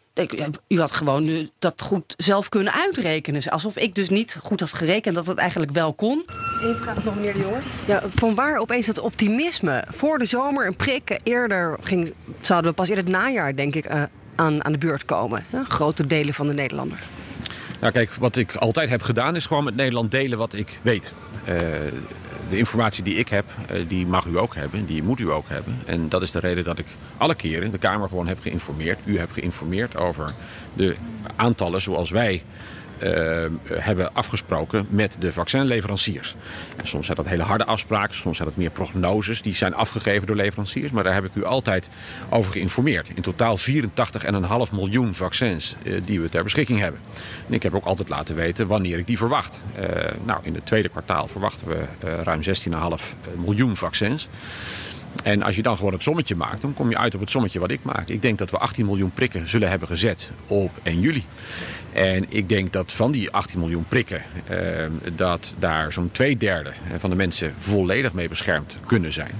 U 0.67 0.79
had 0.79 0.91
gewoon 0.91 1.27
eh, 1.27 1.47
dat 1.59 1.81
goed 1.81 2.13
zelf 2.17 2.49
kunnen 2.49 2.73
uitrekenen. 2.73 3.49
Alsof 3.49 3.77
ik 3.77 3.95
dus 3.95 4.09
niet 4.09 4.37
goed 4.43 4.59
had 4.59 4.73
gerekend 4.73 5.15
dat 5.15 5.27
het 5.27 5.37
eigenlijk 5.37 5.71
wel 5.71 5.93
kon. 5.93 6.25
Eén 6.61 6.75
vraag 6.75 7.03
nog, 7.03 7.15
meneer 7.15 7.33
de 7.33 7.39
Jonge. 7.39 7.59
Ja, 7.87 8.03
van 8.15 8.35
waar 8.35 8.57
opeens 8.57 8.85
dat 8.85 8.99
optimisme? 8.99 9.83
Voor 9.89 10.17
de 10.17 10.25
zomer 10.25 10.67
een 10.67 10.75
prik. 10.75 11.19
Eerder 11.23 11.77
ging, 11.81 12.13
zouden 12.41 12.69
we 12.69 12.75
pas 12.77 12.89
in 12.89 12.97
het 12.97 13.07
najaar, 13.07 13.55
denk 13.55 13.75
ik, 13.75 13.85
eh, 13.85 14.03
aan, 14.35 14.65
aan 14.65 14.71
de 14.71 14.77
beurt 14.77 15.05
komen. 15.05 15.45
Grote 15.67 16.07
delen 16.07 16.33
van 16.33 16.47
de 16.47 16.53
Nederlanders. 16.53 17.01
Nou 17.79 17.93
kijk, 17.93 18.13
wat 18.13 18.35
ik 18.35 18.55
altijd 18.55 18.89
heb 18.89 19.01
gedaan 19.01 19.35
is 19.35 19.45
gewoon 19.45 19.63
met 19.63 19.75
Nederland 19.75 20.11
delen 20.11 20.37
wat 20.37 20.53
ik 20.53 20.79
weet. 20.81 21.13
Eh, 21.45 21.57
de 22.49 22.57
informatie 22.57 23.03
die 23.03 23.15
ik 23.15 23.29
heb, 23.29 23.45
eh, 23.67 23.81
die 23.87 24.05
mag 24.05 24.25
u 24.25 24.37
ook 24.37 24.55
hebben, 24.55 24.85
die 24.85 25.03
moet 25.03 25.19
u 25.19 25.31
ook 25.31 25.49
hebben. 25.49 25.77
En 25.85 26.09
dat 26.09 26.21
is 26.21 26.31
de 26.31 26.39
reden 26.39 26.63
dat 26.63 26.79
ik 26.79 26.85
alle 27.17 27.35
keren 27.35 27.71
de 27.71 27.77
Kamer 27.77 28.09
gewoon 28.09 28.27
heb 28.27 28.41
geïnformeerd. 28.41 28.99
U 29.03 29.17
hebt 29.17 29.33
geïnformeerd 29.33 29.97
over 29.97 30.33
de 30.73 30.95
aantallen 31.35 31.81
zoals 31.81 32.09
wij 32.09 32.43
hebben 33.73 34.13
afgesproken 34.13 34.85
met 34.89 35.15
de 35.19 35.33
vaccinleveranciers. 35.33 36.35
Soms 36.83 37.05
zijn 37.05 37.17
dat 37.17 37.27
hele 37.27 37.43
harde 37.43 37.65
afspraken, 37.65 38.15
soms 38.15 38.37
zijn 38.37 38.47
dat 38.47 38.57
meer 38.57 38.69
prognoses 38.69 39.41
die 39.41 39.55
zijn 39.55 39.73
afgegeven 39.73 40.27
door 40.27 40.35
leveranciers. 40.35 40.91
Maar 40.91 41.03
daar 41.03 41.13
heb 41.13 41.25
ik 41.25 41.35
u 41.35 41.43
altijd 41.43 41.89
over 42.29 42.51
geïnformeerd. 42.51 43.11
In 43.15 43.21
totaal 43.21 43.57
84,5 43.57 44.71
miljoen 44.71 45.15
vaccins 45.15 45.75
eh, 45.83 45.93
die 46.05 46.21
we 46.21 46.29
ter 46.29 46.43
beschikking 46.43 46.79
hebben. 46.79 47.01
En 47.47 47.53
ik 47.53 47.63
heb 47.63 47.73
ook 47.73 47.85
altijd 47.85 48.09
laten 48.09 48.35
weten 48.35 48.67
wanneer 48.67 48.97
ik 48.97 49.07
die 49.07 49.17
verwacht. 49.17 49.61
Eh, 49.75 49.85
nou, 50.25 50.39
in 50.43 50.53
het 50.53 50.65
tweede 50.65 50.89
kwartaal 50.89 51.27
verwachten 51.27 51.67
we 51.67 51.77
eh, 51.99 52.13
ruim 52.23 52.41
16,5 52.43 53.15
miljoen 53.35 53.75
vaccins. 53.77 54.27
En 55.23 55.41
als 55.41 55.55
je 55.55 55.61
dan 55.61 55.77
gewoon 55.77 55.93
het 55.93 56.03
sommetje 56.03 56.35
maakt, 56.35 56.61
dan 56.61 56.73
kom 56.73 56.89
je 56.89 56.97
uit 56.97 57.13
op 57.13 57.19
het 57.19 57.29
sommetje 57.29 57.59
wat 57.59 57.71
ik 57.71 57.79
maak. 57.83 58.07
Ik 58.07 58.21
denk 58.21 58.37
dat 58.37 58.51
we 58.51 58.57
18 58.57 58.85
miljoen 58.85 59.11
prikken 59.11 59.49
zullen 59.49 59.69
hebben 59.69 59.87
gezet 59.87 60.31
op 60.47 60.71
1 60.83 60.99
juli. 60.99 61.23
En 61.93 62.25
ik 62.29 62.49
denk 62.49 62.73
dat 62.73 62.91
van 62.91 63.11
die 63.11 63.31
18 63.31 63.59
miljoen 63.59 63.85
prikken, 63.87 64.21
eh, 64.47 64.57
dat 65.15 65.55
daar 65.59 65.93
zo'n 65.93 66.11
twee 66.11 66.37
derde 66.37 66.71
van 66.99 67.09
de 67.09 67.15
mensen 67.15 67.53
volledig 67.59 68.13
mee 68.13 68.29
beschermd 68.29 68.75
kunnen 68.85 69.13
zijn. 69.13 69.31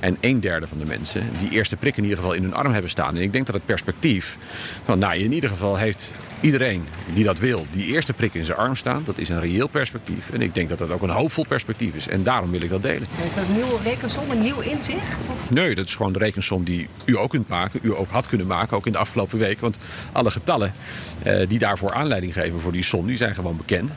En 0.00 0.16
een 0.20 0.40
derde 0.40 0.66
van 0.66 0.78
de 0.78 0.84
mensen 0.84 1.28
die 1.38 1.50
eerste 1.50 1.76
prik 1.76 1.96
in 1.96 2.02
ieder 2.02 2.18
geval 2.18 2.32
in 2.32 2.42
hun 2.42 2.54
arm 2.54 2.72
hebben 2.72 2.90
staan. 2.90 3.16
En 3.16 3.22
ik 3.22 3.32
denk 3.32 3.46
dat 3.46 3.54
het 3.54 3.66
perspectief 3.66 4.36
van, 4.84 4.98
nou 4.98 5.14
in 5.14 5.32
ieder 5.32 5.50
geval 5.50 5.76
heeft 5.76 6.12
iedereen 6.44 6.84
die 7.14 7.24
dat 7.24 7.38
wil, 7.38 7.66
die 7.70 7.86
eerste 7.86 8.12
prik 8.12 8.34
in 8.34 8.44
zijn 8.44 8.58
arm 8.58 8.76
staan. 8.76 9.02
Dat 9.04 9.18
is 9.18 9.28
een 9.28 9.40
reëel 9.40 9.68
perspectief. 9.68 10.30
En 10.32 10.40
ik 10.40 10.54
denk 10.54 10.68
dat 10.68 10.78
dat 10.78 10.90
ook 10.90 11.02
een 11.02 11.10
hoopvol 11.10 11.46
perspectief 11.46 11.94
is. 11.94 12.08
En 12.08 12.22
daarom 12.22 12.50
wil 12.50 12.62
ik 12.62 12.70
dat 12.70 12.82
delen. 12.82 13.08
Is 13.24 13.34
dat 13.34 13.44
een 13.48 13.54
nieuwe 13.54 13.78
rekensom, 13.84 14.30
een 14.30 14.40
nieuw 14.40 14.60
inzicht? 14.60 15.28
Nee, 15.48 15.74
dat 15.74 15.86
is 15.86 15.94
gewoon 15.94 16.12
de 16.12 16.18
rekensom 16.18 16.64
die 16.64 16.88
u 17.04 17.16
ook 17.16 17.30
kunt 17.30 17.48
maken. 17.48 17.80
U 17.82 17.94
ook 17.94 18.10
had 18.10 18.26
kunnen 18.26 18.46
maken, 18.46 18.76
ook 18.76 18.86
in 18.86 18.92
de 18.92 18.98
afgelopen 18.98 19.38
week. 19.38 19.60
Want 19.60 19.78
alle 20.12 20.30
getallen 20.30 20.74
eh, 21.22 21.48
die 21.48 21.58
daarvoor 21.58 21.92
aanleiding 21.92 22.32
geven 22.32 22.60
voor 22.60 22.72
die 22.72 22.84
som, 22.84 23.06
die 23.06 23.16
zijn 23.16 23.34
gewoon 23.34 23.56
bekend. 23.56 23.90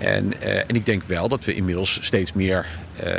En, 0.00 0.40
eh, 0.40 0.56
en 0.56 0.74
ik 0.74 0.86
denk 0.86 1.02
wel 1.02 1.28
dat 1.28 1.44
we 1.44 1.54
inmiddels 1.54 1.98
steeds 2.02 2.32
meer 2.32 2.66
eh, 2.96 3.12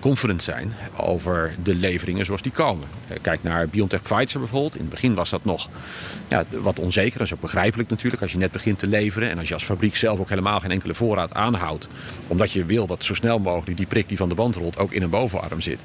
confident 0.00 0.42
zijn 0.42 0.72
over 0.96 1.54
de 1.62 1.74
leveringen 1.74 2.24
zoals 2.24 2.42
die 2.42 2.52
komen. 2.52 2.88
Eh, 3.08 3.16
kijk 3.20 3.42
naar 3.42 3.68
BioNTech 3.68 4.02
Pfizer 4.02 4.40
bijvoorbeeld. 4.40 4.74
In 4.74 4.80
het 4.80 4.90
begin 4.90 5.14
was 5.14 5.30
dat 5.30 5.44
nog 5.44 5.68
ja, 6.28 6.44
wat 6.50 6.78
onzeker. 6.78 7.18
Dat 7.18 7.26
is 7.26 7.34
ook 7.34 7.40
begrijpelijk 7.40 7.90
natuurlijk 7.90 8.22
als 8.22 8.32
je 8.32 8.38
net 8.38 8.52
begint 8.52 8.78
te 8.78 8.86
leveren. 8.86 9.30
En 9.30 9.38
als 9.38 9.48
je 9.48 9.54
als 9.54 9.64
fabriek 9.64 9.96
zelf 9.96 10.20
ook 10.20 10.28
helemaal 10.28 10.60
geen 10.60 10.70
enkele 10.70 10.94
voorraad 10.94 11.34
aanhoudt. 11.34 11.88
Omdat 12.26 12.52
je 12.52 12.64
wil 12.64 12.86
dat 12.86 13.04
zo 13.04 13.14
snel 13.14 13.38
mogelijk 13.38 13.76
die 13.76 13.86
prik 13.86 14.08
die 14.08 14.16
van 14.16 14.28
de 14.28 14.34
band 14.34 14.56
rolt 14.56 14.78
ook 14.78 14.92
in 14.92 15.02
een 15.02 15.10
bovenarm 15.10 15.60
zit 15.60 15.80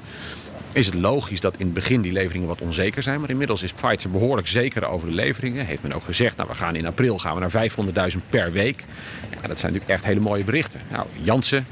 is 0.72 0.86
het 0.86 0.94
logisch 0.94 1.40
dat 1.40 1.56
in 1.56 1.64
het 1.64 1.74
begin 1.74 2.00
die 2.00 2.12
leveringen 2.12 2.48
wat 2.48 2.60
onzeker 2.60 3.02
zijn. 3.02 3.20
Maar 3.20 3.30
inmiddels 3.30 3.62
is 3.62 3.72
Pfizer 3.72 4.10
behoorlijk 4.10 4.48
zeker 4.48 4.84
over 4.84 5.08
de 5.08 5.14
leveringen. 5.14 5.66
Heeft 5.66 5.82
men 5.82 5.92
ook 5.92 6.04
gezegd, 6.04 6.36
nou, 6.36 6.48
we 6.48 6.54
gaan 6.54 6.76
in 6.76 6.86
april 6.86 7.18
gaan 7.18 7.34
we 7.34 7.40
naar 7.40 8.12
500.000 8.12 8.18
per 8.28 8.52
week. 8.52 8.84
Ja, 9.30 9.48
dat 9.48 9.58
zijn 9.58 9.72
natuurlijk 9.72 9.98
echt 9.98 10.04
hele 10.04 10.20
mooie 10.20 10.44
berichten. 10.44 10.80
Nou, 10.90 11.06
Janssen 11.22 11.66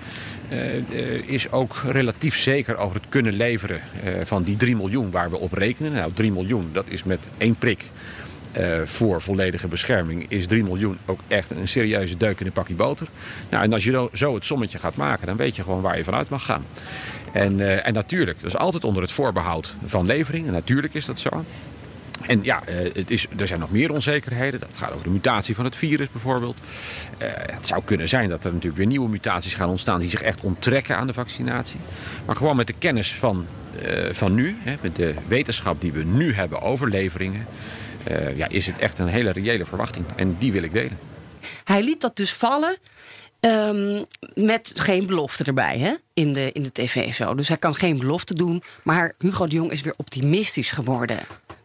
eh, 0.48 0.76
eh, 0.76 0.82
is 1.26 1.50
ook 1.50 1.76
relatief 1.86 2.36
zeker 2.36 2.76
over 2.76 2.96
het 2.96 3.08
kunnen 3.08 3.32
leveren 3.32 3.80
eh, 4.04 4.12
van 4.24 4.42
die 4.42 4.56
3 4.56 4.76
miljoen 4.76 5.10
waar 5.10 5.30
we 5.30 5.38
op 5.38 5.52
rekenen. 5.52 5.92
Nou, 5.92 6.12
3 6.14 6.32
miljoen, 6.32 6.70
dat 6.72 6.84
is 6.88 7.02
met 7.02 7.28
één 7.38 7.54
prik. 7.54 7.84
voor 8.84 9.22
volledige 9.22 9.68
bescherming 9.68 10.24
is 10.28 10.46
3 10.46 10.62
miljoen 10.62 10.98
ook 11.06 11.20
echt 11.28 11.50
een 11.50 11.68
serieuze 11.68 12.16
deuk 12.16 12.40
in 12.40 12.46
een 12.46 12.52
pakje 12.52 12.74
boter. 12.74 13.06
Nou, 13.48 13.64
en 13.64 13.72
als 13.72 13.84
je 13.84 14.08
zo 14.12 14.34
het 14.34 14.44
sommetje 14.44 14.78
gaat 14.78 14.96
maken, 14.96 15.26
dan 15.26 15.36
weet 15.36 15.56
je 15.56 15.62
gewoon 15.62 15.80
waar 15.80 15.96
je 15.96 16.04
vanuit 16.04 16.28
mag 16.28 16.44
gaan. 16.44 16.64
En, 17.32 17.60
eh, 17.60 17.86
en 17.86 17.92
natuurlijk, 17.92 18.42
is 18.42 18.56
altijd 18.56 18.84
onder 18.84 19.02
het 19.02 19.12
voorbehoud 19.12 19.74
van 19.86 20.06
levering. 20.06 20.46
En 20.46 20.52
natuurlijk 20.52 20.94
is 20.94 21.06
dat 21.06 21.18
zo. 21.18 21.44
En 22.26 22.40
ja, 22.42 22.62
eh, 22.64 22.76
het 22.94 23.10
is, 23.10 23.26
er 23.36 23.46
zijn 23.46 23.60
nog 23.60 23.70
meer 23.70 23.92
onzekerheden. 23.92 24.60
Dat 24.60 24.68
gaat 24.74 24.90
over 24.92 25.04
de 25.04 25.10
mutatie 25.10 25.54
van 25.54 25.64
het 25.64 25.76
virus 25.76 26.10
bijvoorbeeld. 26.12 26.56
Eh, 27.18 27.28
het 27.32 27.66
zou 27.66 27.82
kunnen 27.84 28.08
zijn 28.08 28.28
dat 28.28 28.44
er 28.44 28.50
natuurlijk 28.52 28.76
weer 28.76 28.86
nieuwe 28.86 29.08
mutaties 29.08 29.54
gaan 29.54 29.68
ontstaan... 29.68 30.00
die 30.00 30.10
zich 30.10 30.22
echt 30.22 30.40
onttrekken 30.40 30.96
aan 30.96 31.06
de 31.06 31.12
vaccinatie. 31.12 31.80
Maar 32.26 32.36
gewoon 32.36 32.56
met 32.56 32.66
de 32.66 32.74
kennis 32.78 33.14
van, 33.14 33.46
van 34.10 34.34
nu, 34.34 34.56
hè, 34.60 34.76
met 34.80 34.96
de 34.96 35.14
wetenschap 35.26 35.80
die 35.80 35.92
we 35.92 36.04
nu 36.04 36.34
hebben 36.34 36.62
over 36.62 36.88
leveringen... 36.88 37.46
ja, 38.36 38.48
is 38.48 38.66
het 38.66 38.78
echt 38.78 38.98
een 38.98 39.08
hele 39.08 39.30
reële 39.30 39.64
verwachting. 39.64 40.04
En 40.16 40.36
die 40.38 40.52
wil 40.52 40.62
ik 40.62 40.72
delen. 40.72 40.98
Hij 41.64 41.82
liet 41.82 42.00
dat 42.00 42.16
dus 42.16 42.32
vallen. 42.32 42.76
Ehm, 43.40 44.02
met 44.34 44.72
geen 44.74 45.06
belofte 45.06 45.44
erbij, 45.44 45.78
hè? 45.78 45.94
In 46.14 46.32
de, 46.32 46.52
in 46.52 46.62
de 46.62 46.72
tv 46.72 47.14
zo. 47.14 47.34
Dus 47.34 47.48
hij 47.48 47.56
kan 47.56 47.74
geen 47.74 47.98
belofte 47.98 48.34
doen. 48.34 48.62
Maar 48.82 49.14
Hugo 49.18 49.46
de 49.46 49.54
Jong 49.54 49.70
is 49.70 49.80
weer 49.80 49.94
optimistisch 49.96 50.70
geworden. 50.70 51.18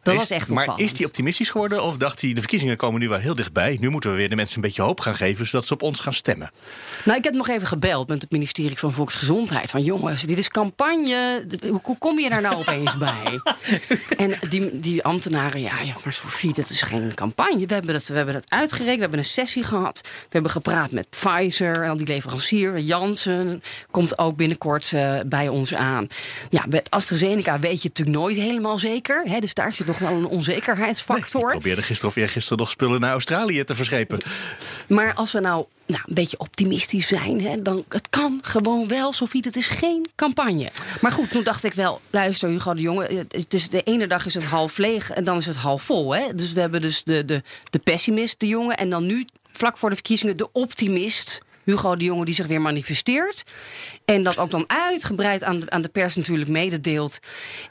Dat 0.04 0.14
Is- 0.14 0.20
was 0.20 0.30
echt 0.30 0.50
Maar 0.50 0.74
is 0.76 0.98
hij 0.98 1.06
optimistisch 1.06 1.50
geworden 1.50 1.84
of 1.84 1.98
dacht 1.98 2.22
hij... 2.22 2.34
de 2.34 2.40
verkiezingen 2.40 2.78
komen 2.78 3.00
nu 3.00 3.10
wel 3.10 3.20
heel 3.20 3.36
dichtbij. 3.36 3.78
Nu 3.80 3.90
moeten 3.90 4.12
we 4.12 4.16
weer 4.16 4.30
de 4.30 4.36
mensen 4.36 4.56
een 4.56 4.62
beetje 4.62 4.82
hoop 4.82 5.00
gaan 5.00 5.16
geven... 5.16 5.46
zodat 5.46 5.66
ze 5.66 5.74
op 5.74 5.82
ons 5.82 6.00
gaan 6.00 6.14
stemmen. 6.14 6.52
Nou, 7.06 7.18
ik 7.18 7.24
heb 7.24 7.34
nog 7.34 7.50
even 7.50 7.68
gebeld 7.68 8.08
met 8.08 8.22
het 8.22 8.32
ministerie 8.32 8.80
van 8.80 8.94
Volksgezondheid. 8.94 9.70
Van 9.70 9.84
jongens, 9.84 10.22
dit 10.22 10.38
is 10.38 10.50
campagne. 10.50 11.46
Hoe 11.84 11.98
kom 11.98 12.20
je 12.20 12.30
daar 12.30 12.42
nou 12.42 12.56
opeens 12.56 12.98
bij? 12.98 13.40
En 14.18 14.34
die, 14.50 14.80
die 14.80 15.04
ambtenaren, 15.04 15.62
ja, 15.62 15.82
ja, 15.84 15.94
maar 16.04 16.14
Sofie, 16.14 16.54
dat 16.54 16.70
is 16.70 16.82
geen 16.82 17.14
campagne. 17.14 17.66
We 17.66 17.74
hebben, 17.74 17.94
dat, 17.94 18.08
we 18.08 18.16
hebben 18.16 18.34
dat 18.34 18.50
uitgerekend, 18.50 18.96
we 18.96 19.02
hebben 19.02 19.20
een 19.20 19.26
sessie 19.26 19.64
gehad. 19.64 20.02
We 20.04 20.10
hebben 20.30 20.52
gepraat 20.52 20.92
met 20.92 21.08
Pfizer 21.10 21.84
en 21.84 21.90
al 21.90 21.98
die 21.98 22.08
leverancier. 22.08 22.80
Janssen 22.80 23.64
komt 23.92 24.18
ook 24.18 24.36
binnenkort 24.36 24.94
eh, 24.94 25.20
bij 25.26 25.48
ons 25.48 25.74
aan. 25.74 26.08
Ja, 26.50 26.66
met 26.70 26.90
AstraZeneca 26.90 27.60
weet 27.60 27.82
je 27.82 27.88
het 27.88 27.98
natuurlijk 27.98 28.18
nooit 28.18 28.38
helemaal 28.38 28.78
zeker. 28.78 29.22
Hè, 29.26 29.40
dus 29.40 29.54
daar 29.54 29.74
zit 29.74 29.88
nog 29.88 29.93
wel 30.00 30.12
een 30.12 30.26
onzekerheidsfactor. 30.26 31.42
Ik 31.42 31.50
probeerde 31.50 31.82
gisteren 31.82 32.10
of 32.10 32.16
eergisteren 32.16 32.58
nog 32.58 32.70
spullen 32.70 33.00
naar 33.00 33.12
Australië 33.12 33.64
te 33.64 33.76
verschepen. 33.76 34.20
Maar 34.88 35.14
als 35.14 35.32
we 35.32 35.40
nou, 35.40 35.66
nou 35.86 36.04
een 36.06 36.14
beetje 36.14 36.38
optimistisch 36.38 37.08
zijn, 37.08 37.42
hè, 37.42 37.62
dan 37.62 37.84
het 37.90 38.10
kan 38.10 38.40
gewoon 38.42 38.88
wel, 38.88 39.14
Sofie. 39.14 39.42
Het 39.46 39.56
is 39.56 39.68
geen 39.68 40.10
campagne. 40.16 40.72
Maar 41.02 41.12
goed, 41.12 41.32
toen 41.32 41.44
dacht 41.44 41.64
ik 41.64 41.74
wel, 41.74 42.02
luister 42.10 42.50
Hugo 42.50 42.74
de 42.74 42.82
Jonge, 42.82 43.08
eh, 43.08 43.18
het 43.18 43.54
is, 43.54 43.70
de 43.70 43.84
ene 43.84 44.08
dag 44.08 44.26
is 44.26 44.34
het 44.34 44.44
half 44.44 44.78
leeg 44.78 45.12
en 45.12 45.24
dan 45.24 45.38
is 45.38 45.46
het 45.46 45.56
half 45.56 45.84
vol. 45.84 46.16
Hè? 46.16 46.36
Dus 46.36 46.52
we 46.52 46.60
hebben 46.60 46.82
dus 46.82 47.04
de, 47.04 47.26
de, 47.26 47.44
de 47.70 47.80
pessimist, 47.80 48.40
de 48.40 48.48
jongen, 48.48 48.78
en 48.78 48.90
dan 48.90 49.06
nu 49.06 49.26
vlak 49.52 49.78
voor 49.78 49.90
de 49.90 49.96
verkiezingen 49.96 50.38
de 50.38 50.52
optimist. 50.52 51.42
Hugo 51.64 51.96
de 51.96 52.04
Jonge 52.04 52.26
die 52.26 52.36
zich 52.36 52.48
weer 52.48 52.62
manifesteert. 52.62 53.44
En 54.06 54.24
dat 54.24 54.38
ook 54.38 54.50
dan 54.52 54.64
uitgebreid 54.68 55.44
aan 55.44 55.60
de, 55.60 55.70
aan 55.70 55.82
de 55.82 55.88
pers 55.88 56.16
natuurlijk 56.16 56.50
mededeelt. 56.50 57.20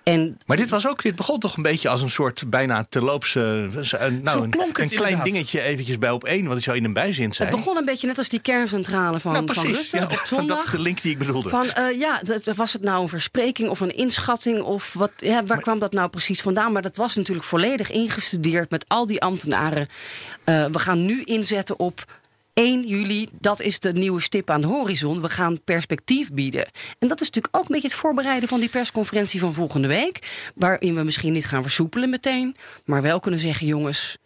En 0.02 0.38
Maar 0.46 0.56
dit, 0.56 0.70
was 0.70 0.86
ook, 0.86 1.02
dit 1.02 1.16
begon 1.16 1.38
toch 1.38 1.56
een 1.56 1.62
beetje 1.62 1.88
als 1.88 2.02
een 2.02 2.10
soort 2.10 2.42
bijna 2.50 2.84
terloopse... 2.88 3.40
een- 3.40 4.20
Nou, 4.22 4.36
een, 4.42 4.42
een 4.42 4.72
klein 4.72 4.90
inderdaad. 4.90 5.24
dingetje 5.24 5.60
eventjes 5.60 5.98
bij 5.98 6.10
op 6.10 6.24
één. 6.24 6.46
Wat 6.46 6.56
ik 6.58 6.62
zo 6.64 6.72
in 6.72 6.84
een 6.84 6.92
bijzin 6.92 7.32
zei. 7.32 7.48
het 7.48 7.58
begon 7.58 7.76
een 7.76 7.84
beetje 7.84 8.06
net 8.06 8.18
als 8.18 8.28
die 8.28 8.40
kerncentrale 8.40 9.20
van, 9.20 9.32
nou, 9.32 9.54
van. 9.54 9.66
Rutte 9.66 9.96
Ja, 9.96 10.02
op 10.02 10.48
dat 10.48 10.64
is 10.64 10.70
de 10.70 10.80
link 10.80 11.02
die 11.02 11.12
ik 11.12 11.18
bedoelde. 11.18 11.48
Van 11.48 11.70
eh, 11.70 11.98
ja, 11.98 12.20
dat, 12.22 12.56
was 12.56 12.72
het 12.72 12.82
nou 12.82 13.02
een 13.02 13.08
verspreking 13.08 13.68
of 13.68 13.80
een 13.80 13.96
inschatting? 13.96 14.62
Of 14.62 14.92
wat, 14.92 15.10
ja, 15.16 15.44
waar 15.44 15.60
kwam 15.60 15.78
dat 15.78 15.92
nou 15.92 16.08
precies 16.08 16.40
vandaan? 16.40 16.72
Maar 16.72 16.82
dat 16.82 16.96
was 16.96 17.14
natuurlijk 17.16 17.46
volledig 17.46 17.90
ingestudeerd 17.90 18.70
met 18.70 18.84
al 18.88 19.06
die 19.06 19.20
ambtenaren. 19.20 19.88
Eh, 20.44 20.64
we 20.64 20.78
gaan 20.78 21.04
nu 21.06 21.22
inzetten 21.24 21.78
op 21.78 22.20
1 22.54 22.86
juli. 22.86 23.28
Dat 23.40 23.60
is 23.60 23.78
de 23.80 23.92
nieuwe 23.92 24.20
stip 24.20 24.50
aan 24.50 24.60
de 24.60 24.66
horizon. 24.66 25.20
We 25.22 25.28
gaan 25.28 25.60
perspectief 25.64 26.32
bieden. 26.32 26.64
En 26.98 27.08
dat 27.08 27.20
is 27.20 27.26
natuurlijk 27.26 27.56
ook 27.56 27.62
een 27.62 27.72
beetje 27.74 27.88
het 27.88 27.96
voorbereiden 27.96 28.48
van 28.48 28.60
die 28.60 28.68
persconferentie 28.68 29.40
van 29.40 29.54
volgende 29.54 29.88
week. 29.88 30.50
Waarin 30.54 30.94
we 30.94 31.02
misschien 31.02 31.32
niet 31.32 31.46
gaan 31.46 31.62
versoepelen 31.62 32.10
meteen. 32.10 32.56
Maar 32.84 33.02
wel 33.02 33.20
kunnen 33.20 33.40
zeggen, 33.40 33.66
jongens. 33.66 34.16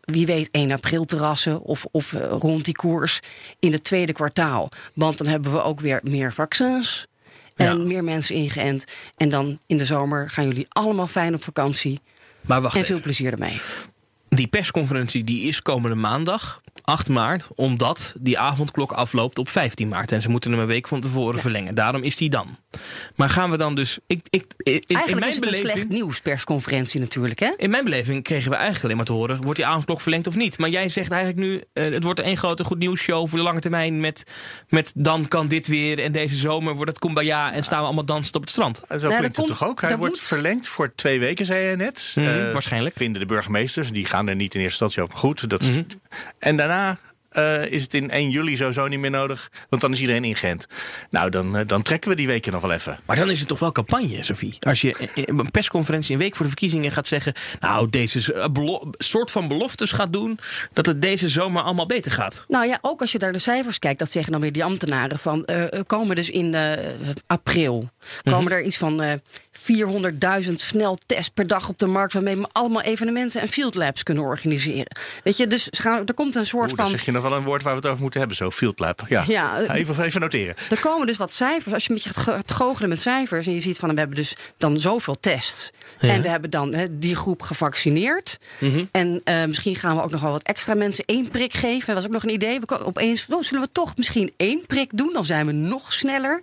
Wie 0.00 0.26
weet 0.26 0.48
1 0.50 0.70
april 0.70 1.04
terrassen 1.04 1.60
of, 1.60 1.84
of 1.90 2.12
eh, 2.12 2.34
rond 2.38 2.64
die 2.64 2.74
koers 2.76 3.20
in 3.58 3.72
het 3.72 3.84
tweede 3.84 4.12
kwartaal. 4.12 4.68
Want 4.94 5.18
dan 5.18 5.26
hebben 5.26 5.52
we 5.52 5.62
ook 5.62 5.80
weer 5.80 6.00
meer 6.02 6.32
vaccins. 6.32 7.06
En 7.56 7.66
Ja. 7.78 7.84
meer 7.84 8.04
mensen 8.04 8.34
ingeënt. 8.34 8.84
En 9.16 9.28
dan 9.28 9.58
in 9.66 9.76
de 9.78 9.84
zomer 9.84 10.30
gaan 10.30 10.44
jullie 10.46 10.66
allemaal 10.68 11.06
fijn 11.06 11.34
op 11.34 11.42
vakantie. 11.44 12.00
Maar 12.40 12.60
wacht 12.60 12.74
En 12.74 12.80
even. 12.80 12.94
veel 12.94 13.02
plezier 13.04 13.32
ermee. 13.32 13.60
Die 14.34 14.46
persconferentie 14.46 15.24
die 15.24 15.42
is 15.42 15.62
komende 15.62 15.96
maandag, 15.96 16.60
8 16.84 17.08
maart, 17.08 17.48
omdat 17.54 18.14
die 18.18 18.38
avondklok 18.38 18.92
afloopt 18.92 19.38
op 19.38 19.48
15 19.48 19.88
maart. 19.88 20.12
En 20.12 20.22
ze 20.22 20.28
moeten 20.28 20.50
hem 20.50 20.60
een 20.60 20.66
week 20.66 20.88
van 20.88 21.00
tevoren 21.00 21.40
verlengen. 21.40 21.74
Daarom 21.74 22.02
is 22.02 22.16
die 22.16 22.30
dan. 22.30 22.56
Maar 23.14 23.28
gaan 23.28 23.50
we 23.50 23.56
dan 23.56 23.74
dus. 23.74 23.98
Ik, 24.06 24.20
ik, 24.30 24.44
in, 24.56 24.72
in 24.72 24.82
Eigenlijk 24.96 25.18
mijn 25.18 25.28
is 25.28 25.34
het 25.36 25.44
een 25.44 25.50
beleving, 25.50 25.72
slecht 25.72 25.88
nieuwspersconferentie 25.88 27.00
natuurlijk, 27.00 27.38
hè? 27.40 27.52
In 27.56 27.70
mijn 27.70 27.84
beleving 27.84 28.22
kregen 28.22 28.50
we 28.50 28.54
eigenlijk 28.56 28.84
alleen 28.84 28.96
maar 28.96 29.06
te 29.06 29.12
horen: 29.12 29.42
wordt 29.42 29.56
die 29.56 29.66
avondklok 29.66 30.00
verlengd 30.00 30.26
of 30.26 30.34
niet? 30.36 30.58
Maar 30.58 30.68
jij 30.68 30.88
zegt 30.88 31.10
eigenlijk 31.10 31.46
nu: 31.46 31.62
eh, 31.72 31.92
het 31.92 32.02
wordt 32.04 32.20
één 32.20 32.36
grote 32.36 32.64
goed 32.64 32.78
nieuws 32.78 33.00
show 33.00 33.28
voor 33.28 33.38
de 33.38 33.44
lange 33.44 33.60
termijn. 33.60 34.00
Met, 34.00 34.24
met 34.68 34.92
dan 34.96 35.28
kan 35.28 35.48
dit 35.48 35.66
weer. 35.66 35.98
En 35.98 36.12
deze 36.12 36.36
zomer 36.36 36.74
wordt 36.74 36.90
het 36.90 36.98
kumbaya. 37.00 37.52
En 37.52 37.62
staan 37.64 37.78
we 37.78 37.84
allemaal 37.84 38.04
dansend 38.04 38.34
op 38.34 38.40
het 38.42 38.50
strand. 38.50 38.76
Zo 38.76 38.84
Nou, 38.88 38.98
klinkt 38.98 39.22
dat 39.22 39.36
het 39.36 39.46
toch 39.46 39.58
komt- 39.58 39.70
ook? 39.70 39.80
Hij 39.80 39.96
wordt 39.96 40.14
moet- 40.14 40.22
verlengd 40.24 40.68
voor 40.68 40.92
twee 40.94 41.18
weken, 41.18 41.46
zei 41.46 41.68
je 41.70 41.76
net. 41.76 42.12
Mhm, 42.14 42.26
Eh, 42.26 42.52
waarschijnlijk. 42.52 42.94
Vinden 42.96 43.20
de 43.20 43.26
burgemeesters. 43.26 43.90
Die 43.92 44.06
gaan 44.06 44.21
er 44.28 44.34
niet 44.36 44.54
in 44.54 44.60
eerste 44.60 44.84
instantie 44.84 45.02
over 45.02 45.18
goed. 45.28 45.50
Dat 45.50 45.62
is- 45.62 45.70
Mhm. 45.70 45.82
En 46.38 46.56
daarna 46.56 46.98
eh, 47.32 47.64
is 47.66 47.82
het 47.82 47.94
in 47.94 48.10
1 48.10 48.30
juli 48.30 48.56
sowieso 48.56 48.86
niet 48.86 48.98
meer 48.98 49.10
nodig. 49.10 49.50
Want 49.68 49.82
dan 49.82 49.92
is 49.92 50.00
iedereen 50.00 50.24
ingeënt. 50.24 50.66
Nou, 51.10 51.30
dan, 51.30 51.56
eh, 51.56 51.66
dan 51.66 51.82
trekken 51.82 52.10
we 52.10 52.16
die 52.16 52.26
weken 52.26 52.52
nog 52.52 52.60
wel 52.60 52.72
even. 52.72 52.98
Maar 53.06 53.16
dan 53.16 53.30
is 53.30 53.38
het 53.38 53.48
toch 53.48 53.58
wel 53.58 53.72
campagne, 53.72 54.22
Sophie? 54.22 54.56
Als 54.60 54.80
je 54.80 55.08
in 55.14 55.38
een 55.38 55.50
persconferentie 55.50 56.12
een 56.12 56.18
week 56.18 56.32
voor 56.34 56.42
de 56.44 56.50
verkiezingen 56.50 56.92
gaat 56.92 57.06
zeggen... 57.06 57.32
nou, 57.60 57.90
deze 57.90 58.32
eh, 58.34 58.48
belo- 58.48 58.90
soort 58.98 59.30
van 59.30 59.48
beloftes 59.48 59.92
gaat 59.92 60.12
doen... 60.12 60.38
dat 60.72 60.86
het 60.86 61.02
deze 61.02 61.28
zomer 61.28 61.62
allemaal 61.62 61.86
beter 61.86 62.12
gaat. 62.12 62.44
Nou 62.48 62.66
ja, 62.66 62.78
ook 62.80 63.00
als 63.00 63.12
je 63.12 63.18
naar 63.18 63.32
de 63.32 63.38
cijfers 63.38 63.78
kijkt, 63.78 63.98
dat 63.98 64.10
zeggen 64.10 64.32
dan 64.32 64.40
weer 64.40 64.52
die 64.52 64.64
ambtenaren 64.64 65.18
van 65.18 65.46
komen 65.86 66.16
dus 66.16 66.30
in 66.30 66.54
april 67.26 67.90
komen 68.22 68.52
er 68.52 68.62
iets 68.62 68.76
van 68.76 69.02
eh 69.02 69.12
400.000 70.44 70.52
sneltests 70.54 71.28
per 71.28 71.46
dag 71.46 71.68
op 71.68 71.78
de 71.78 71.86
markt, 71.86 72.12
waarmee 72.12 72.36
we 72.36 72.48
allemaal 72.52 72.82
evenementen 72.82 73.40
en 73.40 73.48
field 73.48 73.74
labs 73.74 74.02
kunnen 74.02 74.24
organiseren. 74.24 74.86
Weet 75.24 75.36
je, 75.36 75.46
dus 75.46 75.68
gaan, 75.70 76.06
er 76.06 76.14
komt 76.14 76.34
een 76.34 76.46
soort 76.46 76.70
Oeh, 76.70 76.78
van. 76.78 76.88
zeg 76.88 77.04
je 77.04 77.12
nog 77.12 77.22
wel 77.22 77.32
een 77.32 77.42
woord 77.42 77.62
waar 77.62 77.72
we 77.72 77.78
het 77.78 77.88
over 77.88 78.02
moeten 78.02 78.20
hebben. 78.20 78.36
Zo, 78.38 78.50
field 78.50 78.78
lab. 78.78 79.04
Ja, 79.08 79.24
Ja, 79.26 79.60
eh, 79.60 79.74
even, 79.80 80.04
even 80.04 80.20
noteren. 80.20 80.54
Er 80.70 80.80
komen 80.80 81.06
dus 81.06 81.16
wat 81.16 81.32
cijfers. 81.32 81.74
Als 81.74 81.84
je 81.84 81.90
een 81.90 81.96
beetje 81.96 82.20
gaat 82.20 82.50
goochelen 82.50 82.88
met 82.88 83.00
cijfers. 83.00 83.46
en 83.46 83.54
je 83.54 83.60
ziet 83.60 83.78
van 83.78 83.90
we 83.92 83.98
hebben 83.98 84.16
dus 84.16 84.36
dan 84.56 84.80
zoveel 84.80 85.16
tests. 85.20 85.70
Ja. 86.02 86.08
En 86.08 86.22
we 86.22 86.28
hebben 86.28 86.50
dan 86.50 86.88
die 86.90 87.16
groep 87.16 87.42
gevaccineerd. 87.42 88.38
En 88.92 89.20
eh, 89.24 89.44
misschien 89.44 89.76
gaan 89.76 89.96
we 89.96 90.02
ook 90.02 90.10
nog 90.10 90.20
wel 90.20 90.30
wat 90.30 90.42
extra 90.42 90.74
mensen 90.74 91.04
één 91.04 91.28
prik 91.28 91.52
geven. 91.52 91.86
Dat 91.86 91.94
was 91.94 92.04
ook 92.04 92.12
nog 92.12 92.22
een 92.22 92.30
idee. 92.30 92.60
We 92.60 92.84
opeens 92.84 93.26
oh, 93.30 93.42
zullen 93.42 93.62
we 93.64 93.68
toch 93.72 93.96
misschien 93.96 94.32
één 94.36 94.66
prik 94.66 94.90
doen. 94.94 95.10
Dan 95.12 95.24
zijn 95.24 95.46
we 95.46 95.52
nog 95.52 95.92
sneller. 95.92 96.42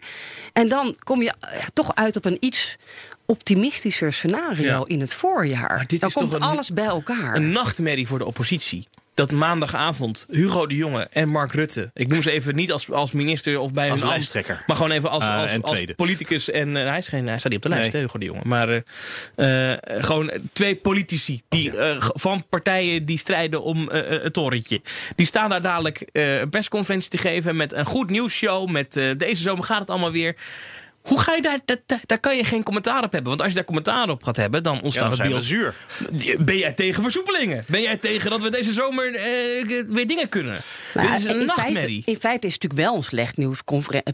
En 0.54 0.68
dan 0.68 0.96
kom 1.04 1.22
je 1.22 1.34
eh, 1.40 1.66
toch 1.74 1.96
uit 1.96 2.16
op 2.16 2.26
een 2.26 2.38
iets 2.40 2.78
optimistischer 3.26 4.14
scenario 4.14 4.64
Ja. 4.66 4.84
in 4.86 5.02
het 5.02 5.14
voorjaar. 5.14 5.76
Maar 5.76 5.88
dit 5.88 6.00
dan 6.00 6.10
is 6.10 6.16
komt 6.16 6.32
toch 6.32 6.40
een- 6.40 6.46
alles 6.48 6.70
bij 6.74 6.86
elkaar. 6.86 7.36
Een 7.36 7.52
nachtmerrie 7.52 8.08
voor 8.08 8.18
de 8.20 8.26
oppositie. 8.26 8.88
Dat 9.20 9.32
maandagavond 9.32 10.26
Hugo 10.30 10.68
de 10.68 10.76
Jonge 10.76 11.08
en 11.12 11.30
Mark 11.30 11.52
Rutte... 11.52 11.92
ik 11.94 12.08
noem 12.08 12.22
ze 12.22 12.32
even 12.32 12.56
niet 12.56 12.72
als, 12.72 12.92
als 12.92 13.12
minister 13.12 13.60
of 13.60 13.72
bij 13.72 13.84
Als 13.90 13.94
hun 13.94 14.02
ambt, 14.10 14.16
lijsttrekker. 14.16 14.64
maar 14.68 14.76
gewoon 14.76 14.92
even 14.92 15.10
als, 15.10 15.24
Ah, 15.24 15.42
als, 15.42 15.62
als 15.62 15.84
politicus. 15.96 16.50
En 16.50 16.78
eh, 16.78 16.88
hij, 16.88 16.98
is 16.98 17.08
geen, 17.08 17.28
hij 17.28 17.38
staat 17.38 17.52
niet 17.52 17.66
op 17.66 17.72
de 17.72 17.78
lijst, 17.78 17.92
Nee. 17.92 18.02
hè, 18.02 18.08
Hugo 18.08 18.20
de 18.20 18.26
Jonge. 18.26 18.42
Maar 18.44 18.70
eh, 19.36 19.72
eh, 19.72 19.80
gewoon 20.04 20.32
twee 20.54 20.76
politici 20.76 21.42
die, 21.50 21.72
van 22.00 22.44
partijen 22.50 23.06
die 23.06 23.18
strijden 23.18 23.64
om 23.64 23.88
het 23.90 24.34
torentje. 24.34 24.82
Die 25.16 25.26
staan 25.26 25.50
daar 25.50 25.62
dadelijk 25.62 26.10
een 26.12 26.50
persconferentie 26.50 27.10
te 27.10 27.18
geven 27.18 27.56
met 27.56 27.74
een 27.74 27.86
goed 27.86 28.10
nieuwsshow. 28.10 28.70
Met 28.70 28.94
deze 29.18 29.42
zomer 29.42 29.64
gaat 29.64 29.80
het 29.80 29.90
allemaal 29.90 30.12
weer. 30.12 30.36
Hoe 31.10 31.20
ga 31.22 31.34
je 31.36 31.42
daar, 31.42 31.60
dat, 31.66 31.80
dat- 31.86 32.00
daar 32.06 32.20
kan 32.20 32.38
je 32.38 32.44
geen 32.44 32.64
commentaar 32.64 33.04
op 33.04 33.12
hebben. 33.12 33.30
Want 33.30 33.40
als 33.42 33.50
je 33.50 33.56
daar 33.56 33.66
commentaar 33.66 34.10
op 34.10 34.24
gaat 34.24 34.36
hebben, 34.36 34.64
dan 34.64 34.76
Ja, 34.76 34.82
ontstaat 34.82 35.10
dan 35.10 35.20
het 35.20 35.30
beeld. 35.30 35.44
zuur. 35.44 35.74
Ben 36.40 36.58
jij 36.58 36.74
tegen 36.74 37.04
versoepelingen? 37.04 37.64
Ben 37.68 37.82
jij 37.82 37.98
tegen 37.98 38.30
dat 38.30 38.42
we 38.42 38.50
deze 38.52 38.74
zomer 38.74 39.16
eh, 39.16 39.84
weer 39.88 40.08
dingen 40.08 40.30
kunnen? 40.30 40.62
Nou, 40.94 41.08
Dit 41.08 41.20
is 41.20 41.26
een 41.26 41.40
in, 41.40 41.46
nachtmerrie. 41.46 41.80
feite, 42.04 42.12
in 42.12 42.18
feite 42.20 42.48
is 42.48 42.54
het 42.54 42.62
natuurlijk 42.64 42.90
wel 42.90 42.96
een 43.00 43.04
slecht 43.04 43.38
nieuws 43.38 43.60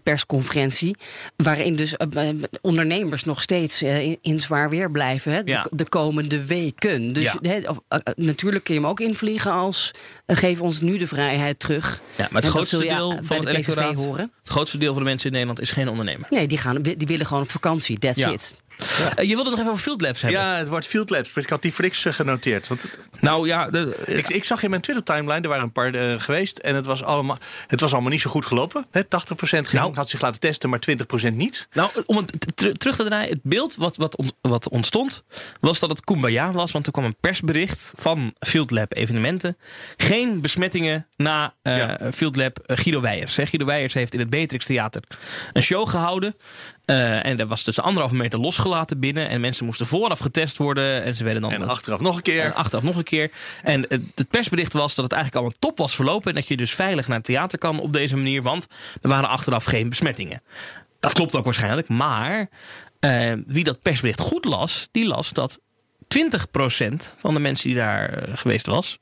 persconferentie. 0.03 0.95
Waarin 1.35 1.75
dus 1.75 1.95
eh, 1.97 2.29
eh, 2.29 2.35
ondernemers 2.61 3.23
nog 3.23 3.41
steeds 3.41 3.81
eh, 3.81 4.01
in, 4.01 4.17
in 4.21 4.39
zwaar 4.39 4.69
weer 4.69 4.91
blijven. 4.91 5.31
Hè, 5.31 5.43
de, 5.43 5.51
Ja. 5.51 5.65
de 5.71 5.89
komende 5.89 6.45
weken. 6.45 7.13
Dus 7.13 7.23
Ja. 7.23 7.35
hè, 7.41 7.59
of, 7.69 7.79
natuurlijk 8.15 8.63
kun 8.63 8.73
je 8.73 8.79
hem 8.79 8.89
ook 8.89 8.99
invliegen 8.99 9.51
als. 9.51 9.91
geef 10.27 10.61
ons 10.61 10.81
nu 10.81 10.97
de 10.97 11.07
vrijheid 11.07 11.59
terug. 11.59 12.01
Ja, 12.15 12.27
maar 12.31 12.41
het 12.41 12.51
grootste 12.51 12.77
deel 12.77 13.17
van 13.21 13.35
het 13.35 13.45
de 13.45 13.49
electoraat, 13.51 13.95
horen. 13.95 14.31
het 14.39 14.49
grootste 14.49 14.77
deel 14.77 14.93
van 14.93 15.03
de 15.03 15.09
mensen 15.09 15.25
in 15.27 15.31
Nederland 15.31 15.61
is 15.61 15.71
geen 15.71 15.87
ondernemer. 15.89 16.27
Nee, 16.29 16.47
die, 16.47 16.57
gaan, 16.57 16.81
die 16.97 17.07
willen 17.07 17.25
gewoon 17.25 17.43
op 17.43 17.51
vakantie. 17.51 17.99
That's 17.99 18.19
Ja. 18.19 18.31
it. 18.31 18.55
Eh, 19.15 19.27
je 19.29 19.35
wilde 19.35 19.49
nog 19.49 19.59
even 19.59 19.71
over 19.71 19.83
Field 19.83 20.01
Labs 20.01 20.21
hebben. 20.21 20.39
Ja, 20.39 20.57
het 20.57 20.67
wordt 20.67 20.87
field 20.87 21.09
labs. 21.09 21.33
Ik 21.35 21.49
had 21.49 21.61
die 21.61 21.73
voor 21.73 21.83
niks 21.83 22.05
eh, 22.05 22.13
genoteerd. 22.13 22.67
Want 22.67 22.81
Nou 23.19 23.47
ja, 23.47 23.69
de, 23.69 23.97
ik, 24.05 24.29
ik 24.29 24.43
zag 24.43 24.63
in 24.63 24.69
mijn 24.69 24.81
Twitter-timeline, 24.81 25.41
er 25.41 25.47
waren 25.47 25.63
een 25.63 25.71
paar 25.71 25.93
eh, 25.93 26.19
geweest. 26.19 26.57
En 26.57 26.75
het 26.75 26.85
was, 26.85 27.03
allemaal, 27.03 27.37
het 27.67 27.81
was 27.81 27.93
allemaal 27.93 28.11
niet 28.11 28.21
zo 28.21 28.29
goed 28.29 28.45
gelopen. 28.45 28.85
Hè, 28.91 29.01
80% 29.03 29.07
ging, 29.39 29.71
Nou. 29.71 29.93
had 29.95 30.09
zich 30.09 30.21
laten 30.21 30.39
testen, 30.39 30.69
maar 30.69 30.79
20% 30.79 31.33
niet. 31.33 31.67
Nou, 31.73 31.89
om 32.05 32.17
het 32.17 32.57
ter- 32.57 32.73
terug 32.73 32.95
te 32.95 33.03
draaien, 33.03 33.29
het 33.29 33.43
beeld 33.43 33.75
wat, 33.75 33.95
wat, 33.97 34.23
wat 34.41 34.69
ontstond, 34.69 35.23
was 35.59 35.79
dat 35.79 35.89
het 35.89 36.03
Kumbaya 36.03 36.51
was. 36.51 36.71
Want 36.71 36.85
er 36.85 36.91
kwam 36.91 37.05
een 37.05 37.15
persbericht 37.19 37.93
van 37.95 38.33
Field 38.39 38.71
Lab 38.71 38.93
evenementen. 38.95 39.57
Geen 39.97 40.41
besmettingen 40.41 41.07
na 41.15 41.53
Ja. 41.63 41.97
Field 42.13 42.35
Lab 42.35 42.57
Guido 42.65 43.01
Weijers. 43.01 43.35
Hè. 43.35 43.45
Guido 43.45 43.65
Weijers 43.65 43.93
heeft 43.93 44.13
in 44.13 44.19
het 44.19 44.29
Beatrix 44.29 44.65
Theater 44.65 45.01
een 45.53 45.61
show 45.61 45.89
gehouden. 45.89 46.35
Eh, 46.85 47.25
en 47.25 47.39
er 47.39 47.47
was 47.47 47.63
dus 47.63 47.79
anderhalve 47.79 48.15
meter 48.15 48.39
losgelaten 48.39 48.99
binnen. 48.99 49.29
En 49.29 49.41
mensen 49.41 49.65
moesten 49.65 49.85
vooraf 49.85 50.19
getest 50.19 50.57
worden. 50.57 51.03
En 51.03 51.15
ze 51.15 51.23
werden 51.23 51.41
dan 51.41 51.51
En 51.51 51.67
achteraf 51.67 51.99
nog 51.99 52.15
een 52.15 52.21
keer. 52.21 52.43
En 52.43 52.55
achteraf 52.55 52.83
nog 52.83 52.95
een 52.95 53.03
keer. 53.03 53.31
En 53.63 53.85
het, 53.89 54.29
persbericht 54.29 54.73
was 54.73 54.95
dat 54.95 55.03
het 55.03 55.13
eigenlijk 55.13 55.43
allemaal 55.43 55.59
top 55.59 55.77
was 55.77 55.95
verlopen. 55.95 56.29
En 56.29 56.35
dat 56.35 56.47
je 56.47 56.57
dus 56.57 56.73
veilig 56.73 57.07
naar 57.07 57.17
het 57.17 57.25
theater 57.25 57.57
kan 57.57 57.79
op 57.79 57.93
deze 57.93 58.15
manier. 58.15 58.41
Want 58.41 58.67
er 59.01 59.09
waren 59.09 59.29
achteraf 59.29 59.63
geen 59.63 59.89
besmettingen. 59.89 60.41
Dat 60.99 61.13
klopt 61.13 61.35
ook 61.35 61.45
waarschijnlijk. 61.45 61.89
Maar 61.89 62.49
eh, 62.99 63.33
wie 63.45 63.63
dat 63.63 63.81
persbericht 63.81 64.19
goed 64.19 64.45
las, 64.45 64.87
die 64.91 65.05
las 65.05 65.33
dat 65.33 65.59
20% 66.07 67.13
van 67.17 67.33
de 67.33 67.39
mensen 67.39 67.67
die 67.67 67.77
daar 67.77 68.09
eh, 68.09 68.37
geweest 68.37 68.65
was, 68.65 68.99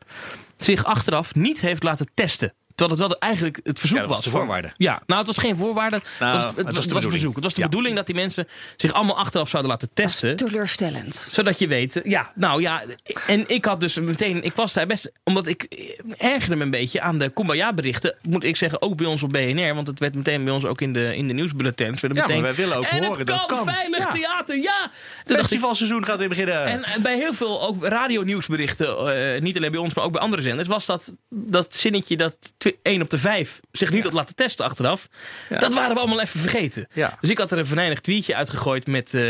zich 0.58 0.86
achteraf 0.86 1.36
niet 1.36 1.62
heeft 1.62 1.84
laten 1.84 2.10
testen. 2.14 2.54
Terwijl 2.76 2.90
het 3.00 3.00
wel 3.00 3.08
de- 3.20 3.26
eigenlijk 3.26 3.60
het 3.64 3.80
verzoek 3.80 3.98
Ja, 3.98 4.04
dat 4.04 4.14
was 4.14 4.24
de 4.24 4.30
voor- 4.30 4.40
voorwaarde. 4.40 4.72
Ja, 4.78 5.02
nou, 5.06 5.20
het 5.20 5.28
was 5.28 5.38
geen 5.38 5.56
voorwaarde. 5.58 5.96
het 5.96 6.08
Nou, 6.20 6.34
was, 6.34 6.44
het, 6.44 6.56
het 6.56 6.64
was 6.66 6.66
de 6.66 6.74
was, 6.74 6.74
het 6.74 6.76
was 6.76 6.84
een 6.84 6.90
bedoeling. 6.94 7.12
verzoek. 7.12 7.36
Het 7.36 7.44
was 7.44 7.54
de 7.54 7.62
Ja. 7.62 7.68
bedoeling 7.68 7.96
dat 7.96 8.06
die 8.06 8.16
mensen 8.16 8.48
zich 8.78 8.94
allemaal 8.94 9.18
achteraf 9.18 9.50
zouden 9.50 9.72
laten 9.72 9.90
testen. 9.94 10.36
Teleurstellend. 10.36 11.28
Zodat 11.32 11.60
je 11.60 11.68
weet, 11.68 12.00
ja, 12.04 12.32
nou 12.36 12.62
ja. 12.62 12.84
En 13.28 13.50
ik 13.50 13.66
had 13.66 13.80
dus 13.80 14.00
meteen, 14.00 14.44
ik 14.44 14.54
was 14.56 14.74
daar 14.74 14.86
best, 14.86 15.12
omdat 15.24 15.48
ik 15.48 15.64
eh, 15.64 16.32
ergerde 16.32 16.56
me 16.56 16.64
een 16.64 16.70
beetje 16.72 17.02
aan 17.02 17.18
de 17.18 17.30
Kumbaya-berichten. 17.30 18.16
Moet 18.22 18.44
ik 18.44 18.56
zeggen, 18.56 18.82
ook 18.82 18.96
bij 18.98 19.06
ons 19.08 19.24
op 19.24 19.32
BNR, 19.32 19.76
want 19.76 19.88
het 19.88 20.00
werd 20.00 20.16
meteen 20.16 20.44
bij 20.44 20.54
ons 20.54 20.66
ook 20.66 20.82
in 20.82 20.94
de, 20.94 21.16
in 21.16 21.28
de 21.28 21.34
nieuwsbulletins. 21.34 22.02
Ja, 22.02 22.08
maar 22.08 22.18
meteen, 22.18 22.42
wij 22.42 22.54
willen 22.56 22.78
ook 22.78 22.84
en 22.84 22.98
horen 23.04 23.18
het 23.18 23.28
dat 23.28 23.38
het 23.38 23.46
kan, 23.46 23.66
kan. 23.66 23.74
veilig 23.74 24.00
Ja. 24.00 24.12
theater, 24.12 24.58
ja. 24.58 24.92
Ik, 25.26 25.36
Festivalseizoen 25.36 26.06
gaat 26.06 26.18
weer 26.20 26.30
beginnen. 26.30 26.66
en 26.66 26.84
eh, 26.84 26.98
bij 26.98 27.16
heel 27.18 27.34
veel 27.34 27.62
ook 27.68 27.86
radio-nieuwsberichten, 27.86 28.88
eh, 29.36 29.42
niet 29.42 29.58
alleen 29.58 29.72
bij 29.72 29.80
ons, 29.80 29.94
maar 29.94 30.04
ook 30.06 30.12
bij 30.12 30.22
andere 30.22 30.42
zenders, 30.42 30.68
was 30.68 30.86
dat, 30.86 31.14
dat 31.30 31.76
zinnetje 31.76 32.18
dat 32.18 32.36
1 32.82 33.02
op 33.02 33.10
de 33.10 33.18
5 33.18 33.60
zich 33.72 33.92
niet 33.92 34.04
had 34.04 34.14
laten 34.14 34.36
testen 34.36 34.66
achteraf. 34.66 35.08
Dat 35.50 35.74
waren 35.74 35.94
we 35.94 36.00
allemaal 36.00 36.22
even 36.22 36.40
vergeten. 36.40 36.88
Dus 37.20 37.30
ik 37.30 37.38
had 37.38 37.52
er 37.52 37.58
een 37.60 37.66
venijnig 37.66 38.00
tweetje 38.00 38.36
uitgegooid 38.36 38.88
met. 38.88 39.14
eh, 39.14 39.30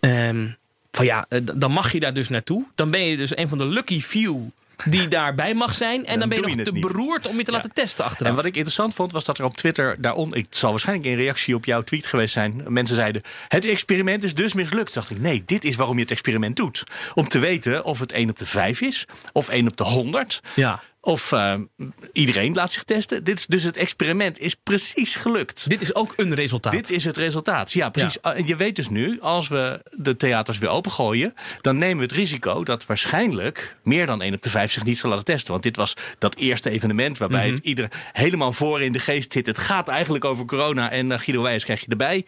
ehm, 0.00 0.48
van 0.90 1.04
ja, 1.04 1.26
eh, 1.28 1.40
dan 1.54 1.70
mag 1.70 1.92
je 1.92 2.00
daar 2.00 2.14
dus 2.14 2.28
naartoe. 2.28 2.64
Dan 2.74 2.90
ben 2.90 3.04
je 3.04 3.16
dus 3.16 3.36
een 3.36 3.48
van 3.48 3.58
de 3.58 3.66
lucky 3.66 4.00
few 4.00 4.36
die 4.84 5.08
daarbij 5.08 5.54
mag 5.54 5.74
zijn. 5.74 6.06
En 6.06 6.18
dan, 6.18 6.18
Dan 6.18 6.28
ben 6.28 6.38
je 6.38 6.56
nog 6.56 6.66
je 6.66 6.72
te 6.72 6.80
beroerd 6.80 7.26
om 7.26 7.36
je 7.38 7.44
te 7.44 7.50
laten 7.50 7.72
testen 7.72 8.04
achteraf. 8.04 8.30
En 8.30 8.36
wat 8.36 8.44
ik 8.44 8.54
interessant 8.54 8.94
vond, 8.94 9.12
was 9.12 9.24
dat 9.24 9.38
er 9.38 9.44
op 9.44 9.56
Twitter 9.56 9.96
daaronder... 10.00 10.38
Ik 10.38 10.46
zal 10.50 10.70
waarschijnlijk 10.70 11.08
in 11.08 11.16
reactie 11.16 11.54
op 11.54 11.64
jouw 11.64 11.82
tweet 11.82 12.06
geweest 12.06 12.32
zijn. 12.32 12.62
Mensen 12.66 12.96
zeiden, 12.96 13.22
het 13.48 13.64
experiment 13.64 14.24
is 14.24 14.34
dus 14.34 14.52
mislukt. 14.54 14.92
Toen 14.92 15.02
dacht 15.02 15.10
ik, 15.10 15.20
nee, 15.20 15.42
dit 15.46 15.64
is 15.64 15.76
waarom 15.76 15.94
je 15.96 16.02
het 16.02 16.10
experiment 16.10 16.56
doet. 16.56 16.84
Om 17.14 17.28
te 17.28 17.38
weten 17.38 17.84
of 17.84 17.98
het 17.98 18.12
1 18.12 18.30
op 18.30 18.36
de 18.38 18.46
5 18.46 18.80
is. 18.80 19.04
Of 19.32 19.48
1 19.48 19.66
op 19.68 19.76
de 19.76 19.84
100. 19.84 20.40
Ja. 20.54 20.82
Of 21.06 21.32
eh, 21.32 21.54
iedereen 22.12 22.54
laat 22.54 22.72
zich 22.72 22.84
testen. 22.84 23.24
Dit 23.24 23.38
is, 23.38 23.46
dus 23.46 23.62
het 23.62 23.76
experiment 23.76 24.38
is 24.38 24.54
precies 24.54 25.16
gelukt. 25.16 25.68
Dit 25.68 25.80
is 25.80 25.94
ook 25.94 26.12
een 26.16 26.34
resultaat. 26.34 26.72
Dit 26.72 26.90
is 26.90 27.04
het 27.04 27.16
resultaat. 27.16 27.72
Ja, 27.72 27.90
precies. 27.90 28.18
Uh, 28.22 28.46
Je 28.46 28.56
weet 28.56 28.76
dus 28.76 28.88
nu, 28.88 29.20
als 29.20 29.48
we 29.48 29.82
de 29.92 30.16
theaters 30.16 30.58
weer 30.58 30.68
opengooien, 30.68 31.34
dan 31.60 31.78
nemen 31.78 31.96
we 31.96 32.02
het 32.02 32.12
risico 32.12 32.64
dat 32.64 32.86
waarschijnlijk 32.86 33.76
meer 33.82 34.06
dan 34.06 34.22
1 34.22 34.34
op 34.34 34.42
de 34.42 34.50
5 34.50 34.72
zich 34.72 34.84
niet 34.84 34.98
zal 34.98 35.10
laten 35.10 35.24
testen. 35.24 35.50
Want 35.50 35.62
dit 35.62 35.76
was 35.76 35.94
dat 36.18 36.36
eerste 36.36 36.70
evenement 36.70 37.18
waarbij 37.18 37.48
het 37.48 37.58
ieder 37.58 37.88
helemaal 38.12 38.52
voor 38.52 38.82
in 38.82 38.92
de 38.92 38.98
geest 38.98 39.32
zit. 39.32 39.46
Het 39.46 39.58
gaat 39.58 39.88
eigenlijk 39.88 40.24
over 40.24 40.44
corona 40.44 40.90
en 40.90 41.10
uh, 41.10 41.18
Guido 41.18 41.42
Wijers 41.42 41.64
krijg 41.64 41.80
je 41.80 41.86
erbij. 41.88 42.24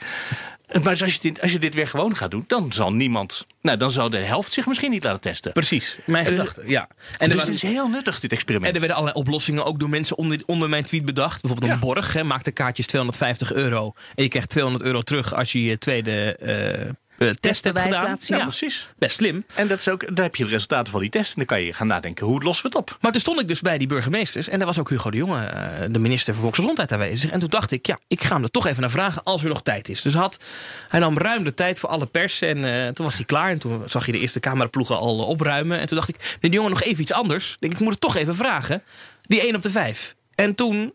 Maar 0.72 0.82
dus 0.92 1.02
als 1.02 1.14
je, 1.14 1.20
dit, 1.20 1.40
als 1.40 1.52
je 1.52 1.58
dit 1.58 1.74
weer 1.74 1.86
gewoon 1.86 2.16
gaat 2.16 2.30
doen, 2.30 2.44
dan 2.46 2.72
zal 2.72 2.92
niemand. 2.92 3.46
Nou, 3.62 3.76
dan 3.76 3.90
zal 3.90 4.10
de 4.10 4.16
helft 4.18 4.52
zich 4.52 4.66
misschien 4.66 4.90
niet 4.90 5.04
laten 5.04 5.20
testen. 5.20 5.52
Precies, 5.52 5.98
mijn 6.06 6.24
En- 6.24 6.30
gedachte. 6.30 6.62
Ja. 6.66 6.88
En 7.18 7.28
dus 7.28 7.36
waren- 7.36 7.52
het 7.54 7.64
is 7.64 7.70
heel 7.70 7.88
nuttig, 7.88 8.20
dit 8.20 8.32
experiment. 8.32 8.68
En 8.68 8.74
er 8.74 8.80
werden 8.86 8.96
allerlei 8.98 9.20
oplossingen 9.24 9.64
ook 9.64 9.78
door 9.80 9.88
mensen 9.88 10.16
onder, 10.18 10.42
onder 10.46 10.68
mijn 10.68 10.84
tweet 10.84 11.04
bedacht. 11.04 11.40
Bijvoorbeeld 11.40 11.72
een 11.72 11.78
Ja. 11.78 11.84
borg. 11.84 12.12
Hè, 12.12 12.24
maak 12.24 12.44
de 12.44 12.50
kaartjes 12.52 12.86
250 12.86 13.52
euro. 13.52 13.92
En 14.14 14.22
je 14.22 14.28
krijgt 14.28 14.48
200 14.48 14.84
euro 14.84 15.02
terug 15.02 15.34
als 15.34 15.52
je 15.52 15.62
je 15.62 15.78
tweede 15.78 16.36
eh, 16.36 16.90
eh, 17.18 17.30
test 17.30 17.64
hebt 17.64 17.78
gedaan. 17.78 18.16
ja, 18.20 18.42
precies. 18.42 18.86
Best 18.98 19.16
slim. 19.16 19.44
En 19.54 19.68
dat 19.68 19.78
is 19.78 19.88
ook, 19.88 20.14
dan 20.14 20.24
heb 20.24 20.36
je 20.36 20.44
de 20.44 20.50
resultaten 20.50 20.92
van 20.92 21.00
die 21.00 21.10
test. 21.10 21.28
En 21.28 21.34
dan 21.36 21.46
kan 21.46 21.62
je 21.62 21.72
gaan 21.72 21.86
nadenken, 21.86 22.26
hoe 22.26 22.42
lossen 22.42 22.70
we 22.70 22.76
het 22.76 22.88
op? 22.88 22.96
Maar 23.00 23.12
toen 23.12 23.20
stond 23.20 23.40
ik 23.40 23.48
dus 23.48 23.60
bij 23.60 23.78
die 23.78 23.86
burgemeesters. 23.86 24.48
En 24.48 24.58
daar 24.58 24.66
was 24.66 24.78
ook 24.78 24.88
Hugo 24.88 25.10
de 25.10 25.16
Jonge, 25.16 25.44
eh, 25.44 25.86
de 25.90 25.98
minister 25.98 26.32
voor 26.32 26.42
Volksgezondheid, 26.42 26.92
aanwezig. 26.92 27.30
En 27.30 27.38
toen 27.38 27.48
dacht 27.48 27.70
ik, 27.70 27.86
ja, 27.86 27.98
ik 28.06 28.22
ga 28.22 28.34
hem 28.34 28.42
er 28.42 28.50
toch 28.50 28.66
even 28.66 28.80
naar 28.80 28.90
vragen 28.90 29.22
als 29.22 29.42
er 29.42 29.48
nog 29.48 29.62
tijd 29.62 29.88
is. 29.88 30.02
Dus 30.02 30.14
had, 30.14 30.44
hij 30.88 31.00
nam 31.00 31.18
ruim 31.18 31.44
de 31.44 31.54
tijd 31.54 31.78
voor 31.78 31.88
alle 31.88 32.06
pers. 32.06 32.40
En 32.40 32.64
eh, 32.64 32.88
toen 32.92 33.04
was 33.04 33.16
hij 33.16 33.24
klaar. 33.24 33.50
En 33.50 33.58
toen 33.58 33.82
zag 33.88 34.06
je 34.06 34.12
de 34.12 34.18
eerste 34.18 34.40
cameraploegen 34.40 34.96
al 34.96 35.18
opruimen. 35.24 35.78
En 35.78 35.86
toen 35.86 35.96
dacht 35.96 36.08
ik, 36.08 36.16
meneer 36.16 36.38
de 36.40 36.56
Jonge, 36.56 36.68
nog 36.68 36.82
even 36.82 37.02
iets 37.02 37.12
anders. 37.12 37.52
Ik 37.52 37.60
denk, 37.60 37.72
ik 37.72 37.80
moet 37.80 37.92
het 37.92 38.00
toch 38.00 38.16
even 38.16 38.34
vragen. 38.34 38.82
Die 39.22 39.40
1 39.40 39.54
op 39.54 39.62
de 39.62 39.70
5. 39.70 40.14
En 40.34 40.54
toen 40.54 40.92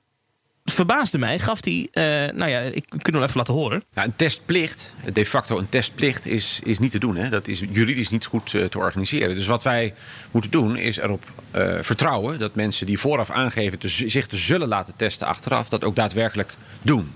verbaasde 0.65 1.17
mij, 1.17 1.39
gaf 1.39 1.63
hij, 1.63 1.87
eh, 1.91 2.03
nou 2.35 2.51
ja, 2.51 2.59
ik 2.59 2.85
kan 2.89 3.13
wel 3.13 3.23
even 3.23 3.37
laten 3.37 3.53
horen. 3.53 3.83
Nou, 3.93 4.07
een 4.07 4.15
testplicht, 4.15 4.93
de 5.13 5.25
facto 5.25 5.57
een 5.57 5.69
testplicht, 5.69 6.25
is, 6.25 6.59
is 6.63 6.79
niet 6.79 6.91
te 6.91 6.99
doen. 6.99 7.15
Hè? 7.15 7.29
Dat 7.29 7.47
is 7.47 7.63
juridisch 7.69 8.09
niet 8.09 8.25
goed 8.25 8.53
eh, 8.53 8.65
te 8.65 8.77
organiseren. 8.77 9.35
Dus 9.35 9.47
wat 9.47 9.63
wij 9.63 9.93
moeten 10.31 10.51
doen, 10.51 10.77
is 10.77 10.97
erop 10.97 11.23
eh, 11.51 11.73
vertrouwen 11.81 12.39
dat 12.39 12.55
mensen 12.55 12.85
die 12.85 12.99
vooraf 12.99 13.29
aangeven 13.29 13.79
te, 13.79 13.87
zich 13.87 14.27
te 14.27 14.37
zullen 14.37 14.67
laten 14.67 14.95
testen 14.95 15.27
achteraf, 15.27 15.69
dat 15.69 15.83
ook 15.83 15.95
daadwerkelijk 15.95 16.53
doen. 16.81 17.13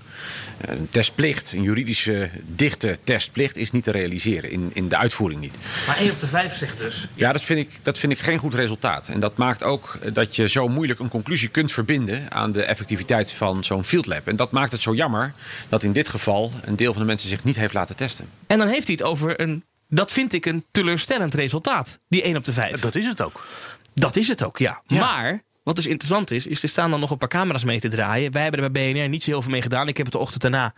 Een 0.60 0.88
testplicht, 0.90 1.52
een 1.52 1.62
juridische 1.62 2.30
dichte 2.46 2.98
testplicht, 3.04 3.56
is 3.56 3.70
niet 3.70 3.84
te 3.84 3.90
realiseren 3.90 4.50
in, 4.50 4.70
in 4.72 4.88
de 4.88 4.96
uitvoering 4.96 5.40
niet. 5.40 5.54
Maar 5.86 5.98
1 5.98 6.10
op 6.10 6.20
de 6.20 6.26
5 6.26 6.56
zegt 6.56 6.78
dus. 6.78 7.08
Ja, 7.14 7.32
dat 7.32 7.42
vind, 7.42 7.60
ik, 7.60 7.70
dat 7.82 7.98
vind 7.98 8.12
ik 8.12 8.18
geen 8.18 8.38
goed 8.38 8.54
resultaat. 8.54 9.08
En 9.08 9.20
dat 9.20 9.36
maakt 9.36 9.62
ook 9.62 9.98
eh, 10.02 10.14
dat 10.14 10.36
je 10.36 10.48
zo 10.48 10.68
moeilijk 10.68 11.00
een 11.00 11.08
conclusie 11.08 11.48
kunt 11.48 11.72
verbinden 11.72 12.32
aan 12.32 12.52
de 12.52 12.62
effectiviteit 12.62 13.32
van 13.32 13.64
zo'n 13.64 13.84
field 13.84 14.06
lab. 14.06 14.26
En 14.26 14.36
dat 14.36 14.50
maakt 14.50 14.72
het 14.72 14.82
zo 14.82 14.94
jammer 14.94 15.32
dat 15.68 15.82
in 15.82 15.92
dit 15.92 16.08
geval 16.08 16.52
een 16.64 16.76
deel 16.76 16.92
van 16.92 17.02
de 17.02 17.08
mensen 17.08 17.28
zich 17.28 17.44
niet 17.44 17.56
heeft 17.56 17.74
laten 17.74 17.96
testen. 17.96 18.28
En 18.46 18.58
dan 18.58 18.68
heeft 18.68 18.86
hij 18.86 18.96
het 18.98 19.06
over 19.06 19.40
een, 19.40 19.64
dat 19.88 20.12
vind 20.12 20.32
ik 20.32 20.46
een 20.46 20.64
teleurstellend 20.70 21.34
resultaat. 21.34 21.98
Die 22.08 22.22
1 22.22 22.36
op 22.36 22.44
de 22.44 22.52
5. 22.52 22.80
Dat 22.80 22.94
is 22.94 23.06
het 23.06 23.22
ook. 23.22 23.46
Dat 23.94 24.16
is 24.16 24.28
het 24.28 24.42
ook, 24.42 24.58
ja. 24.58 24.82
Maar 24.86 25.42
wat 25.68 25.76
dus 25.76 25.86
interessant 25.86 26.30
is, 26.30 26.46
is 26.46 26.62
er 26.62 26.68
staan 26.68 26.90
dan 26.90 27.00
nog 27.00 27.10
een 27.10 27.18
paar 27.18 27.28
camera's 27.28 27.64
mee 27.64 27.80
te 27.80 27.88
draaien. 27.88 28.32
Wij 28.32 28.42
hebben 28.42 28.62
er 28.62 28.70
bij 28.70 28.92
BNR 28.92 29.08
niet 29.08 29.22
zo 29.22 29.30
heel 29.30 29.42
veel 29.42 29.50
mee 29.50 29.62
gedaan. 29.62 29.88
Ik 29.88 29.96
heb 29.96 30.06
het 30.06 30.14
de 30.14 30.20
ochtend 30.20 30.42
daarna 30.42 30.74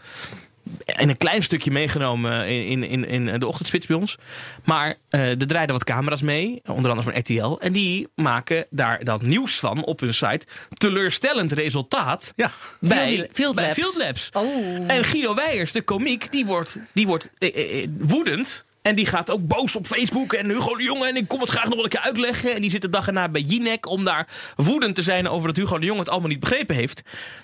in 0.85 1.09
een 1.09 1.17
klein 1.17 1.43
stukje 1.43 1.71
meegenomen 1.71 2.49
in, 2.49 2.83
in, 2.83 3.05
in 3.05 3.39
de 3.41 3.47
ochtendspits 3.47 3.87
bij 3.87 3.97
ons. 3.97 4.17
Maar 4.65 4.95
eh, 5.09 5.29
er 5.31 5.47
draaiden 5.47 5.75
wat 5.77 5.85
camera's 5.85 6.23
mee, 6.23 6.61
onder 6.67 6.91
andere 6.91 7.11
van 7.13 7.19
RTL. 7.21 7.57
En 7.67 7.73
die 7.73 8.09
maken 8.15 8.67
daar 8.71 9.05
dan 9.05 9.21
nieuws 9.23 9.59
van 9.59 9.85
op 9.85 10.01
hun 10.01 10.15
site. 10.15 10.47
Teleurstellend 10.73 11.53
resultaat 11.53 12.33
Ja. 12.37 12.51
bij 12.81 13.15
Field- 13.17 13.29
Field 13.33 13.55
bij 13.55 13.65
Labs. 13.65 13.79
Field 13.79 13.97
Labs. 13.97 14.29
Oh. 14.33 14.91
En 14.91 15.05
Guido 15.05 15.35
Weijers, 15.35 15.73
de 15.73 15.83
komiek, 15.83 16.33
die 16.33 16.47
wordt, 16.47 16.77
die 16.93 17.07
wordt 17.07 17.31
eh, 17.39 17.83
eh, 17.83 17.89
woedend. 17.99 18.65
En 18.83 18.95
die 18.95 19.07
gaat 19.07 19.31
ook 19.31 19.47
boos 19.47 19.77
op 19.77 19.87
Facebook. 19.87 20.33
En 20.33 20.49
Hugo 20.49 20.77
de 20.77 20.83
Jonge, 20.83 21.09
en 21.09 21.17
ik 21.17 21.29
kom 21.29 21.41
het 21.41 21.49
graag 21.49 21.65
nog 21.65 21.75
wel 21.75 21.85
een 21.85 21.91
keer 21.91 22.01
uitleggen. 22.01 22.55
En 22.55 22.61
die 22.61 22.71
zit 22.71 22.83
de 22.83 22.89
dag 22.89 23.07
erna 23.07 23.29
bij 23.29 23.41
Jinek 23.41 23.87
om 23.87 24.05
daar 24.05 24.29
woedend 24.57 24.95
te 24.95 25.03
zijn 25.03 25.29
over 25.29 25.47
dat 25.47 25.57
Hugo 25.57 25.79
de 25.79 25.87
Jonge 25.87 25.99
het 25.99 26.09
allemaal 26.09 26.29
niet 26.29 26.41
begrepen 26.41 26.75
heeft. 26.75 27.03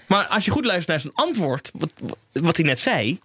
Maar 0.08 0.26
als 0.26 0.44
je 0.44 0.50
goed 0.50 0.64
luistert 0.64 0.88
naar 0.88 1.00
zijn 1.00 1.28
antwoord, 1.28 1.70
wat, 1.74 1.92
wat 2.32 2.56
hij 2.56 2.66
net 2.66 2.80
zei. 2.80 3.18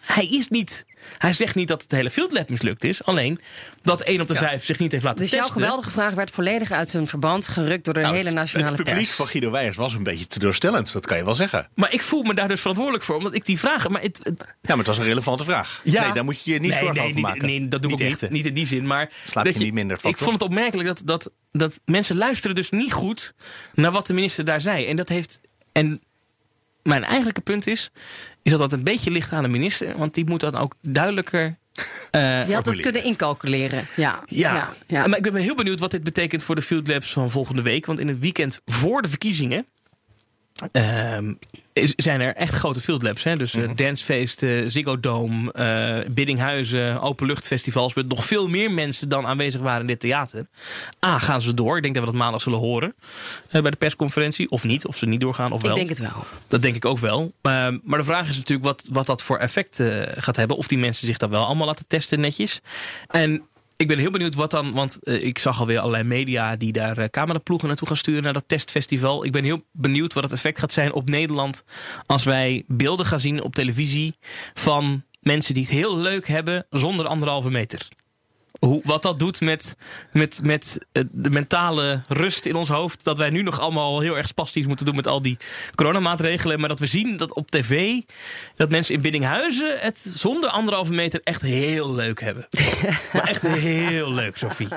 Hij 0.00 0.26
is 0.26 0.48
niet. 0.48 0.86
Hij 1.18 1.32
zegt 1.32 1.54
niet 1.54 1.68
dat 1.68 1.82
het 1.82 1.90
hele 1.90 2.10
Field 2.10 2.32
Lab 2.32 2.48
mislukt 2.48 2.84
is. 2.84 3.04
Alleen 3.04 3.40
dat 3.82 4.00
1 4.00 4.20
op 4.20 4.28
de 4.28 4.34
5 4.34 4.64
zich 4.64 4.78
niet 4.78 4.92
heeft 4.92 5.04
laten 5.04 5.20
Dus 5.20 5.30
jouw 5.30 5.40
testen. 5.42 5.60
geweldige 5.60 5.90
vraag 5.90 6.14
werd 6.14 6.30
volledig 6.30 6.70
uit 6.70 6.88
zijn 6.88 7.06
verband 7.06 7.48
gerukt 7.48 7.84
door 7.84 7.94
de 7.94 8.00
Nou, 8.00 8.16
hele 8.16 8.30
nationale 8.30 8.72
Het 8.74 8.76
publiek 8.84 8.94
pers. 9.04 9.10
van 9.16 9.26
Guido 9.26 9.50
Weijers 9.50 9.76
was 9.76 9.94
een 9.94 10.02
beetje 10.02 10.26
teleurstellend. 10.26 10.92
Dat 10.92 11.06
kan 11.06 11.16
je 11.16 11.24
wel 11.24 11.34
zeggen. 11.34 11.68
Maar 11.74 11.92
ik 11.92 12.00
voel 12.00 12.22
me 12.22 12.34
daar 12.34 12.48
dus 12.48 12.58
verantwoordelijk 12.60 13.04
voor. 13.04 13.16
Omdat 13.16 13.34
ik 13.34 13.44
die 13.44 13.58
vragen. 13.58 13.92
Maar 13.92 14.02
het, 14.02 14.20
het- 14.22 14.42
Ja, 14.46 14.54
maar 14.68 14.76
het 14.78 14.86
was 14.86 14.98
een 14.98 15.04
relevante 15.04 15.44
vraag. 15.44 15.80
Ja. 15.84 16.02
Nee, 16.02 16.12
daar 16.12 16.24
moet 16.24 16.44
je 16.44 16.52
je 16.52 16.58
niet 16.58 16.70
nee, 16.70 16.78
zorgen 16.78 16.96
nee, 16.96 17.04
over 17.04 17.16
niet, 17.16 17.24
maken. 17.24 17.46
Nee, 17.46 17.68
dat 17.68 17.82
doe 17.82 17.92
ik 17.92 18.00
echt, 18.00 18.20
niet. 18.22 18.30
Niet 18.30 18.46
in 18.46 18.54
die 18.54 18.66
zin. 18.66 18.86
Maar 18.86 19.10
Slaap 19.30 19.44
dat 19.44 19.54
je 19.58 19.64
niet 19.64 19.72
minder 19.72 19.98
van, 19.98 20.10
Ik 20.10 20.16
toch? 20.16 20.24
vond 20.28 20.40
het 20.40 20.50
opmerkelijk 20.50 20.88
dat, 20.88 21.02
dat, 21.04 21.30
dat 21.52 21.80
mensen 21.84 22.16
luisteren 22.16 22.56
dus 22.56 22.70
niet 22.70 22.92
goed 22.92 23.34
naar 23.74 23.92
wat 23.92 24.06
de 24.06 24.12
minister 24.12 24.44
daar 24.44 24.60
zei. 24.60 24.86
En 24.86 24.96
dat 24.96 25.08
heeft. 25.08 25.40
En 25.72 26.00
mijn 26.82 27.04
eigenlijke 27.04 27.40
punt 27.40 27.66
is, 27.66 27.90
is 28.42 28.50
dat 28.50 28.60
dat 28.60 28.72
een 28.72 28.84
beetje 28.84 29.10
ligt 29.10 29.32
aan 29.32 29.42
de 29.42 29.48
minister. 29.48 29.98
Want 29.98 30.14
die 30.14 30.24
moet 30.26 30.40
dan 30.40 30.56
ook 30.56 30.74
duidelijker. 30.82 31.56
eh, 32.10 32.48
Je 32.48 32.54
had 32.54 32.66
het 32.66 32.80
kunnen 32.80 33.04
incalculeren. 33.04 33.86
Ja. 33.96 34.22
ja. 34.26 34.54
ja, 34.54 34.72
ja. 34.86 35.06
maar 35.06 35.18
ik 35.18 35.32
ben 35.32 35.34
heel 35.42 35.54
benieuwd 35.54 35.80
wat 35.80 35.90
dit 35.90 36.02
betekent 36.02 36.42
voor 36.42 36.54
de 36.54 36.62
Field 36.62 36.88
Labs 36.88 37.12
van 37.12 37.30
volgende 37.30 37.62
week. 37.62 37.86
Want 37.86 37.98
in 37.98 38.08
het 38.08 38.18
weekend 38.18 38.60
voor 38.66 39.02
de 39.02 39.08
verkiezingen 39.08 39.66
ehm, 40.72 41.32
is- 41.72 41.92
zijn 41.96 42.20
er 42.20 42.34
echt 42.34 42.54
grote 42.54 42.80
Field 42.80 43.02
Labs. 43.02 43.24
Hè? 43.24 43.36
Dus 43.36 43.54
eh, 43.54 43.68
dancefeesten, 43.74 44.70
Ziggo 44.70 45.00
Dome, 45.00 45.52
eh, 45.52 46.10
Biddinghuizen, 46.10 47.00
openluchtfestivals. 47.00 47.94
Met 47.94 48.08
nog 48.08 48.24
veel 48.24 48.48
meer 48.48 48.70
mensen 48.70 49.08
dan 49.08 49.26
aanwezig 49.26 49.60
waren 49.60 49.80
in 49.80 49.86
dit 49.86 50.00
theater. 50.00 50.46
A, 51.06 51.18
gaan 51.18 51.40
ze 51.42 51.54
door. 51.54 51.76
Ik 51.76 51.82
denk 51.82 51.94
dat 51.94 52.04
we 52.04 52.10
dat 52.10 52.20
maandag 52.20 52.40
zullen 52.40 52.58
horen 52.58 52.94
eh, 53.50 53.62
bij 53.62 53.70
de 53.70 53.76
persconferentie. 53.76 54.50
Of 54.50 54.64
niet, 54.64 54.86
of 54.86 54.96
ze 54.96 55.06
niet 55.06 55.20
doorgaan 55.20 55.52
of 55.52 55.60
Ik 55.60 55.66
wel. 55.66 55.74
denk 55.74 55.88
het 55.88 55.98
wel. 55.98 56.24
Dat 56.48 56.62
denk 56.62 56.76
ik 56.76 56.84
ook 56.84 56.98
wel. 56.98 57.32
Ehm, 57.42 57.78
maar 57.82 57.98
de 57.98 58.04
vraag 58.04 58.28
is 58.28 58.36
natuurlijk 58.36 58.66
wat, 58.68 58.88
wat 58.92 59.06
dat 59.06 59.22
voor 59.22 59.38
effect 59.38 59.82
gaat 60.16 60.36
hebben. 60.36 60.56
Of 60.56 60.66
die 60.68 60.78
mensen 60.78 61.06
zich 61.06 61.18
dan 61.18 61.30
wel 61.30 61.44
allemaal 61.44 61.66
laten 61.66 61.86
testen 61.86 62.20
netjes. 62.20 62.60
En 63.08 63.42
ik 63.78 63.88
ben 63.88 63.98
heel 63.98 64.10
benieuwd 64.10 64.34
wat 64.34 64.50
dan... 64.50 64.72
Want 64.72 65.02
eh, 65.02 65.24
ik 65.24 65.38
zag 65.38 65.60
alweer 65.60 65.78
allerlei 65.78 66.04
media 66.04 66.56
die 66.56 66.72
daar 66.72 66.98
eh, 66.98 67.08
cameraploegen 67.08 67.68
naartoe 67.68 67.88
gaan 67.88 67.96
sturen... 67.96 68.22
naar 68.22 68.32
dat 68.32 68.48
testfestival. 68.48 69.24
Ik 69.24 69.32
ben 69.32 69.44
heel 69.44 69.62
benieuwd 69.72 70.12
wat 70.12 70.22
het 70.22 70.32
effect 70.32 70.58
gaat 70.58 70.72
zijn 70.72 70.92
op 70.92 71.08
Nederland... 71.08 71.64
als 72.06 72.24
wij 72.24 72.64
beelden 72.66 73.06
gaan 73.06 73.20
zien 73.20 73.42
op 73.42 73.54
televisie 73.54 74.16
van 74.54 75.04
mensen 75.20 75.54
die 75.54 75.62
het 75.62 75.72
heel 75.72 75.98
leuk 75.98 76.28
hebben... 76.28 76.66
zonder 76.70 77.06
anderhalve 77.06 77.50
meter. 77.50 77.88
Hoe, 78.58 78.80
wat 78.84 79.02
dat 79.02 79.18
doet 79.18 79.40
met, 79.40 79.76
met, 80.12 80.40
met 80.42 80.78
eh, 80.92 81.02
de 81.10 81.30
mentale 81.30 82.02
rust 82.08 82.46
in 82.46 82.54
ons 82.54 82.68
hoofd. 82.68 83.04
Dat 83.04 83.18
wij 83.18 83.30
nu 83.30 83.42
nog 83.42 83.60
allemaal 83.60 84.00
heel 84.00 84.16
erg 84.16 84.28
spastisch 84.28 84.66
moeten 84.66 84.86
doen 84.86 84.96
met 84.96 85.06
al 85.06 85.22
die 85.22 85.36
coronamaatregelen. 85.74 86.60
Maar 86.60 86.68
dat 86.68 86.78
we 86.78 86.86
zien 86.86 87.16
dat 87.16 87.34
op 87.34 87.50
tv 87.50 88.00
dat 88.56 88.70
mensen 88.70 88.94
in 88.94 89.00
Biddinghuizen 89.00 89.78
het 89.78 89.98
zonder 89.98 90.50
anderhalve 90.50 90.92
meter 90.92 91.20
echt 91.24 91.42
heel 91.42 91.94
leuk 91.94 92.20
hebben. 92.20 92.46
maar 93.12 93.28
echt 93.28 93.42
heel 93.42 94.12
leuk, 94.12 94.36
Sophie. 94.36 94.68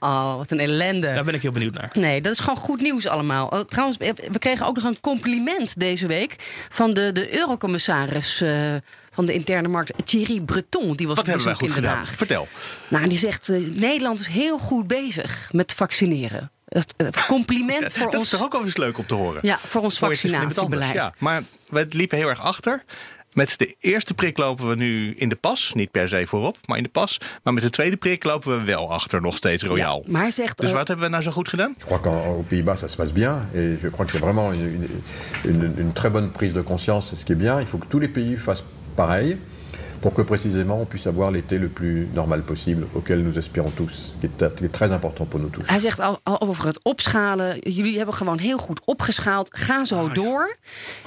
Oh, 0.00 0.36
wat 0.36 0.50
een 0.50 0.60
ellende. 0.60 1.12
Daar 1.12 1.24
ben 1.24 1.34
ik 1.34 1.42
heel 1.42 1.50
benieuwd 1.50 1.74
naar. 1.74 1.90
Nee, 1.92 2.20
dat 2.20 2.32
is 2.32 2.40
gewoon 2.40 2.56
goed 2.56 2.80
nieuws 2.80 3.06
allemaal. 3.06 3.46
Oh, 3.46 3.60
trouwens, 3.60 3.98
we 3.98 4.38
kregen 4.38 4.66
ook 4.66 4.74
nog 4.74 4.84
een 4.84 5.00
compliment 5.00 5.80
deze 5.80 6.06
week 6.06 6.36
van 6.68 6.94
de, 6.94 7.12
de 7.12 7.38
eurocommissaris 7.38 8.40
eh, 8.40 8.74
van 9.12 9.26
de 9.26 9.32
interne 9.32 9.68
markt, 9.68 9.92
Thierry 10.04 10.40
Breton. 10.40 10.96
Die 10.96 11.06
was 11.06 11.16
Wat 11.16 11.24
op 11.24 11.30
hebben 11.30 11.44
wij 11.44 11.52
bezoek 11.54 11.68
goed 11.72 11.72
gedaan? 11.84 12.06
Vertel. 12.06 12.48
Nou, 12.88 13.08
die 13.08 13.18
zegt: 13.18 13.48
eh, 13.48 13.58
Nederland 13.70 14.20
is 14.20 14.26
heel 14.26 14.58
goed 14.58 14.86
bezig 14.86 15.48
met 15.52 15.72
vaccineren. 15.74 16.50
Het, 16.68 16.94
eh, 16.96 17.06
compliment 17.26 17.92
voor 17.94 18.04
dat 18.10 18.14
ons. 18.14 18.24
is 18.24 18.30
toch 18.30 18.42
ook 18.42 18.52
wel 18.52 18.64
eens 18.64 18.76
leuk 18.76 18.98
om 18.98 19.06
te 19.06 19.14
horen? 19.14 19.40
Ja, 19.46 19.58
voor 19.58 19.80
ons 19.82 19.98
het 20.00 20.04
vaccinatiebeleid. 20.08 20.94
Ja, 20.94 21.12
maar 21.18 21.42
we 21.68 21.86
liepen 21.90 22.18
heel 22.18 22.28
erg 22.28 22.40
achter. 22.40 22.84
Met 23.32 23.58
de 23.58 23.76
eerste 23.80 24.14
prik 24.14 24.38
lopen 24.38 24.68
we 24.68 24.74
nu 24.74 25.14
in 25.16 25.28
de 25.28 25.34
pas. 25.36 25.72
Niet 25.74 25.90
per 25.90 26.08
se 26.08 26.26
voorop, 26.26 26.56
maar 26.66 26.76
in 26.76 26.82
de 26.82 26.88
pas. 26.88 27.18
Maar 27.42 27.52
met 27.52 27.62
de 27.62 27.70
tweede 27.70 27.96
prik 27.96 28.24
lopen 28.24 28.58
we 28.58 28.64
wel 28.64 28.92
achter 28.92 29.20
nog 29.20 29.36
steeds 29.36 29.62
royaal. 29.62 30.02
Maar 30.06 30.20
hij 30.22 30.30
zegt. 30.30 30.58
Dus 30.58 30.68
eh, 30.70 30.74
wat 30.74 30.88
hebben 30.88 31.04
we 31.06 31.10
nou 31.10 31.22
zo 31.22 31.30
goed 31.30 31.48
gedaan? 31.48 31.74
Je 31.78 31.84
crois 31.84 32.00
qu'aux 32.02 32.46
Pays-Bas, 32.48 32.80
ça 32.84 32.88
se 32.88 32.96
passe 32.96 33.12
bien. 33.12 33.48
Et 33.54 33.80
je 33.80 33.88
crois 33.90 34.06
qu'il 34.10 34.20
y 34.20 34.22
a 34.22 34.26
vraiment 34.32 34.52
une, 34.52 34.88
une- 35.44 35.62
une- 35.62 35.74
une 35.78 35.92
très 35.92 36.10
bonne 36.10 36.30
prise 36.30 36.52
de 36.52 36.62
conscience. 36.62 37.12
Ce 37.16 37.24
qui 37.24 37.32
est 37.32 37.38
bien. 37.40 37.60
Il 37.60 37.66
faut 37.66 37.80
que 37.80 37.86
tous 37.88 38.00
les 38.00 38.08
pays 38.12 38.36
fassent 38.36 38.64
pareil 38.94 39.38
pour 40.02 40.12
que 40.14 40.22
précisément 40.24 40.80
on 40.80 40.84
puisse 40.84 41.06
avoir 41.06 41.30
l'été 41.30 41.58
le 41.58 41.68
plus 41.68 42.08
normal 42.12 42.42
possible, 42.42 42.86
auquel 42.94 43.22
nous 43.22 43.38
aspirons 43.38 43.70
tous. 43.70 44.16
qui 44.20 44.26
est, 44.26 44.54
qui 44.56 44.64
est 44.64 44.72
très 44.72 44.90
important 44.90 45.28
pour 45.28 45.40
nous 45.40 45.50
tous. 45.50 45.68
Hij 45.68 45.78
zegt 45.78 46.00
al, 46.00 46.20
al 46.22 46.40
over 46.40 46.66
het 46.66 46.80
opschalen. 46.82 47.58
Jullie 47.58 47.96
hebben 47.96 48.14
gewoon 48.14 48.38
heel 48.38 48.58
goed 48.58 48.80
opgeschaald. 48.84 49.50
Ga 49.52 49.84
zo 49.84 50.06
Ah, 50.06 50.14
door. 50.14 50.56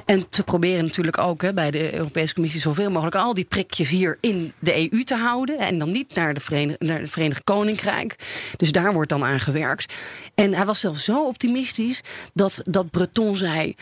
En 0.06 0.26
ze 0.30 0.44
proberen 0.44 0.84
natuurlijk 0.86 1.18
ook 1.18 1.42
hè, 1.42 1.54
bij 1.54 1.72
de 1.72 1.94
Europese 1.96 2.34
Commissie 2.34 2.62
zoveel 2.62 2.92
mogelijk 2.92 3.16
al 3.16 3.34
die 3.34 3.44
prikjes 3.44 3.90
hier 3.90 4.18
in 4.22 4.54
de 4.60 4.92
EU 4.92 5.04
te 5.04 5.16
houden. 5.16 5.60
En 5.60 5.78
dan 5.78 5.92
niet 5.92 6.16
naar 6.16 6.34
de 6.34 6.40
Verenigd, 6.40 6.82
naar 6.82 7.00
het 7.00 7.12
Verenigd 7.12 7.44
Koninkrijk. 7.44 8.16
Dus 8.58 8.72
daar 8.72 8.94
wordt 8.94 9.10
dan 9.10 9.24
aan 9.24 9.40
gewerkt. 9.40 9.94
En 10.36 10.54
hij 10.54 10.66
was 10.66 10.80
zelfs 10.80 11.04
zo 11.04 11.26
optimistisch 11.26 12.02
dat, 12.34 12.60
dat 12.64 12.90
Breton 12.90 13.38
zei. 13.38 13.76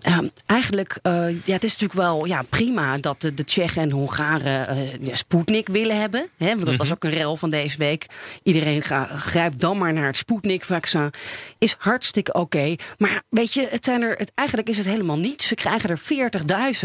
Ehm, 0.00 0.26
eigenlijk, 0.46 0.98
eh, 1.02 1.30
ja, 1.44 1.52
het 1.52 1.64
is 1.64 1.72
natuurlijk 1.78 2.00
wel 2.00 2.24
ja, 2.24 2.42
prima 2.48 2.98
dat 2.98 3.20
de, 3.20 3.34
de 3.34 3.44
Tsjechen 3.44 3.82
en 3.82 3.90
Hongaren 3.90 4.68
eh 4.68 4.76
ja, 5.00 5.14
Sputnik 5.14 5.68
willen 5.68 6.00
hebben. 6.00 6.28
Hè, 6.36 6.46
want 6.46 6.66
dat 6.66 6.76
was 6.76 6.92
ook 6.92 7.04
een 7.04 7.10
rel 7.10 7.36
van 7.36 7.50
deze 7.50 7.78
week. 7.78 8.06
Iedereen 8.42 8.82
grijpt 9.14 9.60
dan 9.60 9.78
maar 9.78 9.92
naar 9.92 10.06
het 10.06 10.16
Sputnik-vaccin. 10.16 11.10
Is 11.58 11.76
hartstikke 11.78 12.32
oké. 12.32 12.76
Maar 12.98 13.22
weet 13.28 13.54
je, 13.54 13.66
het 13.70 13.84
zijn 13.84 14.02
er, 14.02 14.16
het, 14.16 14.32
eigenlijk 14.34 14.68
is 14.68 14.76
het 14.76 14.86
helemaal 14.86 15.18
niet. 15.18 15.42
Ze 15.42 15.54
krijgen 15.54 15.90
er 15.90 16.00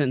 40.000 0.02 0.08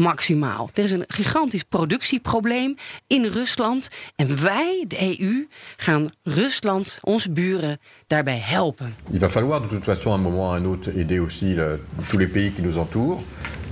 maximaal. 0.00 0.70
Er 0.74 0.84
is 0.84 0.90
een 0.90 1.04
gigantisch 1.08 1.62
productieprobleem 1.62 2.74
in 3.06 3.24
Rusland. 3.24 3.88
En 4.16 4.42
wij, 4.42 4.84
de 4.88 5.20
EU, 5.20 5.46
gaan 5.76 6.10
Rusland, 6.22 6.98
onze 7.02 7.30
buren, 7.30 7.80
daarbij 8.06 8.38
helpen. 8.44 8.94
Il 9.10 9.18
va 9.18 9.28
falloir 9.28 9.60
de 9.60 9.66
toute 9.68 9.84
façon 9.96 10.10
à 10.10 10.14
un 10.14 10.20
moment 10.22 10.46
ou 10.48 10.52
à 10.52 10.56
un 10.56 10.64
autre 10.64 10.90
aider 10.98 11.18
aussi 11.20 11.54
le- 11.54 11.78
tous 12.08 12.18
les 12.18 12.28
pays 12.28 12.52
qui 12.52 12.62
nous 12.62 12.76
entourent, 12.78 13.22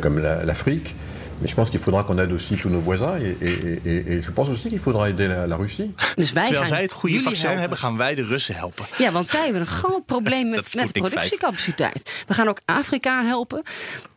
comme 0.00 0.18
la- 0.18 0.44
l'Afrique. 0.44 0.94
Mais 1.40 1.50
je 1.50 1.54
pense 1.56 1.70
qu'il 1.70 1.80
faudra 1.80 2.02
qu'on 2.02 2.18
aide 2.18 2.32
aussi 2.32 2.56
tous 2.56 2.70
nos 2.70 2.80
voisins. 2.82 3.16
Et, 3.20 3.36
et- 3.40 3.80
et- 3.84 4.06
et 4.12 4.22
je 4.24 4.30
pense 4.32 4.48
aussi 4.50 4.68
qu'il 4.68 4.80
faudra 4.80 5.04
aider 5.06 5.28
la, 5.28 5.46
la 5.46 5.56
Russie. 5.56 5.94
Dus 6.14 6.32
wij 6.32 6.42
Terwijl 6.44 6.56
gaan 6.64 6.66
zij 6.66 6.82
het 6.82 6.92
goede 6.92 7.20
vaccin 7.22 7.40
helpen. 7.42 7.60
hebben, 7.60 7.78
gaan 7.78 7.96
wij 7.96 8.14
de 8.14 8.24
Russen 8.24 8.54
helpen. 8.54 8.84
Ja, 8.98 9.12
want 9.12 9.28
zij 9.28 9.42
hebben 9.42 9.60
een 9.60 9.66
groot 9.66 10.04
probleem 10.06 10.48
met, 10.54 10.74
met 10.74 10.92
productiecapaciteit. 10.92 12.24
We 12.26 12.34
gaan 12.34 12.48
ook 12.48 12.60
Afrika 12.64 13.24
helpen. 13.24 13.62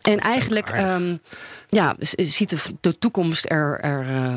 En 0.02 0.20
eigenlijk 0.20 0.70
ehm, 0.70 1.16
ja, 1.72 1.96
z- 2.00 2.14
ziet 2.16 2.58
de, 2.82 2.98
toekomst 2.98 3.46
er, 3.52 3.80
er 3.80 4.02
eh, 4.16 4.36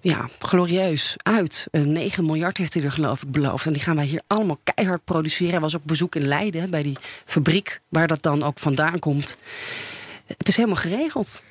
ja, 0.00 0.28
glorieus 0.38 1.14
uit. 1.22 1.66
Eh, 1.70 1.82
9 1.82 2.24
miljard 2.24 2.56
heeft 2.56 2.74
hij 2.74 2.82
er 2.82 2.92
geloof 2.92 3.22
ik 3.22 3.30
beloofd. 3.30 3.66
En 3.66 3.72
die 3.72 3.82
gaan 3.82 3.96
wij 3.96 4.04
hier 4.04 4.22
allemaal 4.26 4.58
keihard 4.74 5.04
produceren. 5.04 5.52
Hij 5.52 5.60
was 5.60 5.74
op 5.74 5.82
bezoek 5.84 6.14
in 6.14 6.26
Leiden, 6.26 6.70
bij 6.70 6.82
die 6.82 6.96
fabriek 7.24 7.80
waar 7.88 8.06
dat 8.06 8.22
dan 8.22 8.42
ook 8.42 8.58
vandaan 8.58 8.98
komt. 8.98 9.36
Het 10.36 10.48
is 10.48 10.56
helemaal 10.56 10.76
geregeld. 10.76 11.42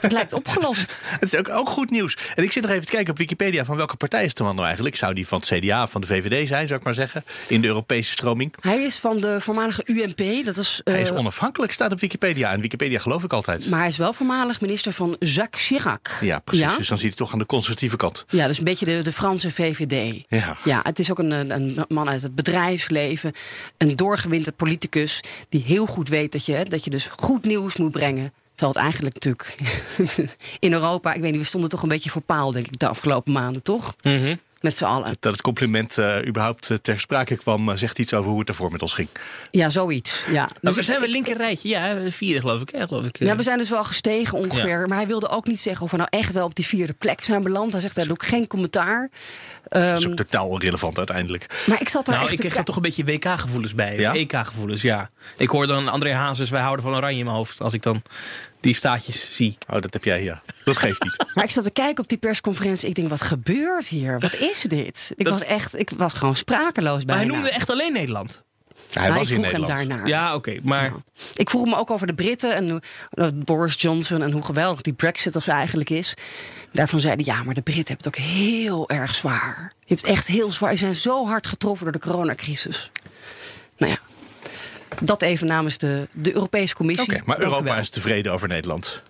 Het 0.00 0.12
lijkt 0.12 0.32
opgelost. 0.32 1.02
Het 1.20 1.32
is 1.32 1.36
ook, 1.36 1.48
ook 1.48 1.68
goed 1.68 1.90
nieuws. 1.90 2.16
En 2.34 2.44
ik 2.44 2.52
zit 2.52 2.62
nog 2.62 2.70
even 2.72 2.84
te 2.84 2.90
kijken 2.90 3.10
op 3.10 3.18
Wikipedia 3.18 3.64
van 3.64 3.76
welke 3.76 3.96
partij 3.96 4.20
is 4.20 4.28
het 4.28 4.36
dan 4.36 4.46
nou 4.46 4.64
eigenlijk? 4.66 4.96
Zou 4.96 5.14
die 5.14 5.26
van 5.26 5.38
het 5.38 5.48
CDA, 5.48 5.86
van 5.86 6.00
de 6.00 6.06
VVD 6.06 6.48
zijn, 6.48 6.66
zou 6.66 6.78
ik 6.78 6.84
maar 6.84 6.94
zeggen? 6.94 7.24
In 7.48 7.60
de 7.60 7.66
Europese 7.66 8.12
stroming. 8.12 8.54
Hij 8.60 8.82
is 8.82 8.96
van 8.96 9.20
de 9.20 9.40
voormalige 9.40 9.82
UMP. 9.84 10.44
Dat 10.44 10.56
is, 10.56 10.80
Hij 10.84 11.00
is 11.00 11.10
eh, 11.10 11.16
onafhankelijk, 11.16 11.72
staat 11.72 11.92
op 11.92 12.00
Wikipedia. 12.00 12.52
En 12.52 12.60
Wikipedia 12.60 12.98
geloof 12.98 13.24
ik 13.24 13.32
altijd. 13.32 13.68
maar 13.70 13.78
hij 13.78 13.88
is 13.88 13.96
wel 13.96 14.12
voormalig 14.12 14.60
minister 14.60 14.92
van 14.92 15.16
Jacques 15.18 15.66
Chirac. 15.66 16.10
Ja, 16.20 16.38
precies. 16.38 16.64
Ja? 16.64 16.76
Dus 16.76 16.88
dan 16.88 16.98
zit 16.98 17.08
hij 17.08 17.16
toch 17.16 17.32
aan 17.32 17.38
de 17.38 17.46
conservatieve 17.46 17.96
kant. 17.96 18.24
Ja, 18.28 18.46
dus 18.46 18.58
een 18.58 18.64
beetje 18.64 18.84
de, 18.84 19.02
de 19.02 19.12
Franse 19.12 19.50
VVD. 19.50 20.24
Ja. 20.28 20.58
Ja, 20.64 20.80
het 20.82 20.98
is 20.98 21.10
ook 21.10 21.18
een, 21.18 21.50
een 21.50 21.84
man 21.88 22.08
uit 22.08 22.22
het 22.22 22.34
bedrijfsleven. 22.34 23.32
Een 23.78 23.96
doorgewinterd 23.96 24.56
politicus 24.56 25.20
die 25.48 25.62
heel 25.66 25.86
goed 25.86 26.08
weet 26.08 26.32
dat 26.32 26.46
je, 26.46 26.64
dat 26.68 26.84
je 26.84 26.90
dus 26.90 27.08
goed 27.16 27.44
nieuws 27.44 27.76
moet 27.76 27.90
brengen. 27.90 28.32
Terwijl 28.62 28.86
het 28.86 28.92
eigenlijk 28.92 29.14
natuurlijk 29.14 29.56
in 30.66 30.72
Europa, 30.72 31.12
ik 31.12 31.20
weet 31.20 31.30
niet, 31.30 31.40
we 31.40 31.46
stonden 31.46 31.70
toch 31.70 31.82
een 31.82 31.88
beetje 31.88 32.10
voor 32.10 32.22
paal, 32.22 32.50
denk 32.50 32.66
ik, 32.66 32.78
de 32.78 32.88
afgelopen 32.88 33.32
maanden, 33.32 33.62
toch? 33.62 33.94
Mhm. 34.02 34.36
Met 34.60 34.76
z'n 34.76 34.84
allen. 34.84 35.16
Dat 35.20 35.32
het 35.32 35.40
compliment 35.42 35.98
eh, 35.98 36.26
überhaupt 36.26 36.70
eh, 36.70 36.76
ter 36.82 37.00
sprake 37.00 37.36
kwam, 37.36 37.70
eh, 37.70 37.76
zegt 37.76 37.98
iets 37.98 38.14
over 38.14 38.30
hoe 38.30 38.38
het 38.40 38.48
ervoor 38.48 38.70
met 38.72 38.82
ons 38.82 38.94
ging. 38.94 39.08
Ja, 39.50 39.70
zoiets. 39.70 40.22
Ja. 40.30 40.48
Dus 40.60 40.74
Dus 40.74 40.86
zijn 40.86 41.00
we 41.00 41.08
linker 41.08 41.36
rijtje? 41.36 41.68
Ja, 41.68 41.96
vierde 42.08 42.40
geloof 42.40 42.60
ik. 42.60 42.72
Ja, 42.72 42.86
geloof 42.86 43.04
ik. 43.04 43.18
ja, 43.18 43.36
we 43.36 43.42
zijn 43.42 43.58
dus 43.58 43.70
wel 43.70 43.84
gestegen 43.84 44.38
ongeveer. 44.38 44.88
Maar 44.88 44.96
hij 44.96 45.06
wilde 45.06 45.28
ook 45.28 45.46
niet 45.46 45.60
zeggen 45.60 45.84
of 45.84 45.90
we 45.90 45.96
nou 45.96 46.08
echt 46.12 46.32
wel 46.32 46.44
op 46.44 46.54
die 46.54 46.66
vierde 46.66 46.92
plek 46.92 47.22
zijn 47.24 47.42
beland. 47.42 47.72
Hij 47.72 47.80
zegt, 47.80 47.94
daar 47.94 48.06
doe 48.06 48.14
ik 48.14 48.22
geen 48.22 48.46
commentaar. 48.46 49.10
Dat 49.68 49.82
is 49.98 50.02
Ehm, 50.02 50.10
ook 50.10 50.16
totaal 50.16 50.48
onrelevant 50.48 50.98
uiteindelijk. 50.98 51.46
maar 51.66 51.80
ik 51.80 51.88
zat 51.88 52.04
daar 52.06 52.14
Nou, 52.14 52.26
echt 52.28 52.34
ik 52.38 52.40
kreeg 52.40 52.56
er 52.56 52.64
toch 52.64 52.76
een 52.76 52.82
beetje 52.82 53.04
WK-gevoelens 53.04 53.74
bij. 53.74 53.98
Ja? 53.98 54.14
EK-gevoelens, 54.14 54.82
ja. 54.82 55.10
Ik 55.36 55.48
hoor 55.48 55.66
dan 55.66 55.88
André 55.88 56.12
Hazes, 56.12 56.50
wij 56.50 56.60
houden 56.62 56.84
van 56.84 56.94
oranje 56.94 57.18
in 57.18 57.24
mijn 57.24 57.36
hoofd. 57.36 57.60
Als 57.60 57.72
ik 57.74 57.82
dan 57.82 58.02
die 58.62 58.74
staatjes 58.74 59.34
zie. 59.36 59.58
Oh, 59.68 59.80
dat 59.80 59.92
heb 59.92 60.04
jij, 60.04 60.22
ja. 60.22 60.42
Dat 60.64 60.76
geeft 60.76 61.02
niet. 61.02 61.16
Maar 61.34 61.44
ik 61.44 61.50
zat 61.50 61.64
te 61.64 61.70
kijken 61.70 62.02
op 62.02 62.08
die 62.08 62.18
persconferentie. 62.18 62.88
Ik 62.88 62.94
denk, 62.94 63.08
wat 63.08 63.20
gebeurt 63.22 63.88
hier? 63.88 64.18
Wat 64.20 64.34
is 64.34 64.60
dit? 64.62 65.12
Ik 65.16 65.28
was 65.28 65.42
echt, 65.42 65.78
ik 65.78 65.90
was 65.96 66.12
gewoon 66.12 66.36
sprakeloos 66.36 66.96
Maar 66.96 67.04
bij. 67.06 67.16
hij 67.16 67.26
noemde 67.26 67.50
echt 67.50 67.70
alleen 67.70 67.92
Nederland. 67.92 68.42
Hij 68.92 69.08
Maar 69.08 69.18
was 69.18 69.30
ik 69.30 69.36
in 69.36 69.42
vroeg 69.42 69.52
hem 69.52 69.60
Nederland. 69.60 69.88
daarnaar. 69.88 70.08
Ja, 70.08 70.34
oké. 70.34 70.58
maar 70.62 70.92
Ik 71.34 71.50
vroeg 71.50 71.64
me 71.66 71.76
ook 71.76 71.90
over 71.90 72.06
de 72.06 72.14
Britten 72.14 72.54
en 72.54 72.80
uh, 73.14 73.26
Boris 73.34 73.74
Johnson 73.82 74.22
en 74.22 74.32
hoe 74.32 74.44
geweldig 74.44 74.80
die 74.80 74.92
Brexit 74.92 75.36
of 75.36 75.46
eigenlijk 75.46 75.90
is. 75.90 76.14
Daarvan 76.72 77.00
zeiden 77.00 77.24
ja, 77.26 77.42
maar 77.42 77.54
de 77.54 77.62
Britten 77.62 77.94
hebben 77.96 78.12
het 78.12 78.20
ook 78.20 78.26
heel 78.36 78.88
erg 78.88 79.14
zwaar. 79.14 79.72
Je 79.84 79.94
hebt 79.94 80.06
echt 80.06 80.26
heel 80.26 80.52
zwaar. 80.52 80.70
Ze 80.70 80.76
zijn 80.76 80.94
zo 80.94 81.26
hard 81.26 81.46
getroffen 81.46 81.84
door 81.84 82.00
de 82.00 82.08
coronacrisis. 82.08 82.90
Nou 83.76 83.92
ja, 83.92 83.98
dat 85.00 85.22
even 85.22 85.46
namens 85.46 85.78
de, 85.78 86.08
de 86.12 86.34
Europese 86.34 86.74
Commissie. 86.74 87.12
Oké, 87.14 87.22
maar 87.24 87.40
Europa 87.40 87.62
wel. 87.62 87.78
is 87.78 87.90
tevreden 87.90 88.32
over 88.32 88.48
Nederland. 88.48 89.02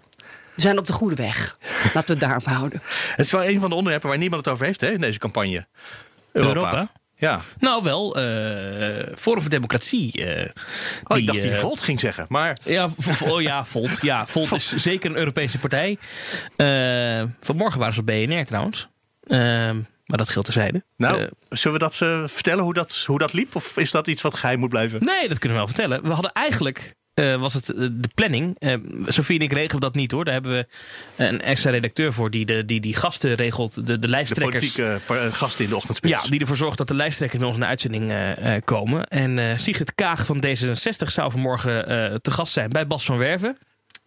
We 0.55 0.61
zijn 0.61 0.79
op 0.79 0.87
de 0.87 0.93
goede 0.93 1.15
weg. 1.15 1.57
Laten 1.95 2.05
we 2.07 2.13
het 2.13 2.21
daarop 2.21 2.45
houden. 2.45 2.83
Het 3.17 3.27
is 3.27 3.33
wel 3.33 3.45
een 3.45 3.61
van 3.61 3.71
de 3.71 3.77
onderwerpen 3.77 4.09
waar 4.09 4.19
niemand 4.19 4.45
het 4.45 4.55
over 4.55 4.67
heeft 4.67 4.81
hè, 4.81 4.91
in 4.91 5.01
deze 5.01 5.19
campagne. 5.19 5.67
Europa. 6.33 6.59
Europa? 6.59 6.93
Ja. 7.15 7.41
nou 7.59 7.83
wel, 7.83 8.17
eh 8.17 9.15
Forum 9.17 9.41
voor 9.41 9.51
Democratie. 9.51 10.25
eh, 10.25 10.41
Oh, 11.05 11.17
ik 11.17 11.17
die, 11.17 11.27
dacht 11.27 11.41
die 11.41 11.51
eh, 11.51 11.57
Volt 11.59 11.81
ging 11.81 12.01
zeggen. 12.01 12.27
Maar 12.29 12.57
Ja, 12.65 12.89
oh 13.29 13.41
ja, 13.41 13.65
Volt. 13.65 13.99
Ja, 14.01 14.27
Volt 14.33 14.53
is 14.53 14.69
zeker 14.77 15.11
een 15.11 15.17
Europese 15.17 15.59
partij. 15.59 15.99
Eh, 16.57 17.25
vanmorgen 17.41 17.79
waren 17.79 17.95
ze 17.95 18.01
op 18.01 18.07
BNR 18.07 18.45
trouwens. 18.45 18.89
Maar 20.13 20.21
dat 20.21 20.31
geldt 20.33 20.49
terzijde. 20.53 20.85
nou, 20.97 21.21
Eh, 21.21 21.27
zullen 21.49 21.79
we 21.79 21.85
dat 21.85 22.01
eh, 22.01 22.23
vertellen 22.27 22.65
hoe 22.65 22.75
dat, 22.75 23.05
hoe 23.07 23.19
dat 23.19 23.33
liep? 23.33 23.55
Of 23.55 23.77
is 23.77 23.91
dat 23.91 24.07
iets 24.07 24.23
wat 24.23 24.35
geheim 24.35 24.59
moet 24.59 24.69
blijven? 24.69 25.05
nee, 25.05 25.29
dat 25.29 25.39
kunnen 25.39 25.59
we 25.59 25.65
wel 25.65 25.75
vertellen. 25.75 26.03
We 26.03 26.13
hadden 26.13 26.33
eigenlijk... 26.33 26.95
eh, 27.15 27.37
was 27.37 27.55
het 27.55 27.67
de 27.67 28.09
planning. 28.15 28.57
Eh 28.59 28.75
Sofie 29.07 29.39
en 29.39 29.45
ik 29.45 29.53
regelen 29.53 29.81
dat 29.81 29.95
niet 29.95 30.11
hoor. 30.13 30.25
Daar 30.25 30.35
hebben 30.35 30.53
we 30.53 30.67
een 31.25 31.41
extra 31.43 31.71
redacteur 31.71 32.13
voor 32.13 32.31
die 32.31 32.45
de, 32.47 32.65
die, 32.65 32.81
die 32.81 32.97
gasten 32.97 33.35
regelt. 33.35 33.75
De, 33.75 33.83
de 33.83 33.99
De 33.99 34.09
lijsttrekkers. 34.09 34.73
politieke 34.75 35.01
par- 35.07 35.25
eh, 35.27 35.33
gasten 35.33 35.65
in 35.65 35.71
de 35.71 35.77
ochtendspits. 35.77 36.23
Ja, 36.25 36.31
die 36.31 36.41
ervoor 36.41 36.57
zorgt 36.57 36.79
dat 36.79 36.89
de 36.89 36.95
lijsttrekkers 36.95 37.41
bij 37.41 37.49
ons 37.51 37.59
naar 37.59 37.69
uitzending 37.69 38.13
komen. 38.65 39.07
En 39.07 39.61
Sigrid 39.61 39.95
Kaag 39.95 40.27
van 40.27 40.45
D66 40.47 41.07
zou 41.07 41.31
vanmorgen 41.31 41.85
te 42.23 42.31
gast 42.31 42.53
zijn 42.53 42.69
bij 42.71 42.87
Bas 42.87 43.05
van 43.05 43.19
Werven. 43.19 43.59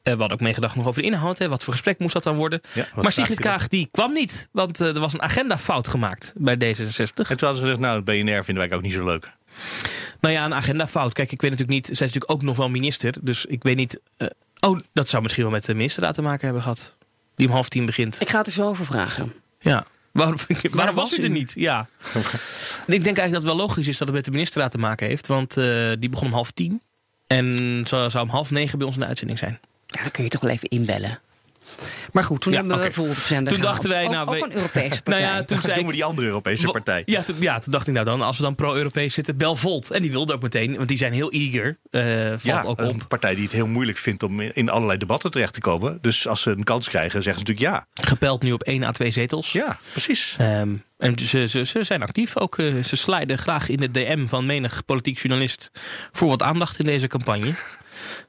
Eh, 0.05 0.13
we 0.13 0.19
hadden 0.19 0.37
ook 0.37 0.43
meegedacht 0.43 0.75
nog 0.75 0.87
over 0.87 1.01
de 1.01 1.07
inhoud. 1.07 1.37
Hè. 1.37 1.49
Wat 1.49 1.63
voor 1.63 1.73
gesprek 1.73 1.99
moest 1.99 2.13
dat 2.13 2.23
dan 2.23 2.35
worden? 2.35 2.61
Ja, 2.73 2.85
maar 2.95 3.11
Sigrid? 3.11 3.39
Kaag 3.39 3.67
die 3.67 3.87
kwam 3.91 4.13
niet. 4.13 4.47
Want 4.51 4.81
eh, 4.81 4.87
er 4.87 4.99
was 4.99 5.13
een 5.13 5.21
agendafout 5.21 5.87
gemaakt 5.87 6.33
bij 6.35 6.55
D66. 6.55 6.57
En 6.57 7.13
toen 7.13 7.25
hadden 7.25 7.55
ze 7.55 7.61
gezegd, 7.61 7.79
nou, 7.79 7.95
het 7.95 8.05
BNR 8.05 8.43
vinden 8.43 8.67
wij 8.67 8.77
ook 8.77 8.83
niet 8.83 8.93
zo 8.93 9.05
leuk. 9.05 9.31
Nou 10.19 10.33
ja, 10.33 10.45
een 10.45 10.53
agendafout. 10.53 11.13
Kijk, 11.13 11.31
ik 11.31 11.41
weet 11.41 11.51
natuurlijk 11.51 11.77
niet... 11.77 11.97
Zij 11.97 12.05
is 12.05 12.13
natuurlijk 12.13 12.31
ook 12.31 12.41
nog 12.41 12.57
wel 12.57 12.69
minister. 12.69 13.13
Dus 13.21 13.45
ik 13.45 13.63
weet 13.63 13.75
niet... 13.75 13.99
eh, 14.17 14.27
oh, 14.59 14.79
dat 14.93 15.09
zou 15.09 15.21
misschien 15.23 15.43
wel 15.43 15.51
met 15.51 15.65
de 15.65 15.73
ministerraad 15.73 16.13
te 16.13 16.21
maken 16.21 16.45
hebben 16.45 16.61
gehad. 16.61 16.95
Die 17.35 17.47
om 17.47 17.53
half 17.53 17.69
tien 17.69 17.85
begint. 17.85 18.21
Ik 18.21 18.29
ga 18.29 18.37
het 18.37 18.47
er 18.47 18.53
zo 18.53 18.67
over 18.67 18.85
vragen. 18.85 19.33
Ja. 19.59 19.85
Waarom, 20.11 20.37
waarom 20.71 20.95
was 20.95 21.09
was 21.09 21.19
u 21.19 21.23
er 21.23 21.29
niet? 21.29 21.53
Ja. 21.55 21.87
En 22.87 22.93
ik 22.93 23.03
denk 23.03 23.17
eigenlijk 23.17 23.31
dat 23.31 23.43
het 23.43 23.43
wel 23.43 23.55
logisch 23.55 23.87
is 23.87 23.97
dat 23.97 24.07
het 24.07 24.15
met 24.15 24.25
de 24.25 24.31
ministerraad 24.31 24.71
te 24.71 24.77
maken 24.77 25.07
heeft. 25.07 25.27
Want 25.27 25.57
eh, 25.57 25.91
die 25.99 26.09
begon 26.09 26.27
om 26.27 26.33
half 26.33 26.51
tien. 26.51 26.81
En 27.27 27.83
zo 27.87 28.09
zou 28.09 28.25
om 28.25 28.29
half 28.29 28.51
negen 28.51 28.77
bij 28.77 28.87
ons 28.87 28.95
in 28.95 29.01
de 29.01 29.07
uitzending 29.07 29.39
zijn. 29.39 29.59
Ja, 29.95 30.01
dan 30.01 30.11
kun 30.11 30.23
je 30.23 30.29
toch 30.29 30.41
wel 30.41 30.51
even 30.51 30.69
inbellen. 30.69 31.19
Maar 32.11 32.23
goed, 32.23 32.41
toen 32.41 32.53
Ja, 32.53 32.59
hebben 32.65 32.91
we 32.93 33.13
zender 33.13 33.53
Toen 33.53 33.61
dachten 33.61 33.89
wij, 33.89 34.05
Ook- 34.05 34.11
nou, 34.11 34.27
ook, 34.27 34.33
we- 34.33 34.43
een 34.43 34.55
Europese 34.55 35.01
partij. 35.01 35.21
Nou 35.23 35.35
ja, 35.35 35.43
toen 35.43 35.61
zei 35.61 35.73
Doen 35.73 35.81
ik... 35.83 35.85
we 35.89 35.93
die 35.93 36.03
andere 36.03 36.27
Europese 36.27 36.71
partij. 36.71 37.01
Ja, 37.05 37.21
toen, 37.21 37.35
ja, 37.39 37.59
toen 37.59 37.71
dacht 37.71 37.87
ik 37.87 37.93
nou 37.93 38.05
dan, 38.05 38.21
als 38.21 38.37
we 38.37 38.43
dan 38.43 38.55
pro-Europees 38.55 39.13
zitten, 39.13 39.37
bel 39.37 39.55
Volt. 39.55 39.91
En 39.91 40.01
die 40.01 40.11
wilde 40.11 40.33
ook 40.33 40.41
meteen, 40.41 40.75
want 40.75 40.87
die 40.87 40.97
zijn 40.97 41.13
heel 41.13 41.31
eager. 41.31 41.77
eh, 41.91 42.27
valt 42.29 42.41
Ja, 42.43 42.61
ook 42.61 42.67
op. 42.67 42.79
een 42.79 43.07
partij 43.07 43.33
die 43.35 43.43
het 43.43 43.51
heel 43.51 43.67
moeilijk 43.67 43.97
vindt 43.97 44.23
om 44.23 44.41
in 44.41 44.69
allerlei 44.69 44.99
debatten 44.99 45.31
terecht 45.31 45.53
te 45.53 45.59
komen. 45.59 45.97
Dus 46.01 46.27
als 46.27 46.41
ze 46.41 46.49
een 46.51 46.63
kans 46.63 46.89
krijgen, 46.89 47.23
zeggen 47.23 47.45
ze 47.47 47.51
natuurlijk 47.53 47.75
ja. 47.95 48.03
Gepeld 48.07 48.41
nu 48.43 48.51
op 48.51 48.63
1 48.63 48.83
à 48.83 48.91
2 48.91 49.11
zetels. 49.11 49.51
Ja, 49.51 49.79
precies. 49.91 50.35
Ehm, 50.37 50.73
en 50.97 51.19
ze, 51.19 51.47
ze, 51.47 51.63
ze 51.65 51.83
zijn 51.83 52.01
actief. 52.01 52.37
Ook, 52.37 52.57
eh, 52.57 52.83
ze 52.83 52.95
sliden 52.95 53.37
graag 53.37 53.69
in 53.69 53.81
het 53.81 53.93
DM 53.93 54.25
van 54.25 54.45
menig 54.45 54.85
politiek 54.85 55.17
journalist 55.19 55.71
voor 56.11 56.27
wat 56.29 56.41
aandacht 56.41 56.79
in 56.79 56.85
deze 56.85 57.07
campagne. 57.07 57.53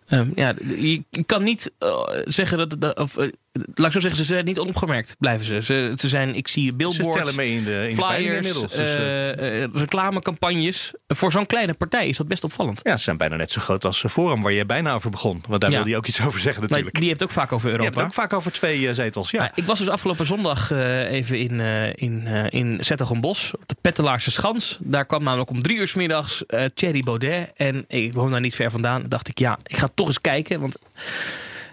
Ehm, 0.06 0.30
ja, 0.34 0.54
je 0.64 1.02
kan 1.26 1.42
niet 1.42 1.72
eh, 1.78 2.06
zeggen 2.24 2.58
dat. 2.58 2.76
dat 2.78 2.98
of, 2.98 3.16
eh, 3.16 3.28
laat 3.74 3.86
ik 3.86 3.92
zo 3.92 4.00
zeggen, 4.00 4.16
ze 4.16 4.24
zijn 4.24 4.44
niet 4.44 4.58
onopgemerkt, 4.58 5.16
blijven 5.18 5.46
ze. 5.46 5.62
Ze, 5.62 5.92
ze 5.96 6.08
zijn, 6.08 6.34
ik 6.34 6.48
zie 6.48 6.74
billboards. 6.74 7.34
mee 7.34 7.52
in 7.52 7.64
de, 7.64 7.86
in 7.88 7.94
Flyers. 7.94 8.52
Dus, 8.60 8.72
eh, 8.74 9.28
eh, 9.30 9.62
eh, 9.62 9.70
reclamecampagnes. 9.74 10.92
Voor 11.06 11.32
zo'n 11.32 11.46
kleine 11.46 11.74
partij 11.74 12.08
is 12.08 12.16
dat 12.16 12.28
best 12.28 12.44
opvallend. 12.44 12.80
ja, 12.82 12.96
ze 12.96 13.02
zijn 13.02 13.16
bijna 13.16 13.36
net 13.36 13.50
zo 13.50 13.60
groot 13.60 13.84
als 13.84 14.04
Forum, 14.08 14.42
waar 14.42 14.52
je 14.52 14.64
bijna 14.66 14.92
over 14.92 15.10
begon. 15.10 15.42
Want 15.48 15.60
daar 15.60 15.70
Ja. 15.70 15.76
wilde 15.76 15.90
je 15.90 15.96
ook 15.96 16.06
iets 16.06 16.20
over 16.20 16.40
zeggen 16.40 16.60
Maar 16.60 16.70
natuurlijk. 16.70 16.98
die 17.00 17.08
hebt 17.08 17.22
ook 17.22 17.30
vaak 17.30 17.52
over 17.52 17.66
je 17.66 17.72
Europa. 17.72 17.84
hebt 17.90 17.96
het 17.96 18.06
ook 18.06 18.22
vaak 18.24 18.32
over 18.38 18.52
twee 18.52 18.94
zetels. 18.94 19.30
Ja. 19.30 19.38
Nou, 19.38 19.50
ik 19.54 19.64
was 19.64 19.78
dus 19.78 19.88
afgelopen 19.88 20.26
zondag 20.26 20.70
even 20.70 21.38
in, 21.38 21.60
in, 21.94 22.26
in 22.50 22.78
Zettergenbos, 22.84 23.52
op 23.54 23.68
de 23.68 23.76
Pettelaarse 23.80 24.30
Schans. 24.30 24.78
Daar 24.80 25.06
kwam 25.06 25.22
namelijk 25.22 25.50
om 25.50 25.62
drie 25.62 25.78
uur 25.78 25.88
's 25.88 25.94
middags 25.94 26.44
Thierry 26.74 27.00
Baudet. 27.00 27.50
En 27.56 27.84
ik 27.88 28.12
woon 28.12 28.30
daar 28.30 28.40
niet 28.40 28.54
ver 28.54 28.70
vandaan. 28.70 29.02
dacht 29.08 29.28
ik, 29.28 29.38
ja, 29.38 29.58
ik 29.62 29.76
ga 29.76 29.88
toch 29.94 30.06
eens 30.06 30.20
kijken. 30.20 30.60
Want 30.60 30.78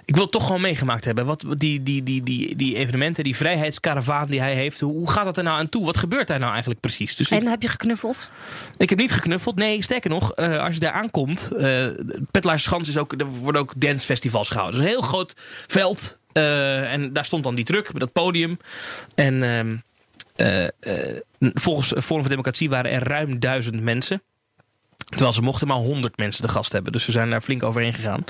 ik 0.05 0.13
wil 0.15 0.23
het 0.23 0.31
toch 0.31 0.45
gewoon 0.45 0.61
meegemaakt 0.61 1.05
hebben. 1.05 1.25
Wat, 1.25 1.45
die, 1.57 1.83
die, 1.83 2.03
die, 2.03 2.23
die, 2.23 2.55
die 2.55 2.75
evenementen, 2.75 3.23
die 3.23 3.35
vrijheidskaravaan 3.35 4.27
die 4.27 4.39
hij 4.39 4.53
heeft. 4.53 4.79
Hoe, 4.79 5.09
gaat 5.11 5.25
dat 5.25 5.37
er 5.37 5.43
nou 5.43 5.59
aan 5.59 5.69
toe? 5.69 5.85
Wat 5.85 5.97
gebeurt 5.97 6.27
daar 6.27 6.39
nou 6.39 6.51
eigenlijk 6.51 6.79
precies? 6.79 7.15
Dus 7.15 7.31
ik, 7.31 7.39
En 7.41 7.47
heb 7.47 7.61
je 7.61 7.67
geknuffeld? 7.67 8.29
ik 8.77 8.89
heb 8.89 8.99
niet 8.99 9.11
geknuffeld. 9.11 9.55
Nee, 9.55 9.81
sterker 9.81 10.09
nog, 10.09 10.33
eh, 10.33 10.57
als 10.63 10.73
je 10.73 10.79
daar 10.79 10.91
aankomt. 10.91 11.49
eh 11.57 11.85
Pettelaarse 12.31 12.63
Schans 12.65 12.89
is 12.89 12.97
ook, 12.97 13.13
er 13.13 13.25
worden 13.25 13.61
ook 13.61 13.73
dancefestivals 13.75 14.49
gehouden. 14.49 14.79
Dus 14.79 14.87
een 14.89 14.93
heel 14.95 15.01
groot 15.07 15.33
veld. 15.67 16.19
eh, 16.31 16.91
en 16.93 17.13
daar 17.13 17.25
stond 17.25 17.43
dan 17.43 17.55
die 17.55 17.65
truck 17.65 17.91
met 17.91 17.99
dat 18.01 18.11
podium. 18.11 18.57
En 19.15 19.43
ehm, 19.43 19.75
eh, 20.35 20.63
eh, 20.63 21.19
volgens 21.39 21.87
Forum 21.87 22.21
voor 22.21 22.29
Democratie 22.29 22.69
waren 22.69 22.91
er 22.91 23.03
ruim 23.07 23.39
duizend 23.39 23.81
mensen. 23.81 24.21
Terwijl 25.09 25.33
ze 25.33 25.41
mochten 25.41 25.67
maar 25.67 25.77
100 25.77 26.17
mensen 26.17 26.41
de 26.41 26.49
gast 26.49 26.71
hebben. 26.71 26.91
Dus 26.91 27.03
ze 27.03 27.11
zijn 27.11 27.29
daar 27.29 27.41
flink 27.41 27.63
overheen 27.63 27.93
gegaan. 27.93 28.23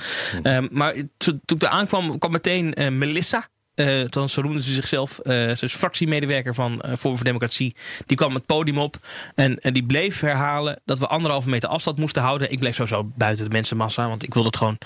Ehm, 0.43 0.67
maar 0.71 0.93
to- 0.93 1.31
toen 1.45 1.57
ik 1.57 1.59
daar 1.59 1.69
aankwam, 1.69 2.17
kwam 2.19 2.31
meteen 2.31 2.73
eh, 2.73 2.89
Melissa. 2.91 3.47
eh 3.75 4.01
althans, 4.01 4.33
zo 4.33 4.41
noemde 4.41 4.61
ze 4.61 4.73
zichzelf. 4.73 5.19
eh, 5.19 5.33
ze 5.33 5.65
is 5.65 5.73
fractiemedewerker 5.73 6.53
van 6.55 6.81
eh, 6.81 6.95
Forum 6.95 7.15
voor 7.17 7.25
Democratie. 7.25 7.75
Die 8.05 8.17
kwam 8.17 8.33
het 8.33 8.45
podium 8.45 8.77
op. 8.77 8.95
En, 9.35 9.59
en 9.59 9.73
die 9.73 9.85
bleef 9.85 10.19
herhalen 10.19 10.81
dat 10.85 10.99
we 10.99 11.07
anderhalve 11.07 11.49
meter 11.49 11.69
afstand 11.69 11.97
moesten 11.97 12.21
houden. 12.21 12.51
Ik 12.51 12.59
bleef 12.59 12.75
sowieso 12.75 13.11
buiten 13.15 13.43
de 13.45 13.51
mensenmassa. 13.51 14.07
Want 14.07 14.23
ik 14.23 14.33
wilde 14.33 14.47
het 14.47 14.57
gewoon 14.57 14.77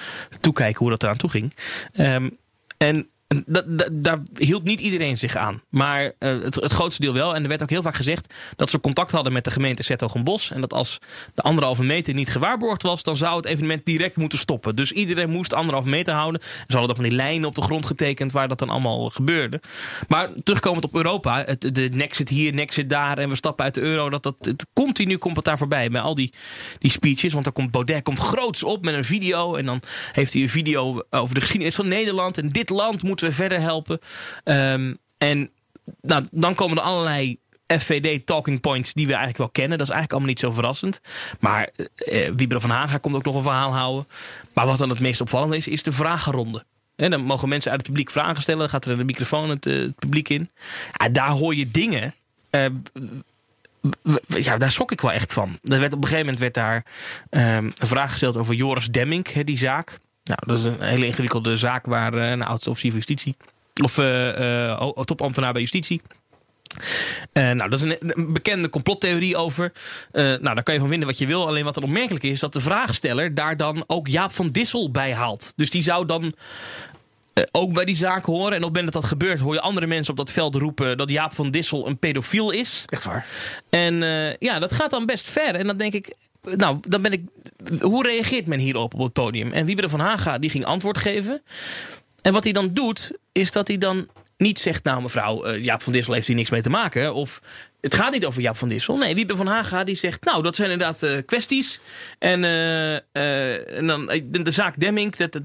toekijken 0.41 0.79
hoe 0.79 0.89
dat 0.89 1.03
eraan 1.03 1.17
toe 1.17 1.29
ging. 1.29 1.53
Ehm, 1.93 2.29
en 2.77 3.09
daar 3.91 4.19
hield 4.37 4.63
niet 4.63 4.79
iedereen 4.79 5.17
zich 5.17 5.35
aan. 5.35 5.61
Maar 5.69 6.11
eh, 6.19 6.41
het, 6.41 6.71
grootste 6.71 7.01
deel 7.01 7.13
wel. 7.13 7.35
En 7.35 7.43
er 7.43 7.49
werd 7.49 7.61
ook 7.61 7.69
heel 7.69 7.81
vaak 7.81 7.95
gezegd 7.95 8.33
dat 8.55 8.69
ze 8.69 8.79
contact 8.79 9.11
hadden 9.11 9.33
met 9.33 9.43
de 9.43 9.51
gemeente 9.51 9.83
Zettogenbos. 9.83 10.51
En 10.51 10.61
dat 10.61 10.73
als 10.73 10.97
de 11.33 11.41
anderhalve 11.41 11.83
meter 11.83 12.13
niet 12.13 12.29
gewaarborgd 12.29 12.83
was, 12.83 13.03
dan 13.03 13.15
zou 13.15 13.35
het 13.35 13.45
evenement 13.45 13.85
direct 13.85 14.17
moeten 14.17 14.39
stoppen. 14.39 14.75
Dus 14.75 14.91
iedereen 14.91 15.29
moest 15.29 15.53
anderhalve 15.53 15.89
meter 15.89 16.13
houden. 16.13 16.41
Ze 16.41 16.77
hadden 16.77 16.85
dan 16.87 16.95
van 16.95 17.05
die 17.05 17.13
lijnen 17.13 17.47
op 17.47 17.55
de 17.55 17.61
grond 17.61 17.85
getekend 17.85 18.31
waar 18.31 18.47
dat 18.47 18.59
dan 18.59 18.69
allemaal 18.69 19.09
gebeurde. 19.09 19.61
Maar 20.07 20.29
terugkomend 20.43 20.85
op 20.85 20.95
Europa, 20.95 21.43
het, 21.45 21.69
de 21.75 21.89
Nexit 21.93 22.29
hier, 22.29 22.53
Nexit 22.53 22.89
daar 22.89 23.17
en 23.17 23.29
we 23.29 23.35
stappen 23.35 23.65
uit 23.65 23.73
de 23.73 23.81
euro. 23.81 24.09
Dat, 24.09 24.23
dat, 24.23 24.65
continu 24.73 25.17
komt 25.17 25.35
het 25.35 25.45
daar 25.45 25.57
voorbij 25.57 25.89
met 25.89 26.01
al 26.01 26.15
die, 26.15 26.33
die 26.79 26.91
speeches. 26.91 27.33
Want 27.33 27.43
dan 27.43 27.53
komt 27.53 27.71
Baudet 27.71 28.03
komt 28.03 28.19
groots 28.19 28.63
op 28.63 28.83
met 28.83 28.93
een 28.93 29.05
video. 29.05 29.55
En 29.55 29.65
dan 29.65 29.81
heeft 30.11 30.33
hij 30.33 30.41
een 30.41 30.49
video 30.49 31.01
over 31.09 31.35
de 31.35 31.41
geschiedenis 31.41 31.75
van 31.75 31.87
Nederland. 31.87 32.37
En 32.37 32.49
dit 32.49 32.69
land 32.69 33.03
we 33.21 33.31
verder 33.31 33.61
helpen. 33.61 33.99
Ehm, 34.43 34.93
en 35.17 35.49
nou, 36.01 36.25
dan 36.31 36.55
komen 36.55 36.77
er 36.77 36.83
allerlei 36.83 37.37
FVD 37.67 38.25
talking 38.25 38.61
points 38.61 38.93
die 38.93 39.05
we 39.05 39.11
eigenlijk 39.11 39.37
wel 39.37 39.49
kennen. 39.49 39.77
Dat 39.77 39.87
is 39.87 39.93
eigenlijk 39.93 40.11
allemaal 40.11 40.29
niet 40.29 40.39
zo 40.39 40.51
verrassend. 40.51 41.01
Maar 41.39 41.69
eh, 41.95 42.31
Wieberen 42.35 42.61
van 42.61 42.69
Haga 42.69 42.97
komt 42.97 43.15
ook 43.15 43.23
nog 43.23 43.35
een 43.35 43.41
verhaal 43.41 43.73
houden. 43.73 44.07
Maar 44.53 44.65
wat 44.65 44.77
dan 44.77 44.89
het 44.89 44.99
meest 44.99 45.21
opvallende 45.21 45.57
is, 45.57 45.67
is 45.67 45.83
de 45.83 45.91
vragenronde. 45.91 46.65
En 46.95 47.11
dan 47.11 47.21
mogen 47.21 47.49
mensen 47.49 47.71
uit 47.71 47.79
het 47.79 47.89
publiek 47.89 48.09
vragen 48.11 48.41
stellen. 48.41 48.69
Gaat 48.69 48.85
er 48.85 48.99
een 48.99 49.05
microfoon 49.05 49.49
het, 49.49 49.65
eh, 49.65 49.75
het 49.75 49.95
publiek 49.95 50.29
in. 50.29 50.49
Ja, 50.93 51.09
daar 51.09 51.29
hoor 51.29 51.55
je 51.55 51.71
dingen. 51.71 52.15
eh, 52.49 52.65
ja, 54.27 54.57
daar 54.57 54.71
schrok 54.71 54.91
ik 54.91 55.01
wel 55.01 55.11
echt 55.11 55.33
van. 55.33 55.59
Er 55.63 55.79
werd, 55.79 55.93
op 55.93 56.03
een 56.03 56.07
gegeven 56.07 56.25
moment 56.25 56.39
werd 56.39 56.53
daar 56.53 56.85
ehm, 57.29 57.65
een 57.77 57.87
vraag 57.87 58.11
gesteld 58.11 58.37
over 58.37 58.53
Joris 58.53 58.87
Demming, 58.87 59.43
die 59.43 59.57
zaak. 59.57 59.97
Nou, 60.27 60.39
dat 60.45 60.57
is 60.57 60.63
een 60.63 60.81
hele 60.81 61.05
ingewikkelde 61.05 61.57
zaak 61.57 61.85
waar 61.85 62.13
eh, 62.13 62.29
een 62.29 62.43
oudste 62.43 62.69
officier 62.69 62.91
van 62.91 62.99
justitie. 62.99 63.35
Of 63.83 63.97
eh, 63.97 64.71
eh, 64.71 64.89
topambtenaar 64.89 65.51
bij 65.51 65.61
justitie. 65.61 66.01
Eh, 67.33 67.43
nou, 67.43 67.69
dat 67.69 67.73
is 67.73 67.81
een, 67.81 67.97
een 67.99 68.33
bekende 68.33 68.69
complottheorie 68.69 69.37
over. 69.37 69.71
Nou, 70.11 70.39
daar 70.41 70.63
kan 70.63 70.73
je 70.73 70.79
van 70.79 70.89
vinden 70.89 71.07
wat 71.07 71.17
je 71.17 71.27
wil. 71.27 71.47
Alleen 71.47 71.63
wat 71.63 71.75
er 71.75 71.83
opmerkelijk 71.83 72.23
is, 72.23 72.39
dat 72.39 72.53
de 72.53 72.61
vraagsteller 72.61 73.33
daar 73.33 73.57
dan 73.57 73.83
ook 73.87 74.07
Jaap 74.07 74.31
van 74.31 74.49
Dissel 74.49 74.91
bij 74.91 75.13
haalt. 75.13 75.53
Dus 75.55 75.69
die 75.69 75.81
zou 75.81 76.05
dan 76.05 76.35
ook 77.51 77.73
bij 77.73 77.85
die 77.85 77.95
zaak 77.95 78.25
horen. 78.25 78.51
En 78.51 78.57
op 78.57 78.63
het 78.63 78.73
moment 78.73 78.93
dat 78.93 79.01
dat 79.01 79.11
gebeurt, 79.11 79.39
hoor 79.39 79.53
je 79.53 79.61
andere 79.61 79.87
mensen 79.87 80.11
op 80.11 80.17
dat 80.17 80.31
veld 80.31 80.55
roepen 80.55 80.97
dat 80.97 81.09
Jaap 81.09 81.33
van 81.33 81.51
Dissel 81.51 81.87
een 81.87 81.99
pedofiel 81.99 82.51
is. 82.51 82.83
Echt 82.85 83.03
waar. 83.03 83.25
En 83.69 83.95
ja, 84.39 84.59
dat 84.59 84.71
gaat 84.71 84.91
dan 84.91 85.05
best 85.05 85.29
ver. 85.29 85.55
En 85.55 85.67
dan 85.67 85.77
denk 85.77 85.93
ik, 85.93 86.15
nou, 86.55 86.77
dan 86.81 87.01
ben 87.01 87.11
ik. 87.11 87.21
Hoe 87.79 88.07
reageert 88.07 88.47
men 88.47 88.59
hierop 88.59 88.93
op 88.93 88.99
het 88.99 89.13
podium? 89.13 89.51
En 89.51 89.65
Wieberen 89.65 89.89
van 89.89 89.99
Haga 89.99 90.37
die 90.37 90.49
ging 90.49 90.65
antwoord 90.65 90.97
geven. 90.97 91.41
En 92.21 92.33
wat 92.33 92.43
hij 92.43 92.53
dan 92.53 92.73
doet, 92.73 93.11
is 93.31 93.51
dat 93.51 93.67
hij 93.67 93.77
dan 93.77 94.07
niet 94.37 94.59
zegt, 94.59 94.83
nou 94.83 95.01
mevrouw, 95.01 95.43
eh, 95.43 95.63
Jaap 95.63 95.81
van 95.81 95.93
Dissel 95.93 96.13
heeft 96.13 96.27
hier 96.27 96.35
niks 96.35 96.49
mee 96.49 96.61
te 96.61 96.69
maken. 96.69 97.13
Of 97.13 97.41
het 97.81 97.95
gaat 97.95 98.11
niet 98.11 98.25
over 98.25 98.41
Jaap 98.41 98.57
van 98.57 98.69
Dissel. 98.69 98.97
Nee, 98.97 99.15
Wieberen 99.15 99.37
van 99.45 99.53
Haga 99.53 99.83
die 99.83 99.95
zegt, 99.95 100.23
nou 100.23 100.43
dat 100.43 100.55
zijn 100.55 100.71
inderdaad 100.71 101.03
eh, 101.03 101.17
kwesties. 101.25 101.79
En, 102.19 102.43
eh, 102.43 103.87
dan 103.87 104.05
de, 104.25 104.51
zaak 104.51 104.79
Demming, 104.79 105.15
dat- 105.15 105.39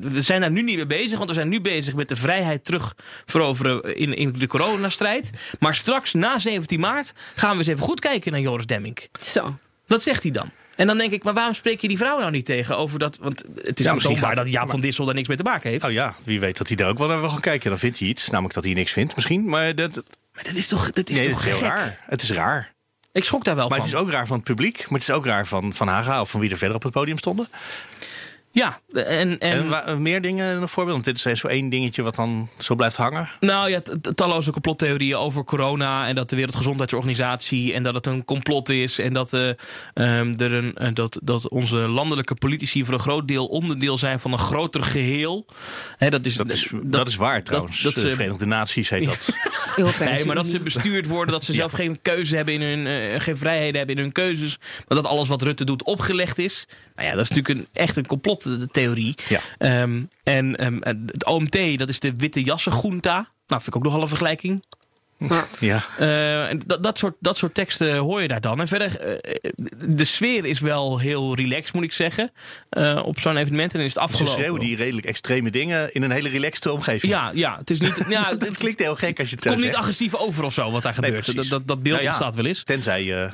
we 0.00 0.20
zijn 0.22 0.40
daar 0.40 0.50
nu 0.50 0.62
niet 0.62 0.76
mee 0.76 0.86
bezig. 0.86 1.16
Want 1.18 1.28
we 1.30 1.34
zijn 1.36 1.48
nu 1.48 1.60
bezig 1.60 1.94
met 1.94 2.08
de 2.08 2.16
vrijheid 2.16 2.64
terug 2.64 2.94
veroveren 3.26 3.96
in, 3.96 4.14
in 4.14 4.32
de 4.32 4.46
coronastrijd. 4.46 5.30
Maar 5.58 5.74
straks, 5.74 6.12
na 6.14 6.38
17 6.38 6.80
maart, 6.80 7.12
gaan 7.34 7.50
we 7.52 7.58
eens 7.58 7.66
even 7.66 7.84
goed 7.84 8.00
kijken 8.00 8.32
naar 8.32 8.40
Joris 8.40 8.66
Demming. 8.66 8.98
Zo. 9.20 9.58
Dat 9.88 10.02
zegt 10.02 10.22
hij 10.22 10.32
dan. 10.32 10.50
En 10.76 10.86
dan 10.86 10.98
denk 10.98 11.12
ik, 11.12 11.24
maar 11.24 11.34
waarom 11.34 11.54
spreek 11.54 11.80
je 11.80 11.88
die 11.88 11.96
vrouw 11.96 12.18
nou 12.18 12.30
niet 12.30 12.44
tegen 12.44 12.76
over 12.76 12.98
dat? 12.98 13.18
Want 13.20 13.44
het 13.64 13.78
is 13.78 13.84
Ja, 13.84 13.92
aantoonbaar 13.92 14.22
gaat- 14.24 14.36
dat 14.36 14.48
Jaap 14.52 14.70
van 14.70 14.80
Dissel 14.80 15.04
daar 15.04 15.14
niks 15.14 15.28
mee 15.28 15.36
te 15.36 15.42
maken 15.42 15.70
heeft. 15.70 15.84
Oh 15.84 15.90
ja, 15.90 16.14
wie 16.24 16.40
weet 16.40 16.58
dat 16.58 16.66
hij 16.68 16.76
daar 16.76 16.88
ook 16.88 16.98
wel 16.98 17.08
naar 17.08 17.20
wil 17.20 17.28
gaan 17.28 17.40
kijken. 17.40 17.70
Dan 17.70 17.78
vindt 17.78 17.98
hij 17.98 18.08
iets. 18.08 18.28
Namelijk 18.28 18.54
dat 18.54 18.64
hij 18.64 18.72
niks 18.72 18.92
vindt 18.92 19.14
misschien. 19.14 19.48
Maar 19.48 19.74
dat, 19.74 19.94
Maar 20.32 20.44
dat 20.44 20.54
is 20.54 20.68
toch, 20.68 20.90
dat 20.90 21.08
is 21.10 21.18
nee, 21.18 21.28
toch 21.30 21.36
dat 21.44 21.52
is 21.52 21.58
heel 21.58 21.68
raar. 21.68 22.00
Het 22.06 22.22
is 22.22 22.30
raar. 22.30 22.72
Ik 23.12 23.24
schrok 23.24 23.44
daar 23.44 23.54
wel 23.56 23.68
Maar 23.68 23.78
van. 23.78 23.86
het 23.86 23.94
is 23.96 24.00
ook 24.00 24.10
raar 24.10 24.26
van 24.26 24.36
het 24.36 24.44
publiek. 24.46 24.76
Maar 24.78 24.98
het 25.00 25.08
is 25.08 25.14
ook 25.14 25.26
raar 25.26 25.46
van, 25.46 25.74
van 25.74 25.88
Haga 25.88 26.20
of 26.20 26.30
van 26.30 26.40
wie 26.40 26.50
er 26.50 26.56
verder 26.58 26.76
op 26.76 26.82
het 26.82 26.92
podium 26.92 27.18
stonden. 27.18 27.48
Ja, 28.58 28.80
en, 28.92 29.38
en, 29.38 30.02
meer 30.02 30.20
dingen 30.20 30.46
een 30.62 30.68
voorbeeld? 30.68 31.04
Want 31.04 31.16
dit 31.16 31.26
is 31.26 31.40
zo 31.40 31.46
één 31.46 31.68
dingetje 31.68 32.02
wat 32.02 32.14
dan 32.14 32.48
zo 32.58 32.74
blijft 32.74 32.96
hangen. 32.96 33.28
nou 33.40 33.70
ja, 33.70 33.80
talloze 34.14 34.50
complottheorieën 34.50 35.16
over 35.16 35.44
corona 35.44 36.06
en 36.06 36.14
dat 36.14 36.30
de 36.30 36.36
Wereldgezondheidsorganisatie 36.36 37.72
en 37.72 37.82
dat 37.82 37.94
het 37.94 38.06
een 38.06 38.24
complot 38.24 38.68
is 38.68 38.98
en 38.98 39.12
dat, 39.12 39.32
eh, 39.32 39.48
ehm, 39.48 40.34
er 40.38 40.54
een, 40.54 40.74
eh, 40.74 40.94
dat, 40.94 41.18
dat 41.22 41.48
onze 41.48 41.76
landelijke 41.76 42.34
politici 42.34 42.84
voor 42.84 42.94
een 42.94 43.00
groot 43.00 43.28
deel 43.28 43.46
onderdeel 43.46 43.98
zijn 43.98 44.20
van 44.20 44.32
een 44.32 44.38
groter 44.38 44.84
geheel. 44.84 45.46
Hè, 45.96 46.10
dat, 46.10 46.24
is, 46.26 46.34
Dat 46.34 46.52
is, 46.52 46.68
dat, 46.82 47.08
is 47.08 47.16
waar 47.16 47.44
trouwens. 47.44 47.82
dat 47.82 47.94
de 47.94 48.00
ze- 48.00 48.12
Verenigde 48.14 48.46
Naties 48.46 48.88
heet 48.90 49.04
dat. 49.04 49.28
Nee, 49.98 50.24
maar 50.24 50.34
dat 50.34 50.46
ze 50.46 50.60
bestuurd 50.60 51.06
worden, 51.06 51.32
dat 51.32 51.44
ze 51.44 51.52
zelf 51.62 51.72
geen 51.72 51.98
keuze 52.02 52.36
hebben 52.36 52.54
in 52.54 52.60
hun, 52.62 52.86
eh, 52.86 53.20
geen 53.20 53.36
vrijheden 53.36 53.76
hebben 53.76 53.96
in 53.96 54.02
hun 54.02 54.12
keuzes, 54.12 54.58
maar 54.88 55.02
dat 55.02 55.06
alles 55.06 55.28
wat 55.28 55.42
Rutte 55.42 55.64
doet 55.64 55.82
opgelegd 55.82 56.38
is. 56.38 56.66
Nou 56.96 57.08
ja, 57.10 57.14
dat 57.14 57.24
is 57.24 57.30
natuurlijk 57.30 57.58
een, 57.58 57.82
echt 57.82 57.96
een 57.96 58.06
complottheorie. 58.48 59.14
Ja. 59.28 59.40
Ehm, 59.58 60.02
en 60.22 60.56
ehm, 60.56 60.78
het 61.06 61.26
OMT, 61.26 61.78
dat 61.78 61.88
is 61.88 62.00
de 62.00 62.12
witte 62.12 62.42
jassengroenta. 62.42 63.14
Nou, 63.46 63.62
vind 63.62 63.66
ik 63.66 63.76
ook 63.76 63.82
nogal 63.82 64.02
een 64.02 64.08
vergelijking. 64.08 64.64
Ja. 65.60 65.84
Eh, 65.98 66.48
en 66.48 66.62
dat, 66.66 66.82
dat, 66.82 66.98
soort, 66.98 67.16
dat 67.20 67.36
soort 67.38 67.54
teksten 67.54 67.96
hoor 67.96 68.22
je 68.22 68.28
daar 68.28 68.40
dan. 68.40 68.60
En 68.60 68.68
verder, 68.68 69.00
eh, 69.00 69.50
de 69.88 70.04
sfeer 70.04 70.44
is 70.44 70.60
wel 70.60 70.98
heel 70.98 71.34
relaxed, 71.36 71.74
moet 71.74 71.82
ik 71.84 71.92
zeggen. 71.92 72.30
eh, 72.68 73.02
op 73.04 73.18
zo'n 73.20 73.36
evenement. 73.36 73.72
En 73.72 73.78
dan 73.78 73.86
is 73.86 73.94
het 73.94 74.02
Ze 74.02 74.08
afgelopen. 74.08 74.32
schreeuwen 74.38 74.60
die 74.60 74.76
redelijk 74.76 75.06
extreme 75.06 75.50
dingen 75.50 75.94
in 75.94 76.02
een 76.02 76.10
hele 76.10 76.28
relaxte 76.28 76.72
omgeving. 76.72 77.12
Ja, 77.12 77.30
ja, 77.34 77.56
het 77.58 77.70
is 77.70 77.80
niet. 77.80 77.96
Ja, 78.08 78.28
het, 78.28 78.44
Het 78.44 78.56
klinkt 78.58 78.80
heel 78.80 78.94
gek 78.96 79.18
als 79.18 79.28
je 79.28 79.34
het 79.34 79.44
zo 79.44 79.50
komt 79.50 79.62
niet 79.64 79.74
agressief 79.74 80.14
over 80.14 80.44
of 80.44 80.52
zo 80.52 80.70
wat 80.70 80.82
daar 80.82 80.94
Nee, 81.00 81.10
gebeurt. 81.10 81.36
dat, 81.36 81.46
dat, 81.48 81.66
dat 81.68 81.82
beeld 81.82 81.84
Nou 81.84 82.00
ja, 82.02 82.06
ontstaat 82.08 82.34
wel 82.34 82.44
eens. 82.44 82.62
Tenzij 82.64 83.30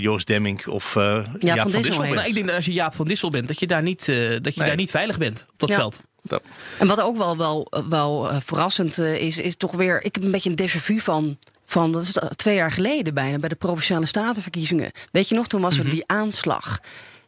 Joris 0.00 0.24
Demming 0.24 0.66
of 0.66 0.96
eh 0.96 1.02
Jaap 1.38 1.58
van 1.58 1.70
Dissel, 1.70 1.82
Dissel 1.82 2.02
bent. 2.02 2.14
Nou, 2.14 2.28
ik 2.28 2.34
denk 2.34 2.46
dat 2.46 2.54
als 2.56 2.64
je 2.64 2.72
Jaap 2.72 2.94
van 2.94 3.06
Dissel 3.06 3.30
bent, 3.30 3.48
dat 3.48 3.60
je 3.60 3.66
daar 3.66 3.82
niet, 3.82 4.08
eh, 4.08 4.16
dat 4.16 4.54
je 4.54 4.60
Nee. 4.60 4.68
daar 4.68 4.76
niet 4.76 4.90
veilig 4.90 5.18
bent 5.18 5.46
op 5.52 5.58
dat 5.58 5.70
Ja. 5.70 5.76
veld. 5.76 6.00
Dat- 6.28 6.42
En 6.78 6.86
wat 6.86 7.00
ook 7.00 7.16
wel, 7.16 7.36
wel, 7.36 7.68
wel 7.88 8.30
eh, 8.30 8.36
verrassend 8.40 8.98
eh, 8.98 9.14
is, 9.14 9.38
is 9.38 9.56
toch 9.56 9.72
weer. 9.72 10.04
Ik 10.04 10.14
heb 10.14 10.24
een 10.24 10.30
beetje 10.30 10.50
een 10.50 10.60
déjà 10.68 10.82
vu 10.82 11.00
van. 11.00 11.38
Van, 11.64 11.92
dat 11.92 12.02
is 12.02 12.12
twee 12.36 12.54
jaar 12.54 12.72
geleden 12.72 13.14
bijna, 13.14 13.38
bij 13.38 13.48
de 13.48 13.54
provinciale 13.54 14.06
statenverkiezingen. 14.06 14.90
Weet 15.12 15.28
je 15.28 15.34
nog, 15.34 15.46
toen 15.46 15.60
was 15.60 15.76
Mhm. 15.76 15.84
er 15.86 15.90
die 15.92 16.04
aanslag. 16.06 16.78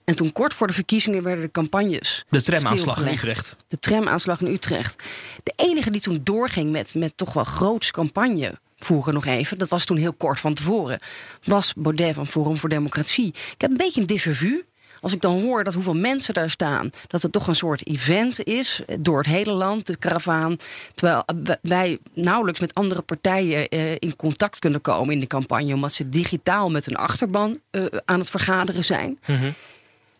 En 0.05 0.17
toen 0.17 0.33
kort 0.33 0.55
voor 0.55 0.67
de 0.67 0.73
verkiezingen 0.73 1.23
werden 1.23 1.45
de 1.45 1.51
campagnes. 1.51 2.25
De 2.29 2.41
tramaanslag 2.43 3.01
in. 3.01 3.13
Utrecht. 3.13 3.57
De 3.69 3.79
tramaanslag 3.79 4.41
in 4.41 4.47
Utrecht. 4.53 5.03
De 5.43 5.53
enige 5.57 5.91
die 5.91 6.01
toen 6.01 6.21
doorging 6.23 6.71
met, 6.71 6.95
met 6.95 7.13
toch 7.17 7.33
wel 7.33 7.45
groots 7.45 7.91
campagne 7.91 8.59
voeren 8.79 9.15
nog 9.15 9.27
even, 9.27 9.59
dat 9.59 9.69
was 9.69 9.85
toen 9.85 9.97
heel 9.97 10.13
kort 10.13 10.41
van 10.41 10.55
tevoren, 10.55 10.99
was 11.45 11.73
Baudet 11.77 12.15
van 12.15 12.27
Forum 12.27 12.57
voor 12.59 12.69
Democratie. 12.69 13.27
Ik 13.27 13.55
heb 13.61 13.71
een 13.71 13.77
beetje 13.77 14.01
een 14.07 14.19
déjà 14.19 14.37
vu. 14.37 14.65
Als 15.01 15.13
ik 15.13 15.21
dan 15.21 15.41
hoor 15.41 15.65
dat 15.65 15.75
hoeveel 15.75 15.95
mensen 15.95 16.35
daar 16.35 16.51
staan, 16.51 16.91
dat 17.07 17.23
het 17.23 17.33
toch 17.33 17.47
een 17.47 17.55
soort 17.55 17.87
event 17.87 18.45
is 18.45 18.83
door 19.01 19.19
het 19.19 19.27
hele 19.27 19.53
land, 19.53 19.87
de 19.87 19.97
karavaan. 19.97 20.57
Terwijl 20.95 21.25
wij 21.63 21.99
nauwelijks 22.15 22.61
met 22.61 22.75
andere 22.75 23.03
partijen 23.03 23.69
eh, 23.69 23.93
in 23.93 24.17
contact 24.17 24.59
kunnen 24.59 24.81
komen 24.81 25.15
in 25.15 25.21
de 25.21 25.27
campagne, 25.27 25.75
omdat 25.75 25.93
ze 25.93 26.09
digitaal 26.09 26.71
met 26.71 26.87
een 26.87 26.97
achterban 26.97 27.59
eh, 27.71 27.85
aan 28.05 28.19
het 28.19 28.31
vergaderen 28.31 28.85
zijn. 28.85 29.19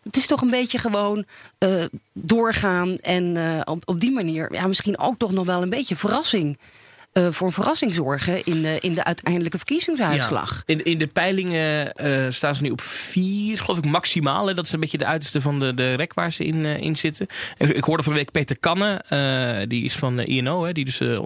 Het 0.03 0.17
is 0.17 0.27
toch 0.27 0.41
een 0.41 0.49
beetje 0.49 0.77
gewoon 0.77 1.25
eh, 1.57 1.83
doorgaan 2.13 2.95
en 2.95 3.37
op, 3.67 3.81
op 3.85 3.99
die 3.99 4.11
manier 4.11 4.53
ja, 4.53 4.67
misschien 4.67 4.99
ook 4.99 5.17
toch 5.17 5.31
nog 5.31 5.45
wel 5.45 5.61
een 5.61 5.69
beetje 5.69 5.95
verrassing. 5.95 6.57
Eh, 7.13 7.27
voor 7.31 7.51
verrassing 7.51 7.95
zorgen 7.95 8.45
in 8.45 8.61
de, 8.61 8.77
in 8.79 8.93
de 8.93 9.03
uiteindelijke 9.03 9.57
verkiezingsuitslag. 9.57 10.63
In, 10.65 10.83
in 10.83 10.97
de 10.97 11.07
peilingen 11.07 11.93
eh, 11.93 12.25
staan 12.29 12.55
ze 12.55 12.61
nu 12.61 12.69
op 12.69 12.81
vier, 12.81 13.57
geloof 13.57 13.77
ik, 13.77 13.85
maximaal. 13.85 14.55
Dat 14.55 14.65
is 14.65 14.71
een 14.71 14.79
beetje 14.79 14.97
de 14.97 15.05
uiterste 15.05 15.41
van 15.41 15.59
de, 15.59 15.73
de 15.73 15.93
rek 15.93 16.13
waar 16.13 16.31
ze 16.31 16.45
in, 16.45 16.65
eh, 16.65 16.77
in 16.77 16.95
zitten. 16.95 17.27
Ik, 17.57 17.83
hoorde 17.83 18.03
van 18.03 18.11
de 18.11 18.17
week 18.17 18.31
Peter 18.31 18.59
Kannen, 18.59 19.01
eh, 19.01 19.67
die 19.67 19.83
is 19.83 19.95
van 19.95 20.15
de 20.15 20.25
INO, 20.25 20.65
hè, 20.65 20.71
die 20.71 20.85
dus 20.85 20.99
eh, 20.99 21.15
eh, 21.15 21.23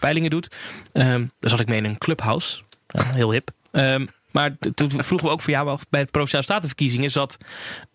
peilingen 0.00 0.30
doet. 0.30 0.48
Ehm, 0.92 1.26
daar 1.40 1.50
zat 1.50 1.60
ik 1.60 1.68
mee 1.68 1.78
in 1.78 1.84
een 1.84 1.98
clubhouse. 1.98 2.62
Heel 2.86 3.32
hip. 3.32 3.50
Ehm, 3.70 4.06
maar 4.34 4.56
toen 4.74 4.90
vroegen 4.90 5.26
we 5.28 5.32
ook 5.32 5.40
voor 5.40 5.52
jou 5.52 5.78
bij 5.90 6.04
de 6.04 6.10
Provinciale 6.10 6.44
Statenverkiezingen 6.44 7.10
zat, 7.10 7.36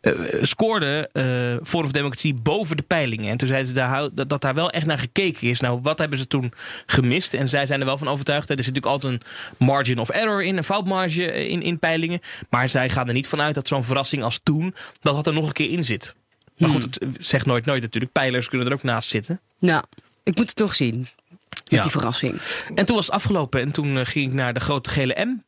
eh, 0.01 0.13
scoorde 0.41 1.09
eh 1.11 1.23
Forum 1.23 1.85
voor 1.85 1.91
Democratie 1.91 2.33
boven 2.33 2.77
de 2.77 2.83
peilingen. 2.83 3.29
En 3.31 3.37
toen 3.37 3.47
zeiden 3.47 3.67
ze 3.67 3.73
daar, 3.73 4.09
dat, 4.13 4.29
dat 4.29 4.41
daar 4.41 4.53
wel 4.53 4.69
echt 4.69 4.85
naar 4.85 4.97
gekeken 4.97 5.47
is. 5.47 5.59
Nou, 5.59 5.79
wat 5.81 5.99
hebben 5.99 6.19
ze 6.19 6.27
toen 6.27 6.53
gemist? 6.85 7.33
En 7.33 7.49
zij 7.49 7.65
zijn 7.65 7.79
er 7.79 7.85
wel 7.85 7.97
van 7.97 8.07
overtuigd. 8.07 8.49
Er 8.49 8.55
zit 8.63 8.73
natuurlijk 8.73 9.03
altijd 9.03 9.13
een 9.13 9.65
margin 9.67 9.99
of 9.99 10.09
error 10.09 10.43
in, 10.43 10.57
een 10.57 10.63
foutmarge 10.63 11.47
in, 11.47 11.61
in 11.61 11.79
peilingen. 11.79 12.19
Maar 12.49 12.69
zij 12.69 12.89
gaan 12.89 13.07
er 13.07 13.13
niet 13.13 13.27
vanuit 13.27 13.55
dat 13.55 13.67
zo'n 13.67 13.83
verrassing 13.83 14.23
als 14.23 14.39
toen, 14.43 14.75
dat 15.01 15.15
dat 15.15 15.27
er 15.27 15.33
nog 15.33 15.45
een 15.47 15.51
keer 15.53 15.69
in 15.71 15.83
zit. 15.83 16.15
Maar 16.57 16.69
goed, 16.69 16.83
het 16.83 16.99
zegt 17.19 17.45
nooit 17.45 17.65
nooit 17.65 17.81
natuurlijk. 17.81 18.11
Peilers 18.11 18.49
kunnen 18.49 18.67
er 18.67 18.73
ook 18.73 18.83
naast 18.83 19.09
zitten. 19.09 19.39
Nou, 19.59 19.83
ik 20.23 20.35
moet 20.35 20.49
het 20.49 20.57
nog 20.57 20.75
zien. 20.75 21.07
Met 21.49 21.61
Ja. 21.63 21.81
die 21.81 21.91
verrassing. 21.91 22.41
En 22.75 22.85
toen 22.85 22.95
was 22.95 23.05
het 23.05 23.15
afgelopen 23.15 23.61
en 23.61 23.71
toen 23.71 23.97
eh, 23.97 24.05
ging 24.05 24.27
ik 24.27 24.33
naar 24.33 24.53
de 24.53 24.59
grote 24.59 24.89
gele 24.89 25.25
M. 25.25 25.41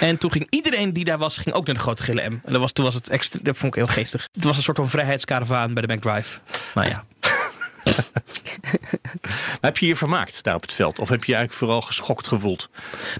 En 0.00 0.18
toen 0.18 0.32
ging 0.32 0.46
iedereen 0.50 0.92
die 0.92 1.04
daar 1.04 1.18
was, 1.18 1.38
ging 1.38 1.54
ook 1.54 1.66
naar 1.66 1.74
de 1.74 1.80
grote 1.80 2.02
gele 2.02 2.28
M. 2.28 2.40
En 2.44 2.52
dat, 2.52 2.60
was, 2.60 2.72
toen 2.72 2.84
was 2.84 2.94
het 2.94 3.08
extra, 3.08 3.40
dat 3.42 3.56
vond 3.56 3.76
ik 3.76 3.84
heel 3.84 3.94
geestig. 3.94 4.28
Het 4.32 4.44
was 4.44 4.56
een 4.56 4.62
soort 4.62 4.76
van 4.76 4.88
vrijheidskaravaan 4.88 5.74
bij 5.74 5.86
de 5.86 5.94
McDrive. 5.94 6.38
Nou 6.74 6.88
ja. 6.88 7.04
Maar 9.60 9.70
heb 9.70 9.78
je 9.78 9.86
je 9.86 9.96
vermaakt 9.96 10.42
daar 10.42 10.54
op 10.54 10.60
het 10.62 10.72
veld? 10.72 10.98
Of 10.98 11.08
heb 11.08 11.24
je 11.24 11.30
je 11.30 11.36
eigenlijk 11.36 11.64
vooral 11.64 11.80
geschokt 11.82 12.26
gevoeld? 12.26 12.68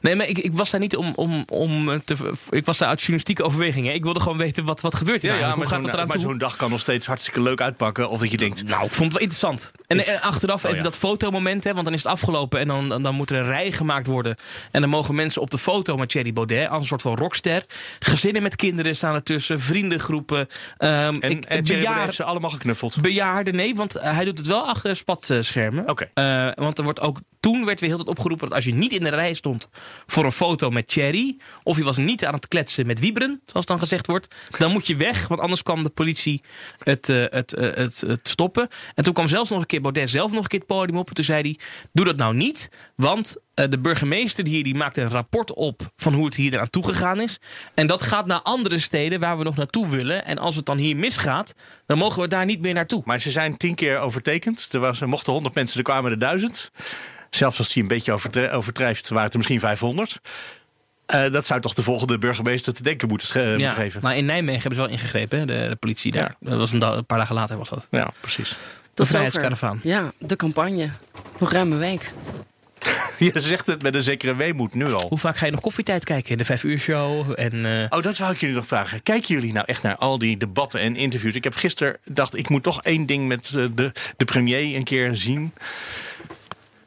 Nee, 0.01 0.17
maar 0.17 0.29
ik, 0.29 0.39
ik 0.39 0.53
was 0.53 0.71
daar 0.71 0.81
niet 0.81 0.97
om, 0.97 1.13
om, 1.15 1.45
om 1.49 2.05
te. 2.05 2.33
Ik 2.51 2.65
was 2.65 2.79
daar 2.79 2.89
uit 2.89 2.99
journalistieke 2.99 3.43
overwegingen. 3.43 3.95
Ik 3.95 4.03
wilde 4.03 4.21
gewoon 4.21 4.39
weten 4.39 4.65
wat, 4.65 4.81
wat 4.81 4.95
gebeurt 4.95 5.23
hier 5.23 5.31
Ja, 5.33 5.39
ja 5.39 5.47
maar 5.47 5.57
Hoe 5.57 5.65
gaat 5.65 5.73
zo'n 5.75 5.83
het 5.85 5.95
eraan 5.95 6.07
maar 6.07 6.17
toe? 6.17 6.25
zo'n 6.25 6.39
dag 6.39 6.57
kan 6.57 6.71
nog 6.71 6.81
steeds 6.81 7.07
hartstikke 7.07 7.41
leuk 7.43 7.61
uitpakken. 7.61 8.09
Of 8.09 8.21
dat 8.21 8.31
je 8.31 8.37
denkt, 8.37 8.65
Nou, 8.65 8.85
ik 8.85 8.91
vond 8.93 9.03
het 9.05 9.13
wel 9.13 9.21
interessant. 9.23 9.73
En 9.87 10.07
eh, 10.07 10.23
achteraf 10.25 10.61
Oh, 10.65 10.71
even 10.71 10.77
ja. 10.77 10.83
dat 10.91 10.97
fotomoment, 10.99 11.65
hè, 11.65 11.73
want 11.73 11.85
dan 11.85 11.95
is 11.95 12.03
het 12.03 12.13
afgelopen 12.13 12.61
en 12.61 12.67
dan, 12.69 12.89
dan, 12.89 13.03
dan 13.03 13.15
moet 13.15 13.31
er 13.31 13.37
een 13.37 13.47
rij 13.47 13.73
gemaakt 13.73 14.07
worden. 14.07 14.37
En 14.71 14.81
dan 14.81 14.91
mogen 14.91 15.15
mensen 15.15 15.43
op 15.43 15.51
de 15.51 15.59
foto 15.59 15.97
met 15.97 16.09
Thierry 16.09 16.33
Baudet, 16.33 16.69
als 16.69 16.81
een 16.81 16.87
soort 16.87 17.03
van 17.03 17.17
rockster. 17.17 17.65
Gezinnen 17.99 18.43
met 18.43 18.57
kinderen 18.57 18.97
staan 18.97 19.15
ertussen, 19.15 19.61
vriendengroepen. 19.61 20.49
ehm, 20.79 20.93
en, 21.21 21.31
ik- 21.31 21.45
en 21.45 21.65
heeft 22.01 22.15
ze 22.15 22.25
allemaal 22.25 22.51
geknuffeld. 22.51 23.01
Bejaarden, 23.01 23.55
nee, 23.57 23.75
want 23.75 23.93
hij 24.01 24.25
doet 24.25 24.39
het 24.39 24.47
wel 24.47 24.51
achter 24.61 24.96
spatschermen. 24.96 25.88
Oké. 25.88 26.11
Eh, 26.14 26.48
want 26.55 26.78
er 26.78 26.84
wordt 26.84 27.00
ook, 27.00 27.20
toen 27.40 27.64
werd 27.64 27.80
weer 27.80 27.88
heel 27.88 27.98
tijd 27.98 28.11
opgeroepen 28.11 28.48
dat 28.48 28.57
als 28.57 28.64
je 28.64 28.74
niet 28.74 28.92
in 28.92 29.03
de 29.03 29.09
rij 29.09 29.34
stond 29.34 29.68
voor 30.07 30.24
een 30.24 30.32
foto 30.32 30.70
met 30.70 30.88
Thierry, 30.88 31.36
of 31.62 31.76
je 31.76 31.84
was 31.84 31.96
niet 31.96 32.24
aan 32.24 32.34
het 32.34 32.48
kletsen 32.48 32.86
met 32.86 33.00
Wiebren, 33.00 33.42
zoals 33.46 33.66
dan 33.66 33.78
gezegd 33.78 34.07
wordt, 34.07 34.34
dan 34.59 34.72
moet 34.72 34.86
je 34.86 34.96
weg, 34.96 35.28
want 35.28 35.40
anders 35.40 35.62
kwam 35.62 35.82
de 35.82 35.90
politie 35.90 36.42
het, 36.78 37.09
eh, 37.09 37.24
het, 37.28 37.55
eh, 37.55 37.74
het, 37.74 38.00
het 38.07 38.28
stoppen. 38.28 38.68
En 38.94 39.05
toen 39.05 39.14
kwam 39.14 39.28
zelfs 39.28 39.50
nog 39.50 39.61
een 39.61 39.66
keer 39.66 39.80
Baudet 39.80 40.11
zelf 40.11 40.32
nog 40.32 40.42
een 40.42 40.48
keer 40.48 40.59
het 40.59 40.68
podium 40.68 40.98
op 40.98 41.09
en 41.09 41.14
toen 41.14 41.24
zei 41.24 41.42
hij, 41.42 41.59
doe 41.92 42.05
dat 42.05 42.16
nou 42.16 42.34
niet, 42.34 42.68
want 42.96 43.36
eh, 43.55 43.68
de 43.68 43.78
burgemeester 43.78 44.46
hier 44.46 44.64
die 44.64 44.74
maakte 44.74 45.00
een 45.00 45.09
rapport 45.09 45.55
op 45.55 45.82
van 45.96 46.12
hoe 46.12 46.24
het 46.24 46.34
hier 46.34 46.53
eraan 46.53 46.70
toegegaan 46.70 47.20
is. 47.20 47.40
En 47.74 47.86
dat 47.86 48.03
gaat 48.03 48.26
naar 48.26 48.40
andere 48.40 48.78
steden 48.78 49.20
waar 49.20 49.38
we 49.38 49.44
nog 49.44 49.57
naartoe 49.57 49.88
willen. 49.88 50.24
En 50.24 50.38
als 50.38 50.57
het 50.57 50.66
dan 50.66 50.76
hier 50.76 50.96
misgaat, 50.96 51.55
dan 51.86 51.98
mogen 51.98 52.22
we 52.22 52.28
daar 52.28 52.44
niet 52.44 52.61
meer 52.61 52.74
naartoe. 52.74 53.03
Maar 53.05 53.18
ze 53.18 53.30
zijn 53.30 53.57
tien 53.57 53.74
keer 53.74 53.98
overtekend. 53.98 54.68
Er, 54.72 54.80
was, 54.80 55.00
er 55.00 55.09
mochten 55.09 55.32
100 55.32 55.55
mensen, 55.55 55.78
er 55.78 55.84
kwamen 55.84 56.11
er 56.11 56.18
duizend. 56.18 56.70
Zelfs 57.30 57.59
als 57.59 57.74
hij 57.74 57.82
een 57.82 57.88
beetje 57.88 58.12
overdrijft, 58.53 59.09
waren 59.09 59.24
het 59.24 59.32
er 59.32 59.38
misschien 59.38 59.61
500. 59.61 60.20
Eh, 61.07 61.32
dat 61.32 61.46
zou 61.46 61.61
toch 61.61 61.74
de 61.74 61.82
volgende 61.82 62.18
burgemeester 62.18 62.74
te 62.74 62.82
denken 62.82 63.09
moeten, 63.09 63.42
eh, 63.42 63.48
moeten 63.48 63.70
geven. 63.70 64.03
maar 64.03 64.16
in 64.16 64.24
Nijmegen 64.24 64.61
hebben 64.61 64.78
ze 64.78 64.84
wel 64.84 64.92
ingegrepen, 64.92 65.38
hè, 65.38 65.46
de, 65.46 65.66
de 65.68 65.76
politie 65.76 66.12
daar. 66.12 66.34
Dat 66.40 66.59
was 66.59 66.72
een, 66.72 67.07
paar 67.07 67.18
dagen 67.18 67.34
later 67.34 67.57
was 67.57 67.68
dat. 67.68 67.86
Ja, 67.90 68.11
precies. 68.20 68.48
De 68.48 68.57
Tot 68.94 69.07
vrijheidskaravaan. 69.07 69.80
Ja, 69.82 70.12
de 70.18 70.36
campagne. 70.36 70.88
Nog 71.38 71.53
ruim 71.53 71.72
een 71.72 71.78
week. 71.78 72.12
Je 73.18 73.33
zegt 73.35 73.66
het 73.66 73.83
met 73.83 73.95
een 73.95 74.03
zekere 74.03 74.37
weemoed 74.37 74.74
nu 74.74 74.93
al. 74.93 75.09
Hoe 75.09 75.18
vaak 75.18 75.37
ga 75.37 75.45
je 75.47 75.53
nog 75.53 75.61
koffietijd 75.61 76.05
kijken? 76.05 76.30
in 76.30 76.39
De 76.39 76.45
vijf 76.45 76.64
uur 76.64 76.78
show 76.78 77.33
en... 77.37 77.80
eh, 77.83 77.99
Oh, 77.99 78.03
dat 78.03 78.18
wou 78.18 78.33
ik 78.33 78.41
jullie 78.41 78.57
nog 78.57 78.66
vragen. 78.66 79.03
Kijken 79.03 79.35
jullie 79.35 79.53
nou 79.53 79.66
echt 79.66 79.83
naar 79.83 79.97
al 79.97 80.18
die 80.18 80.37
debatten 80.37 80.80
en 80.80 80.97
interviews? 80.97 81.35
Ik 81.35 81.45
heb 81.45 81.55
gisteren 81.55 81.97
gedacht, 82.05 82.37
ik 82.37 82.49
moet 82.49 82.62
toch 82.62 82.83
één 82.83 83.07
ding 83.07 83.28
met 83.28 83.53
eh, 83.57 83.64
de, 83.74 83.93
de 84.16 84.24
premier 84.24 84.76
een 84.76 84.85
keer 84.85 85.16
zien. 85.16 85.53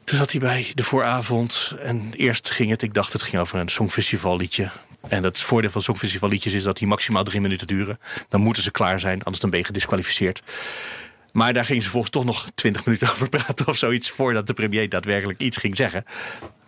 Toen 0.04 0.18
zat 0.18 0.30
hij 0.30 0.40
bij 0.40 0.66
de 0.74 0.82
vooravond 0.82 1.72
en 1.82 2.12
eerst 2.16 2.50
ging 2.50 2.70
het, 2.70 2.82
ik 2.82 2.94
dacht 2.94 3.12
het 3.12 3.22
ging 3.22 3.42
over 3.42 3.58
een 3.58 3.68
songfestival 3.68 4.36
liedje. 4.36 4.70
En 5.08 5.22
het 5.22 5.40
voordeel 5.40 5.70
van 5.70 5.82
songfestival 5.82 6.28
liedjes 6.28 6.52
is 6.52 6.62
dat 6.62 6.76
die 6.78 6.88
maximaal 6.88 7.24
drie 7.24 7.40
minuten 7.40 7.66
duren. 7.66 7.98
Dan 8.28 8.40
moeten 8.40 8.62
ze 8.62 8.70
klaar 8.70 9.00
zijn, 9.00 9.22
anders 9.22 9.40
dan 9.40 9.50
ben 9.50 9.58
je 9.58 9.64
gedisqualificeerd. 9.64 10.42
Maar 11.36 11.52
daar 11.52 11.64
gingen 11.64 11.82
ze 11.82 11.90
volgens 11.90 12.12
toch 12.12 12.24
nog 12.24 12.46
twintig 12.54 12.84
minuten 12.84 13.10
over 13.12 13.28
praten 13.28 13.66
of 13.66 13.76
zoiets... 13.76 14.10
voordat 14.10 14.46
de 14.46 14.52
premier 14.52 14.88
daadwerkelijk 14.88 15.40
iets 15.40 15.56
ging 15.56 15.76
zeggen. 15.76 16.04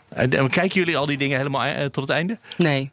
En, 0.09 0.31
en 0.31 0.51
kijken 0.51 0.79
jullie 0.79 0.97
al 0.97 1.07
die 1.07 1.19
dingen 1.19 1.37
helemaal 1.37 1.65
eh, 1.65 1.85
tot 1.85 2.03
het 2.03 2.11
einde? 2.11 2.39
Nee. 2.57 2.91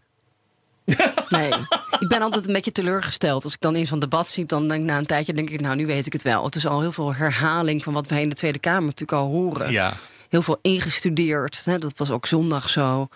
Nee. 1.29 1.51
Ik 1.99 2.07
ben 2.07 2.21
altijd 2.21 2.47
een 2.47 2.53
beetje 2.53 2.71
teleurgesteld. 2.71 3.43
Als 3.43 3.53
ik 3.53 3.61
dan 3.61 3.75
in 3.75 3.87
zo'n 3.87 3.99
debat 3.99 4.27
zie, 4.27 4.45
dan 4.45 4.67
denk 4.67 4.81
ik 4.81 4.89
na 4.89 4.97
een 4.97 5.05
tijdje 5.05 5.33
denk 5.33 5.49
ik, 5.49 5.61
nou 5.61 5.75
nu 5.75 5.85
weet 5.85 6.05
ik 6.05 6.13
het 6.13 6.21
wel. 6.21 6.43
Het 6.45 6.55
is 6.55 6.67
al 6.67 6.81
heel 6.81 6.91
veel 6.91 7.13
herhaling 7.13 7.83
van 7.83 7.93
wat 7.93 8.07
wij 8.07 8.21
in 8.21 8.29
de 8.29 8.35
Tweede 8.35 8.59
Kamer 8.59 8.83
natuurlijk 8.83 9.11
al 9.11 9.27
horen. 9.27 9.71
Ja. 9.71 9.93
Heel 10.29 10.41
veel 10.41 10.59
ingestudeerd. 10.61 11.61
Hè? 11.65 11.77
Dat 11.79 11.97
was 11.97 12.11
ook 12.11 12.25
zondag 12.25 12.69
zo. 12.69 13.07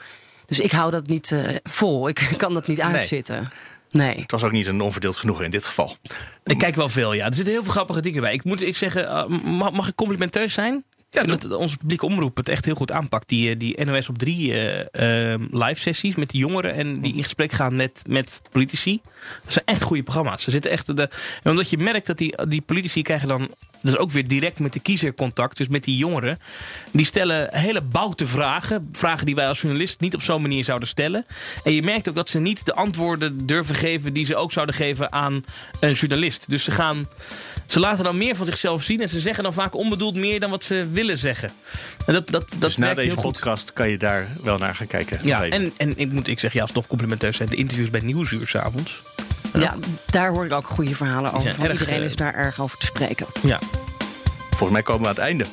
Dus 0.46 0.60
ik 0.60 0.72
hou 0.72 0.92
dat 0.92 1.08
niet 1.08 1.32
eh, 1.32 1.56
vol. 1.64 2.08
Ik 2.08 2.30
kan 2.38 2.54
dat 2.54 2.68
niet 2.68 2.82
uitzitten. 2.82 3.40
Nee. 3.40 3.50
Het 3.92 4.32
was 4.32 4.44
ook 4.44 4.52
niet 4.52 4.68
een 4.68 4.82
onverdeeld 4.82 5.16
genoegen 5.16 5.46
in 5.46 5.52
dit 5.52 5.66
geval. 5.66 5.98
Ik 6.44 6.58
kijk 6.58 6.76
wel 6.76 6.90
veel, 6.90 7.14
ja. 7.14 7.26
Er 7.26 7.36
zitten 7.36 7.54
heel 7.54 7.64
veel 7.64 7.72
grappige 7.72 8.02
dingen 8.02 8.22
bij. 8.22 8.34
Ik 8.34 8.44
moet 8.44 8.62
ik 8.62 8.78
zeggen, 8.78 9.08
eh, 9.08 9.28
mag, 9.44 9.72
mag 9.72 9.88
ik 9.88 9.96
complimenteus 9.96 10.54
zijn? 10.54 10.84
Ik 11.12 11.20
vind 11.20 11.42
dat 11.42 11.58
onze 11.60 11.78
publieke 11.78 12.06
omroep 12.06 12.38
het 12.38 12.50
echt 12.50 12.66
heel 12.66 12.76
goed 12.76 12.92
aanpakt. 12.92 13.30
Die, 13.30 13.50
eh, 13.50 13.60
die 13.60 13.86
NOS 13.86 14.10
op 14.10 14.18
3 14.18 14.54
eh, 14.54 15.34
eh, 15.34 15.42
live 15.52 15.82
sessies 15.82 16.16
met 16.16 16.30
die 16.30 16.40
jongeren 16.40 16.74
en 16.74 17.02
die 17.02 17.16
in 17.16 17.24
gesprek 17.24 17.52
gaan 17.52 17.76
met, 17.76 18.02
met 18.08 18.42
politici. 18.52 19.02
Dat 19.44 19.54
zijn 19.54 19.66
echt 19.66 19.82
goede 19.82 20.04
programma's. 20.04 20.44
Ze 20.44 20.52
zitten 20.52 20.72
echt 20.72 20.96
de, 20.98 21.10
en 21.44 21.52
omdat 21.52 21.70
je 21.70 21.78
merkt 21.78 22.08
dat 22.08 22.18
die, 22.18 22.48
die 22.48 22.62
politici 22.62 23.02
krijgen 23.02 23.28
dan 23.28 23.50
dat 23.82 23.94
is 23.94 23.98
ook 23.98 24.12
weer 24.12 24.28
direct 24.28 24.60
met 24.60 24.74
de 24.74 24.80
kiezer 24.80 25.14
contact, 25.14 25.58
dus 25.58 25.68
met 25.68 25.84
die 25.84 25.98
jongeren. 25.98 26.40
Die 26.92 27.06
stellen 27.06 27.50
hele 27.52 27.82
boute 27.82 28.28
vragen. 28.28 28.90
Vragen 28.92 29.26
die 29.26 29.36
wij 29.36 29.48
als 29.48 29.62
journalist 29.62 30.00
niet 30.00 30.16
op 30.16 30.22
zo'n 30.22 30.42
manier 30.42 30.64
zouden 30.64 30.88
stellen. 30.88 31.26
En 31.64 31.74
je 31.74 31.82
merkt 31.82 32.10
ook 32.10 32.16
dat 32.16 32.30
ze 32.30 32.40
niet 32.40 32.66
de 32.66 32.74
antwoorden 32.74 33.46
durven 33.46 33.76
geven 33.76 34.14
die 34.14 34.26
ze 34.26 34.36
ook 34.36 34.52
zouden 34.52 34.76
geven 34.76 35.12
aan 35.12 35.44
een 35.80 35.94
journalist. 35.94 36.50
Dus 36.50 36.64
ze 36.64 36.72
gaan. 36.72 37.08
Ze 37.66 37.80
laten 37.80 38.04
dan 38.04 38.18
meer 38.18 38.36
van 38.36 38.46
zichzelf 38.46 38.84
zien 38.84 39.02
en 39.02 39.10
ze 39.10 39.20
zeggen 39.20 39.44
dan 39.44 39.54
vaak 39.54 39.76
onbedoeld 39.76 40.16
meer 40.16 40.40
dan 40.40 40.50
wat 40.50 40.64
ze 40.64 40.88
willen 40.94 41.18
zeggen. 41.18 41.52
En 42.06 42.14
dat, 42.14 42.28
dat, 42.30 42.50
dat 42.50 42.62
dus 42.62 42.76
na 42.78 42.94
deze 42.94 43.10
goed. 43.10 43.22
podcast 43.22 43.74
kan 43.74 43.90
je 43.90 43.98
daar 43.98 44.28
wel 44.44 44.58
naar 44.58 44.76
gaan 44.76 44.88
kijken. 44.88 45.20
Ja, 45.24 45.48
en, 45.48 45.72
en 45.78 45.94
ik 45.98 46.12
moet 46.12 46.28
ik 46.28 46.40
zeg, 46.40 46.54
ja, 46.54 46.62
als 46.62 46.72
toch 46.72 46.88
complimenteus 46.88 47.38
zijn, 47.38 47.50
de 47.50 47.56
interviews 47.56 47.90
bij 47.90 48.02
Nieuwsuur 48.02 48.48
s'avonds. 48.48 49.02
Ja, 49.54 49.76
daar 50.06 50.30
hoor 50.30 50.46
ik 50.46 50.52
ook 50.52 50.68
goede 50.68 50.96
verhalen 50.96 51.34
over. 51.34 51.72
iedereen 51.72 52.00
eh, 52.00 52.06
is 52.06 52.16
daar 52.16 52.34
erg 52.34 52.60
over 52.62 52.78
te 52.78 52.86
spreken. 52.86 53.26
Ja. 53.42 53.60
Volgens 54.50 54.72
mij 54.72 54.82
komen 54.82 55.02
we 55.02 55.08
aan 55.08 55.14
het 55.16 55.24
einde. 55.24 55.46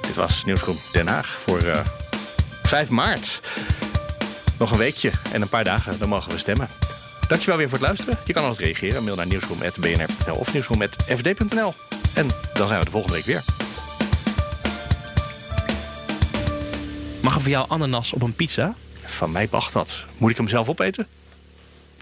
Dit 0.00 0.14
was 0.16 0.44
Nieuwsgroep 0.44 0.78
Den 0.92 1.06
Haag 1.06 1.26
voor 1.44 1.58
eh 1.58 1.78
5 2.62 2.90
maart. 2.90 3.40
Nog 4.58 4.70
een 4.70 4.78
weekje 4.78 5.10
en 5.32 5.42
een 5.42 5.48
paar 5.48 5.64
dagen, 5.64 5.98
dan 5.98 6.08
mogen 6.08 6.32
we 6.32 6.38
stemmen. 6.38 6.68
Dankjewel 7.28 7.56
weer 7.56 7.68
voor 7.68 7.78
het 7.78 7.86
luisteren. 7.86 8.18
Je 8.24 8.32
kan 8.32 8.44
altijd 8.44 8.66
reageren. 8.66 9.04
Mail 9.04 9.16
naar 9.16 9.26
nieuwsgroep.bnr.nl 9.26 10.34
of 10.36 10.52
nieuwsgroep.fd.nl. 10.52 11.74
En 12.14 12.28
dan 12.54 12.66
zijn 12.66 12.78
we 12.78 12.84
de 12.84 12.90
volgende 12.90 13.16
week 13.16 13.24
weer. 13.24 13.42
Mag 17.22 17.34
er 17.34 17.40
voor 17.40 17.50
jou 17.50 17.66
ananas 17.68 18.12
op 18.12 18.22
een 18.22 18.34
pizza? 18.34 18.74
Van 19.04 19.32
mij 19.32 19.48
mag 19.50 19.70
dat. 19.70 20.04
Moet 20.16 20.30
ik 20.30 20.36
hem 20.36 20.48
zelf 20.48 20.68
opeten? 20.68 21.06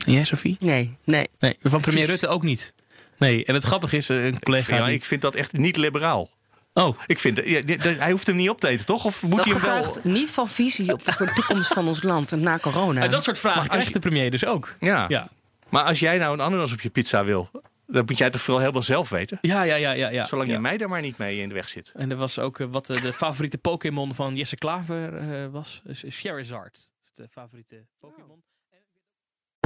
En 0.06 0.12
jij, 0.12 0.24
Sophie? 0.24 0.56
Nee, 0.60 0.96
nee. 1.04 1.28
Nee, 1.38 1.56
van 1.60 1.80
premier. 1.80 2.06
Rutte 2.06 2.28
ook 2.28 2.42
niet. 2.42 2.74
Nee, 3.18 3.44
en 3.44 3.54
het 3.54 3.64
grappige 3.64 3.96
is, 3.96 4.08
eh, 4.08 4.24
een 4.26 4.40
collega... 4.40 4.76
Ja, 4.76 4.84
die- 4.84 4.94
ik 4.94 5.04
vind 5.04 5.22
dat 5.22 5.34
echt 5.34 5.52
niet 5.52 5.76
liberaal. 5.76 6.30
Oh, 6.74 6.98
Ik 7.06 7.18
vind, 7.18 7.40
ja, 7.44 7.60
die- 7.60 7.76
hij 7.78 8.10
hoeft 8.10 8.26
hem 8.26 8.36
niet 8.36 8.48
op 8.50 8.60
te 8.60 8.68
eten, 8.68 8.86
toch? 8.86 9.04
Of 9.04 9.22
moet 9.22 9.36
Dat 9.36 9.44
hij 9.44 9.54
hem 9.54 9.82
wel... 9.82 9.98
niet 10.02 10.30
van 10.30 10.48
visie 10.48 10.92
op 10.92 11.04
de 11.04 11.32
toekomst 11.34 11.72
van 11.72 11.86
ons 11.88 12.02
land 12.02 12.30
na 12.30 12.58
corona. 12.58 13.02
Eh, 13.02 13.10
dat 13.10 13.22
soort 13.22 13.38
vragen 13.38 13.68
krijgt 13.68 13.86
je- 13.86 13.92
de 13.92 13.98
premier 13.98 14.30
dus 14.30 14.44
ook. 14.44 14.74
Ja. 14.80 15.04
Ja, 15.08 15.28
Maar 15.68 15.82
als 15.84 15.98
jij 16.00 16.18
nou 16.18 16.32
een 16.32 16.40
ananas 16.40 16.72
op 16.72 16.80
je 16.80 16.90
pizza 16.90 17.24
wil, 17.24 17.50
dan 17.86 18.04
moet 18.06 18.16
jij 18.16 18.24
het 18.26 18.32
toch 18.32 18.42
vooral 18.42 18.60
helemaal 18.60 18.82
zelf 18.82 19.08
weten? 19.08 19.38
ja, 19.40 19.62
ja. 19.62 19.74
ja, 19.74 19.90
ja, 19.92 20.08
ja. 20.10 20.24
Zolang 20.24 20.48
ja. 20.48 20.54
je 20.54 20.60
mij 20.60 20.76
daar 20.76 20.88
maar 20.88 21.00
niet 21.00 21.18
mee 21.18 21.38
in 21.40 21.48
de 21.48 21.54
weg 21.54 21.68
zit. 21.68 21.92
En 21.94 22.10
er 22.10 22.16
was 22.16 22.38
ook 22.38 22.60
eh, 22.60 22.66
wat 22.70 22.90
eh, 22.90 23.02
de 23.02 23.12
favoriete 23.12 23.58
Pokémon 23.58 24.14
van 24.14 24.36
Jesse 24.36 24.56
Klaver 24.56 25.16
eh, 25.16 25.46
was. 25.50 25.82
Charizard. 26.08 26.72
Dat 26.72 27.10
is 27.10 27.10
de 27.14 27.26
favoriete 27.30 27.84
Pokémon. 28.00 28.42